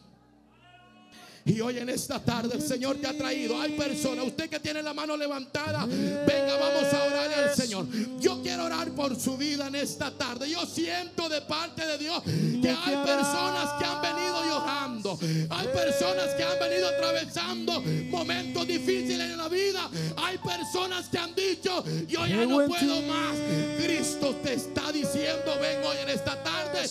Y 1.47 1.61
hoy 1.61 1.79
en 1.79 1.89
esta 1.89 2.19
tarde 2.19 2.57
el 2.57 2.63
Señor 2.63 2.97
te 2.97 3.07
ha 3.07 3.17
traído. 3.17 3.61
Hay 3.61 3.73
personas, 3.73 4.27
usted 4.27 4.51
que 4.51 4.59
tiene 4.59 4.83
la 4.83 4.93
mano 4.93 5.17
levantada, 5.17 5.87
venga, 5.87 6.57
vamos 6.59 6.93
a 6.93 7.05
orarle 7.05 7.35
al 7.37 7.55
Señor. 7.55 7.87
Yo 8.19 8.43
quiero 8.43 8.65
orar 8.65 8.91
por 8.91 9.19
su 9.19 9.37
vida 9.37 9.69
en 9.69 9.77
esta 9.77 10.11
tarde. 10.11 10.51
Yo 10.51 10.67
siento 10.67 11.29
de 11.29 11.41
parte 11.43 11.87
de 11.87 11.99
Dios 11.99 12.21
que 12.25 12.69
hay 12.69 12.97
personas 13.07 13.75
que 13.79 13.85
han 13.85 14.03
venido 14.03 14.45
llorando. 14.45 15.19
Hay 15.51 15.69
personas 15.69 16.35
que 16.37 16.43
han 16.43 16.59
venido 16.59 16.89
atravesando 16.89 17.81
momentos 18.11 18.67
difíciles 18.67 19.31
en 19.31 19.39
la 19.39 19.49
vida. 19.49 19.89
Hay 20.17 20.39
personas 20.39 21.09
que 21.09 21.19
han 21.19 21.33
dicho, 21.33 21.85
yo 22.09 22.27
ya 22.27 22.45
no 22.45 22.67
puedo 22.67 23.03
más. 23.03 23.37
Cristo 23.81 24.35
te 24.43 24.55
está 24.55 24.91
diciendo, 24.91 25.57
ven 25.61 25.85
hoy 25.85 25.97
en 26.03 26.09
esta 26.09 26.43
tarde. 26.43 26.89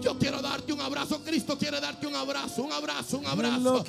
Yo 0.00 0.18
quiero 0.18 0.40
darte 0.40 0.72
un 0.72 0.80
abrazo. 0.80 1.22
Cristo 1.22 1.56
quiere 1.58 1.80
darte 1.80 2.06
un 2.06 2.14
abrazo, 2.14 2.62
un 2.62 2.72
abrazo, 2.72 3.18
un 3.18 3.26
abrazo. 3.26 3.84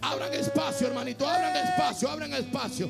Abran 0.00 0.32
espacio, 0.34 0.86
hermanito. 0.86 1.28
Abran 1.28 1.56
espacio, 1.56 2.08
abran 2.08 2.32
espacio. 2.32 2.88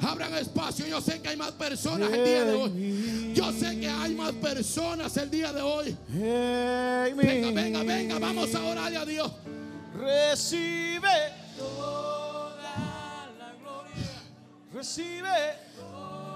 Abran 0.00 0.34
espacio. 0.34 0.86
Yo 0.86 1.00
sé 1.00 1.20
que 1.20 1.28
hay 1.28 1.36
más 1.36 1.52
personas 1.52 2.12
el 2.12 2.24
día 2.24 2.44
de 2.44 2.54
hoy. 2.54 3.32
Yo 3.34 3.52
sé 3.52 3.78
que 3.78 3.88
hay 3.88 4.14
más 4.14 4.32
personas 4.32 5.16
el 5.16 5.30
día 5.30 5.52
de 5.52 5.62
hoy. 5.62 5.96
Venga, 6.08 7.50
venga, 7.50 7.82
venga. 7.82 8.18
Vamos 8.18 8.54
a 8.54 8.64
orarle 8.64 8.96
a 8.96 9.04
Dios. 9.04 9.30
Recibe 9.94 11.08
toda 11.56 12.56
la 13.38 13.52
gloria. 13.60 14.22
Recibe. 14.72 15.68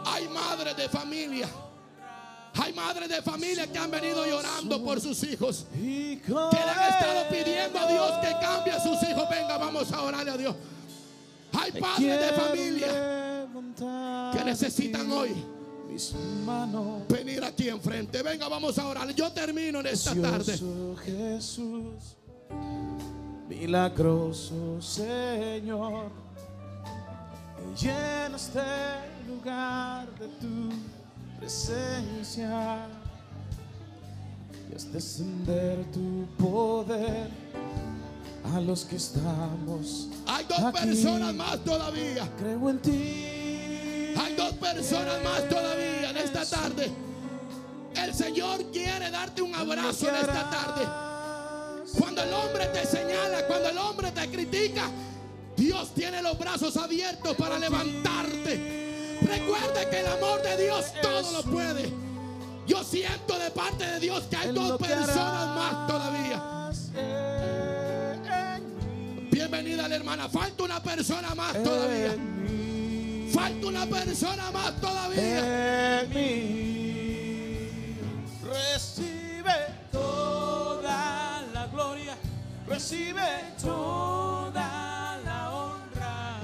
Hay 0.05 0.29
madres 0.29 0.77
de 0.77 0.89
familia. 0.89 1.49
Hay 2.55 2.73
madres 2.73 3.09
de 3.09 3.23
familia 3.23 3.67
que 3.67 3.79
han 3.79 3.91
venido 3.91 4.27
llorando 4.27 4.83
por 4.85 5.01
sus 5.01 5.23
hijos. 5.25 5.67
Que 5.73 6.21
le 6.27 6.71
han 6.71 6.93
estado 6.93 7.29
pidiendo 7.31 7.79
a 7.79 7.87
Dios 7.87 8.13
que 8.21 8.33
cambie 8.41 8.73
a 8.73 8.81
sus 8.81 9.03
hijos. 9.09 9.29
Venga, 9.31 9.59
vamos 9.59 9.91
a 9.93 10.03
orarle 10.03 10.31
a 10.31 10.37
Dios. 10.37 10.55
Hay 11.53 11.73
padres 11.73 12.21
de 12.21 12.33
familia 12.33 13.49
que 14.33 14.45
necesitan 14.45 15.11
hoy 15.11 15.31
venir 17.09 17.45
aquí 17.45 17.69
enfrente. 17.69 18.23
Venga, 18.23 18.49
vamos 18.49 18.79
a 18.79 18.87
orar. 18.87 19.15
Yo 19.15 19.31
termino 19.33 19.81
en 19.81 19.87
esta 19.87 20.15
tarde. 20.15 20.59
Jesús, 21.05 22.17
milagroso 23.49 24.81
Señor, 24.81 26.11
llena 27.79 28.37
este 28.37 28.61
lugar 29.29 30.09
de 30.19 30.29
tu 30.29 31.02
presencia 31.43 32.87
y 34.71 34.75
haz 34.77 34.93
descender 34.93 35.85
tu 35.87 36.25
poder 36.39 37.29
a 38.55 38.61
los 38.61 38.85
que 38.85 38.95
estamos. 38.95 40.09
Hay 40.25 40.45
dos 40.45 40.61
aquí. 40.61 40.87
personas 40.87 41.35
más 41.35 41.59
todavía. 41.65 42.31
Creo 42.39 42.71
en 42.71 42.79
ti. 42.79 44.15
Hay 44.17 44.37
dos 44.37 44.53
personas 44.53 45.23
más 45.25 45.49
todavía 45.49 46.11
en 46.11 46.17
esta 46.17 46.47
tarde. 46.47 46.93
El 47.97 48.15
Señor 48.15 48.65
quiere 48.71 49.11
darte 49.11 49.43
un 49.43 49.53
abrazo 49.53 50.11
en 50.11 50.15
esta 50.15 50.49
tarde. 50.49 50.87
Cuando 51.99 52.23
el 52.23 52.33
hombre 52.33 52.67
te 52.67 52.87
señala, 52.87 53.47
cuando 53.49 53.69
el 53.69 53.79
hombre 53.79 54.13
te 54.13 54.31
critica, 54.31 54.89
Dios 55.57 55.93
tiene 55.93 56.23
los 56.23 56.39
brazos 56.39 56.77
abiertos 56.77 57.35
para 57.35 57.59
levantarte. 57.59 58.92
Recuerde 59.27 59.89
que 59.91 60.01
el 60.01 60.07
amor 60.07 60.43
de 60.43 60.57
Dios 60.65 60.93
todo 61.01 61.33
lo 61.33 61.43
puede. 61.43 61.93
Yo 62.67 62.85
siento 62.85 63.39
de 63.39 63.51
parte 63.51 63.85
de 63.87 64.01
Dios 64.01 64.25
que 64.25 64.37
hay 64.37 64.53
dos 64.53 64.79
personas 64.79 65.57
más 65.57 65.87
todavía. 65.87 66.71
Bienvenida 69.31 69.89
la 69.89 69.97
hermana. 69.97 70.29
Falta 70.29 70.63
una 70.63 70.83
persona 70.83 71.35
más 71.35 71.63
todavía. 71.63 72.15
Falta 73.33 73.67
una 73.67 73.87
persona 73.87 74.51
más 74.51 74.81
todavía. 74.81 76.07
Recibe 78.45 79.55
toda 79.91 81.43
la 81.53 81.67
gloria, 81.67 82.17
recibe 82.69 83.23
toda 83.61 85.19
la 85.25 85.51
honra. 85.51 86.41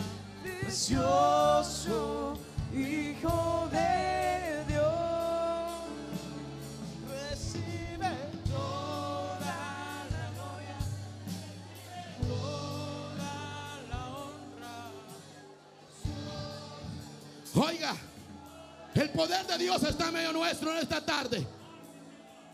Poder 19.18 19.44
de 19.48 19.58
Dios 19.58 19.82
está 19.82 20.06
en 20.06 20.14
medio 20.14 20.32
nuestro 20.32 20.70
en 20.70 20.78
esta 20.78 21.04
tarde. 21.04 21.44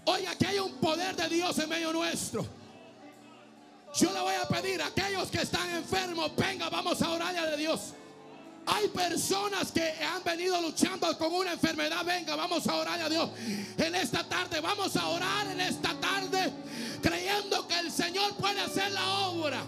Oiga, 0.07 0.35
que 0.35 0.47
hay 0.47 0.59
un 0.59 0.73
poder 0.77 1.15
de 1.15 1.29
Dios 1.29 1.59
en 1.59 1.69
medio 1.69 1.93
nuestro. 1.93 2.47
Yo 3.95 4.11
le 4.11 4.21
voy 4.21 4.35
a 4.35 4.49
pedir 4.49 4.81
a 4.81 4.87
aquellos 4.87 5.31
que 5.31 5.43
están 5.43 5.69
enfermos, 5.69 6.35
venga, 6.35 6.71
vamos 6.71 7.03
a 7.03 7.11
orarle 7.11 7.39
a 7.39 7.57
Dios. 7.57 7.93
Hay 8.65 8.89
personas 8.89 9.71
que 9.73 9.93
han 10.03 10.25
venido 10.25 10.59
luchando 10.63 11.19
con 11.19 11.35
una 11.35 11.53
enfermedad. 11.53 12.03
Venga, 12.03 12.35
vamos 12.35 12.67
a 12.67 12.77
orar 12.77 12.99
a 12.99 13.11
Dios 13.11 13.29
en 13.77 13.95
esta 13.95 14.25
tarde. 14.25 14.59
Vamos 14.63 14.97
a 14.97 15.07
orar 15.09 15.47
en 15.49 15.61
esta 15.61 15.93
tarde 16.01 16.51
creyendo 17.03 17.69
que 17.69 17.79
el 17.79 17.93
Señor 17.93 18.35
puede 18.37 18.63
hacer 18.63 18.91
la 18.91 19.19
obra. 19.29 19.63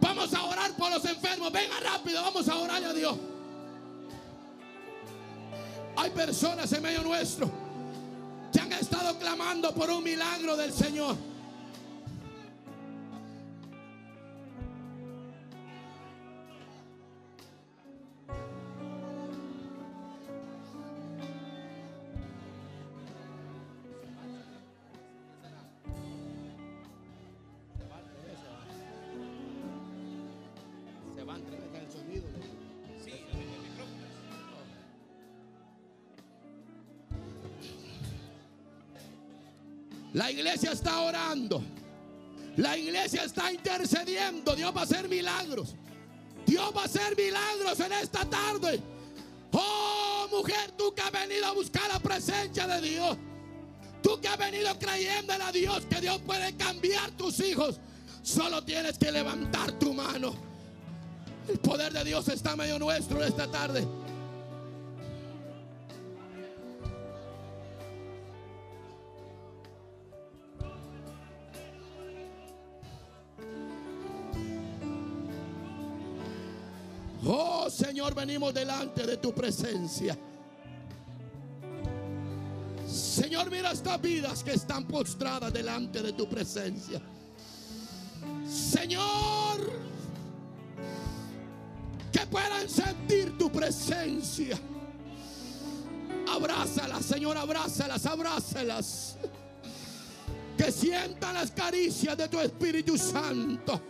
Vamos 0.00 0.32
a 0.32 0.44
orar 0.44 0.70
por 0.76 0.92
los 0.92 1.04
enfermos. 1.04 1.50
Venga 1.50 1.80
rápido, 1.80 2.22
vamos 2.22 2.48
a 2.48 2.54
orar 2.54 2.84
a 2.84 2.92
Dios. 2.92 3.16
Hay 6.02 6.10
personas 6.10 6.72
en 6.72 6.82
medio 6.82 7.00
nuestro 7.04 7.48
que 8.52 8.58
han 8.58 8.72
estado 8.72 9.16
clamando 9.20 9.72
por 9.72 9.88
un 9.88 10.02
milagro 10.02 10.56
del 10.56 10.72
Señor. 10.72 11.14
La 40.22 40.30
iglesia 40.30 40.70
está 40.70 41.00
orando. 41.00 41.60
La 42.56 42.78
iglesia 42.78 43.24
está 43.24 43.52
intercediendo. 43.52 44.54
Dios 44.54 44.72
va 44.74 44.82
a 44.82 44.84
hacer 44.84 45.08
milagros. 45.08 45.74
Dios 46.46 46.72
va 46.76 46.82
a 46.82 46.84
hacer 46.84 47.16
milagros 47.16 47.80
en 47.80 47.92
esta 47.92 48.24
tarde. 48.26 48.80
Oh, 49.50 50.28
mujer, 50.30 50.70
tú 50.78 50.94
que 50.94 51.02
has 51.02 51.10
venido 51.10 51.44
a 51.44 51.50
buscar 51.50 51.88
la 51.88 51.98
presencia 51.98 52.68
de 52.68 52.88
Dios. 52.88 53.16
Tú 54.00 54.20
que 54.20 54.28
has 54.28 54.38
venido 54.38 54.78
creyendo 54.78 55.32
a 55.32 55.50
Dios 55.50 55.86
que 55.90 56.00
Dios 56.00 56.20
puede 56.24 56.56
cambiar 56.56 57.10
tus 57.10 57.40
hijos. 57.40 57.80
Solo 58.22 58.62
tienes 58.62 58.98
que 58.98 59.10
levantar 59.10 59.72
tu 59.72 59.92
mano. 59.92 60.36
El 61.48 61.58
poder 61.58 61.92
de 61.92 62.04
Dios 62.04 62.28
está 62.28 62.54
medio 62.54 62.78
nuestro 62.78 63.24
esta 63.24 63.50
tarde. 63.50 63.84
Venimos 78.14 78.52
delante 78.52 79.06
de 79.06 79.16
tu 79.16 79.32
presencia. 79.32 80.16
Señor, 82.86 83.50
mira 83.50 83.72
estas 83.72 84.00
vidas 84.00 84.44
que 84.44 84.52
están 84.52 84.84
postradas 84.84 85.52
delante 85.52 86.02
de 86.02 86.12
tu 86.12 86.28
presencia. 86.28 87.00
Señor, 88.46 89.72
que 92.12 92.26
puedan 92.26 92.68
sentir 92.68 93.36
tu 93.38 93.50
presencia. 93.50 94.58
Abrázalas, 96.28 97.04
Señor, 97.04 97.36
abrázalas, 97.36 98.06
abrázalas. 98.06 99.16
Que 100.56 100.70
sientan 100.70 101.34
las 101.34 101.50
caricias 101.50 102.16
de 102.16 102.28
tu 102.28 102.38
Espíritu 102.38 102.98
Santo. 102.98 103.80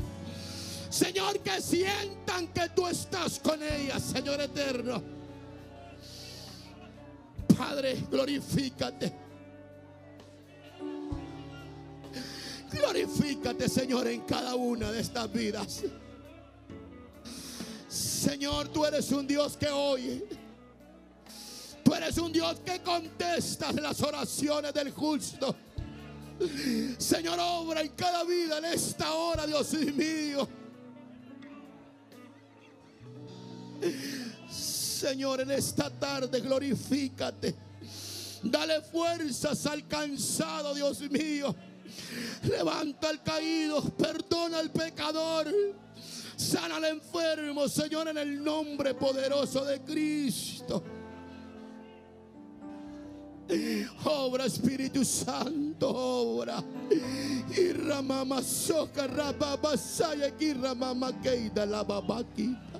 Señor, 0.92 1.40
que 1.40 1.58
sientan 1.62 2.48
que 2.48 2.68
tú 2.76 2.86
estás 2.86 3.38
con 3.38 3.62
ellas, 3.62 4.02
Señor 4.02 4.38
eterno. 4.42 5.02
Padre, 7.56 8.04
glorifícate. 8.10 9.10
Glorifícate, 12.70 13.70
Señor, 13.70 14.06
en 14.08 14.20
cada 14.20 14.54
una 14.54 14.92
de 14.92 15.00
estas 15.00 15.32
vidas. 15.32 15.82
Señor, 17.88 18.68
tú 18.68 18.84
eres 18.84 19.10
un 19.12 19.26
Dios 19.26 19.56
que 19.56 19.70
oye. 19.70 20.26
Tú 21.82 21.94
eres 21.94 22.18
un 22.18 22.30
Dios 22.30 22.60
que 22.60 22.82
contesta 22.82 23.72
las 23.72 23.98
oraciones 24.02 24.74
del 24.74 24.90
justo. 24.90 25.56
Señor, 26.98 27.38
obra 27.40 27.80
en 27.80 27.88
cada 27.92 28.24
vida 28.24 28.58
en 28.58 28.66
esta 28.66 29.14
hora, 29.14 29.46
Dios 29.46 29.72
mío. 29.72 30.61
Señor, 34.50 35.40
en 35.40 35.50
esta 35.50 35.90
tarde 35.90 36.40
glorifícate. 36.40 37.54
Dale 38.42 38.82
fuerzas 38.82 39.66
al 39.66 39.86
cansado, 39.86 40.74
Dios 40.74 41.00
mío. 41.10 41.54
Levanta 42.48 43.08
al 43.08 43.22
caído, 43.22 43.82
perdona 43.82 44.58
al 44.58 44.70
pecador. 44.70 45.52
Sana 46.36 46.76
al 46.76 46.84
enfermo, 46.86 47.68
Señor, 47.68 48.08
en 48.08 48.18
el 48.18 48.42
nombre 48.42 48.94
poderoso 48.94 49.64
de 49.64 49.80
Cristo. 49.80 50.82
Obra 54.04 54.46
Espíritu 54.46 55.04
Santo, 55.04 55.88
obra. 55.88 56.62
Y 57.56 57.72
ramama 57.72 58.42
soca 58.42 59.06
rababa 59.06 59.76
saya 59.76 60.30
ki 60.36 60.54
ramama 60.54 61.12
keida 61.20 61.66
la 61.66 61.82
babakita. 61.84 62.71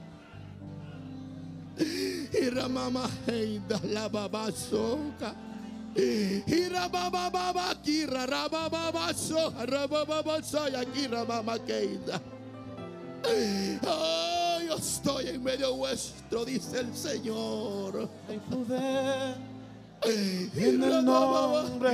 Y 1.83 2.51
ramama 2.51 3.09
heida 3.27 3.81
la 3.93 4.09
babasoca. 4.09 5.35
Y 5.95 6.69
rababa 6.69 7.75
kira 7.83 8.27
rababa 8.27 9.13
so 9.15 9.51
rababa 9.67 10.43
saya 10.43 10.85
ki 10.85 11.09
ramama 11.09 11.59
keida. 11.59 12.21
Oh, 13.87 14.59
yo 14.67 14.77
estoy 14.77 15.29
en 15.29 15.45
medio 15.45 15.77
vuestro, 15.77 16.45
dice 16.45 16.81
el 16.81 16.95
Señor. 16.95 18.09
Hay 18.29 18.39
poder 18.39 19.37
En 20.05 20.83
el 20.83 21.05
nombre 21.05 21.91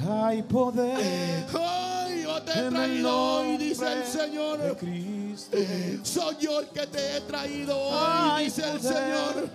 hay 0.00 0.42
poder 0.42 0.96
Ay, 1.54 2.22
yo 2.22 2.42
te 2.42 2.52
traído 2.70 3.16
hoy, 3.16 3.56
dice 3.58 3.92
el 3.92 3.98
de 3.98 4.06
Señor. 4.06 4.76
Soy 6.02 6.36
yo 6.40 6.60
el 6.60 6.68
que 6.68 6.86
te 6.86 7.16
he 7.16 7.20
traído 7.22 7.76
hoy, 7.78 8.44
dice 8.44 8.70
el 8.70 8.80
Señor. 8.80 9.48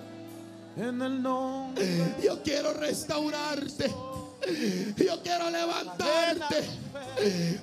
En 0.77 1.01
el 1.01 1.21
nombre 1.21 2.15
Yo 2.23 2.41
quiero 2.43 2.73
restaurarte. 2.73 3.93
Yo 4.97 5.21
quiero 5.23 5.49
levantarte. 5.49 6.63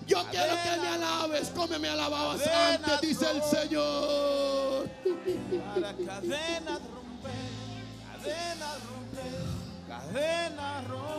Yo 0.07 0.25
quiero 0.31 0.55
que 0.63 0.81
me 0.81 0.89
alabes 0.89 1.49
como 1.51 1.79
me 1.79 1.89
alababas 1.89 2.41
Cadena 2.43 2.75
antes, 2.75 3.01
dice 3.01 3.27
el 3.31 3.43
Señor. 3.43 4.89
para 5.75 5.93
cadenas 5.95 6.81
romper, 6.93 7.35
cadenas 8.11 8.79
romper, 8.85 9.35
cadenas 9.89 10.89
romper. 10.89 11.15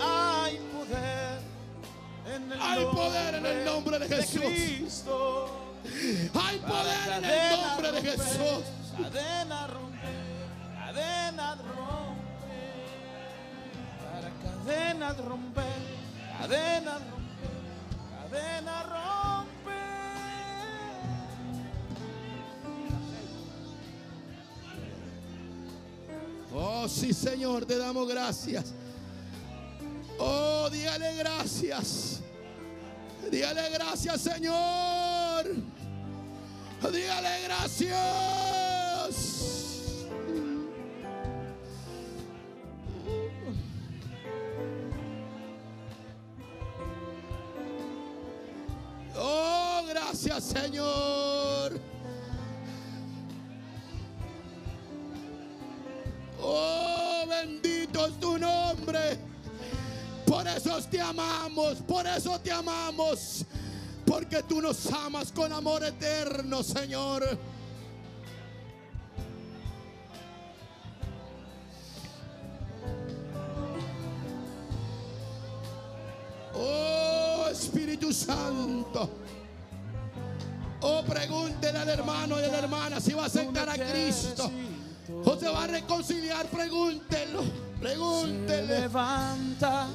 Hay 0.00 0.58
poder 0.72 1.40
en 2.26 2.52
el 2.52 2.60
Hay 2.60 2.84
poder 2.84 3.34
en 3.34 3.46
el 3.46 3.64
nombre 3.64 3.98
de 3.98 4.08
Jesús. 4.08 5.04
Hay 6.34 6.58
poder 6.58 7.08
en 7.08 7.24
el 7.24 7.30
Cadena 7.30 7.66
nombre 7.66 7.92
de 7.92 8.02
Jesús. 8.02 8.64
Cadena 9.00 9.66
romper, 9.68 10.14
cadena 10.78 11.54
romper. 11.54 12.80
Para 14.02 14.30
cadenas 14.42 15.16
romper, 15.18 15.82
cadenas 16.38 17.00
romper, 17.10 17.54
cadenas 18.30 18.82
romper. 18.88 19.39
Oh, 26.52 26.88
sí, 26.88 27.12
Señor, 27.12 27.64
te 27.64 27.78
damos 27.78 28.08
gracias. 28.08 28.72
Oh, 30.18 30.68
dígale 30.70 31.14
gracias. 31.16 32.20
Dígale 33.30 33.70
gracias, 33.70 34.20
Señor. 34.20 35.46
Dígale 36.92 37.42
gracias. 37.44 37.94
Oh, 49.16 49.84
gracias. 49.88 50.44
Señor. 50.44 51.29
Por 60.40 60.48
eso 60.48 60.80
te 60.90 60.98
amamos, 60.98 61.76
por 61.86 62.06
eso 62.06 62.40
te 62.40 62.50
amamos. 62.50 63.44
Porque 64.06 64.42
tú 64.42 64.62
nos 64.62 64.90
amas 64.90 65.30
con 65.32 65.52
amor 65.52 65.84
eterno, 65.84 66.62
Señor. 66.62 67.38
Oh 76.54 77.46
Espíritu 77.52 78.10
Santo. 78.10 79.10
Oh, 80.80 81.02
pregúntele 81.06 81.78
al 81.80 81.88
hermano 81.90 82.40
y 82.40 82.44
a 82.44 82.48
la 82.48 82.58
hermana 82.60 82.98
si 82.98 83.12
va 83.12 83.24
a 83.24 83.26
aceptar 83.26 83.68
a 83.68 83.74
Cristo 83.74 84.50
o 85.22 85.36
se 85.36 85.50
va 85.50 85.64
a 85.64 85.66
reconciliar. 85.66 86.46
Pregúntelo, 86.46 87.42
Se 87.80 87.86
pregúntele. 87.86 88.66
levanta 88.80 89.86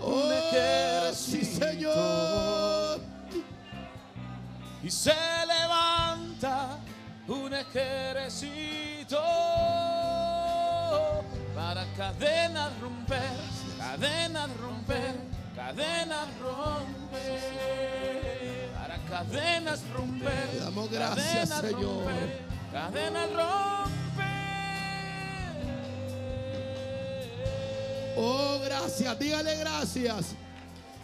un 0.00 0.12
Oh, 0.22 1.12
sí, 1.12 1.38
ejército 1.40 1.66
Señor. 1.66 3.00
y 4.82 4.90
se 4.90 5.14
levanta 5.46 6.78
un 7.28 7.52
ejército 7.52 9.20
para 11.54 11.84
cadenas 11.96 12.70
romper, 12.80 13.20
cadenas 13.78 14.50
romper, 14.56 15.14
cadenas 15.54 16.28
romper, 16.40 17.40
para 18.78 18.98
cadenas 19.08 19.80
romper. 19.92 20.60
Damos 20.60 20.90
gracias, 20.90 21.50
cadenas 21.50 21.60
Señor. 21.60 21.82
romper, 21.82 22.42
cadenas 22.72 23.28
romper. 23.32 24.05
Oh, 28.16 28.58
gracias. 28.64 29.18
Dígale 29.18 29.56
gracias. 29.56 30.34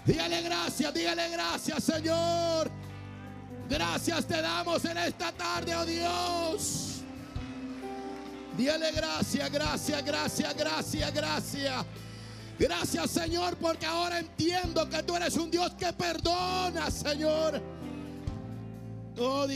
Dígale 0.05 0.43
gracias, 0.43 0.95
dígale 0.95 1.29
gracias, 1.29 1.85
Señor. 1.85 2.71
Gracias 3.69 4.27
te 4.27 4.43
damos 4.43 4.85
en 4.85 4.99
esta 4.99 5.31
tarde, 5.33 5.77
oh 5.77 5.85
Dios. 5.85 7.03
Dígale 8.57 8.91
gracias, 8.93 9.51
gracias, 9.51 10.05
gracias, 10.05 10.57
gracias, 10.57 11.15
gracias. 11.15 11.87
Gracias, 12.59 13.11
Señor, 13.11 13.57
porque 13.57 13.87
ahora 13.87 14.19
entiendo 14.19 14.89
que 14.89 15.03
tú 15.03 15.17
eres 15.17 15.37
un 15.37 15.51
Dios 15.51 15.73
que 15.75 15.93
perdona, 15.93 16.91
Señor. 16.91 17.63
Oh, 19.19 19.47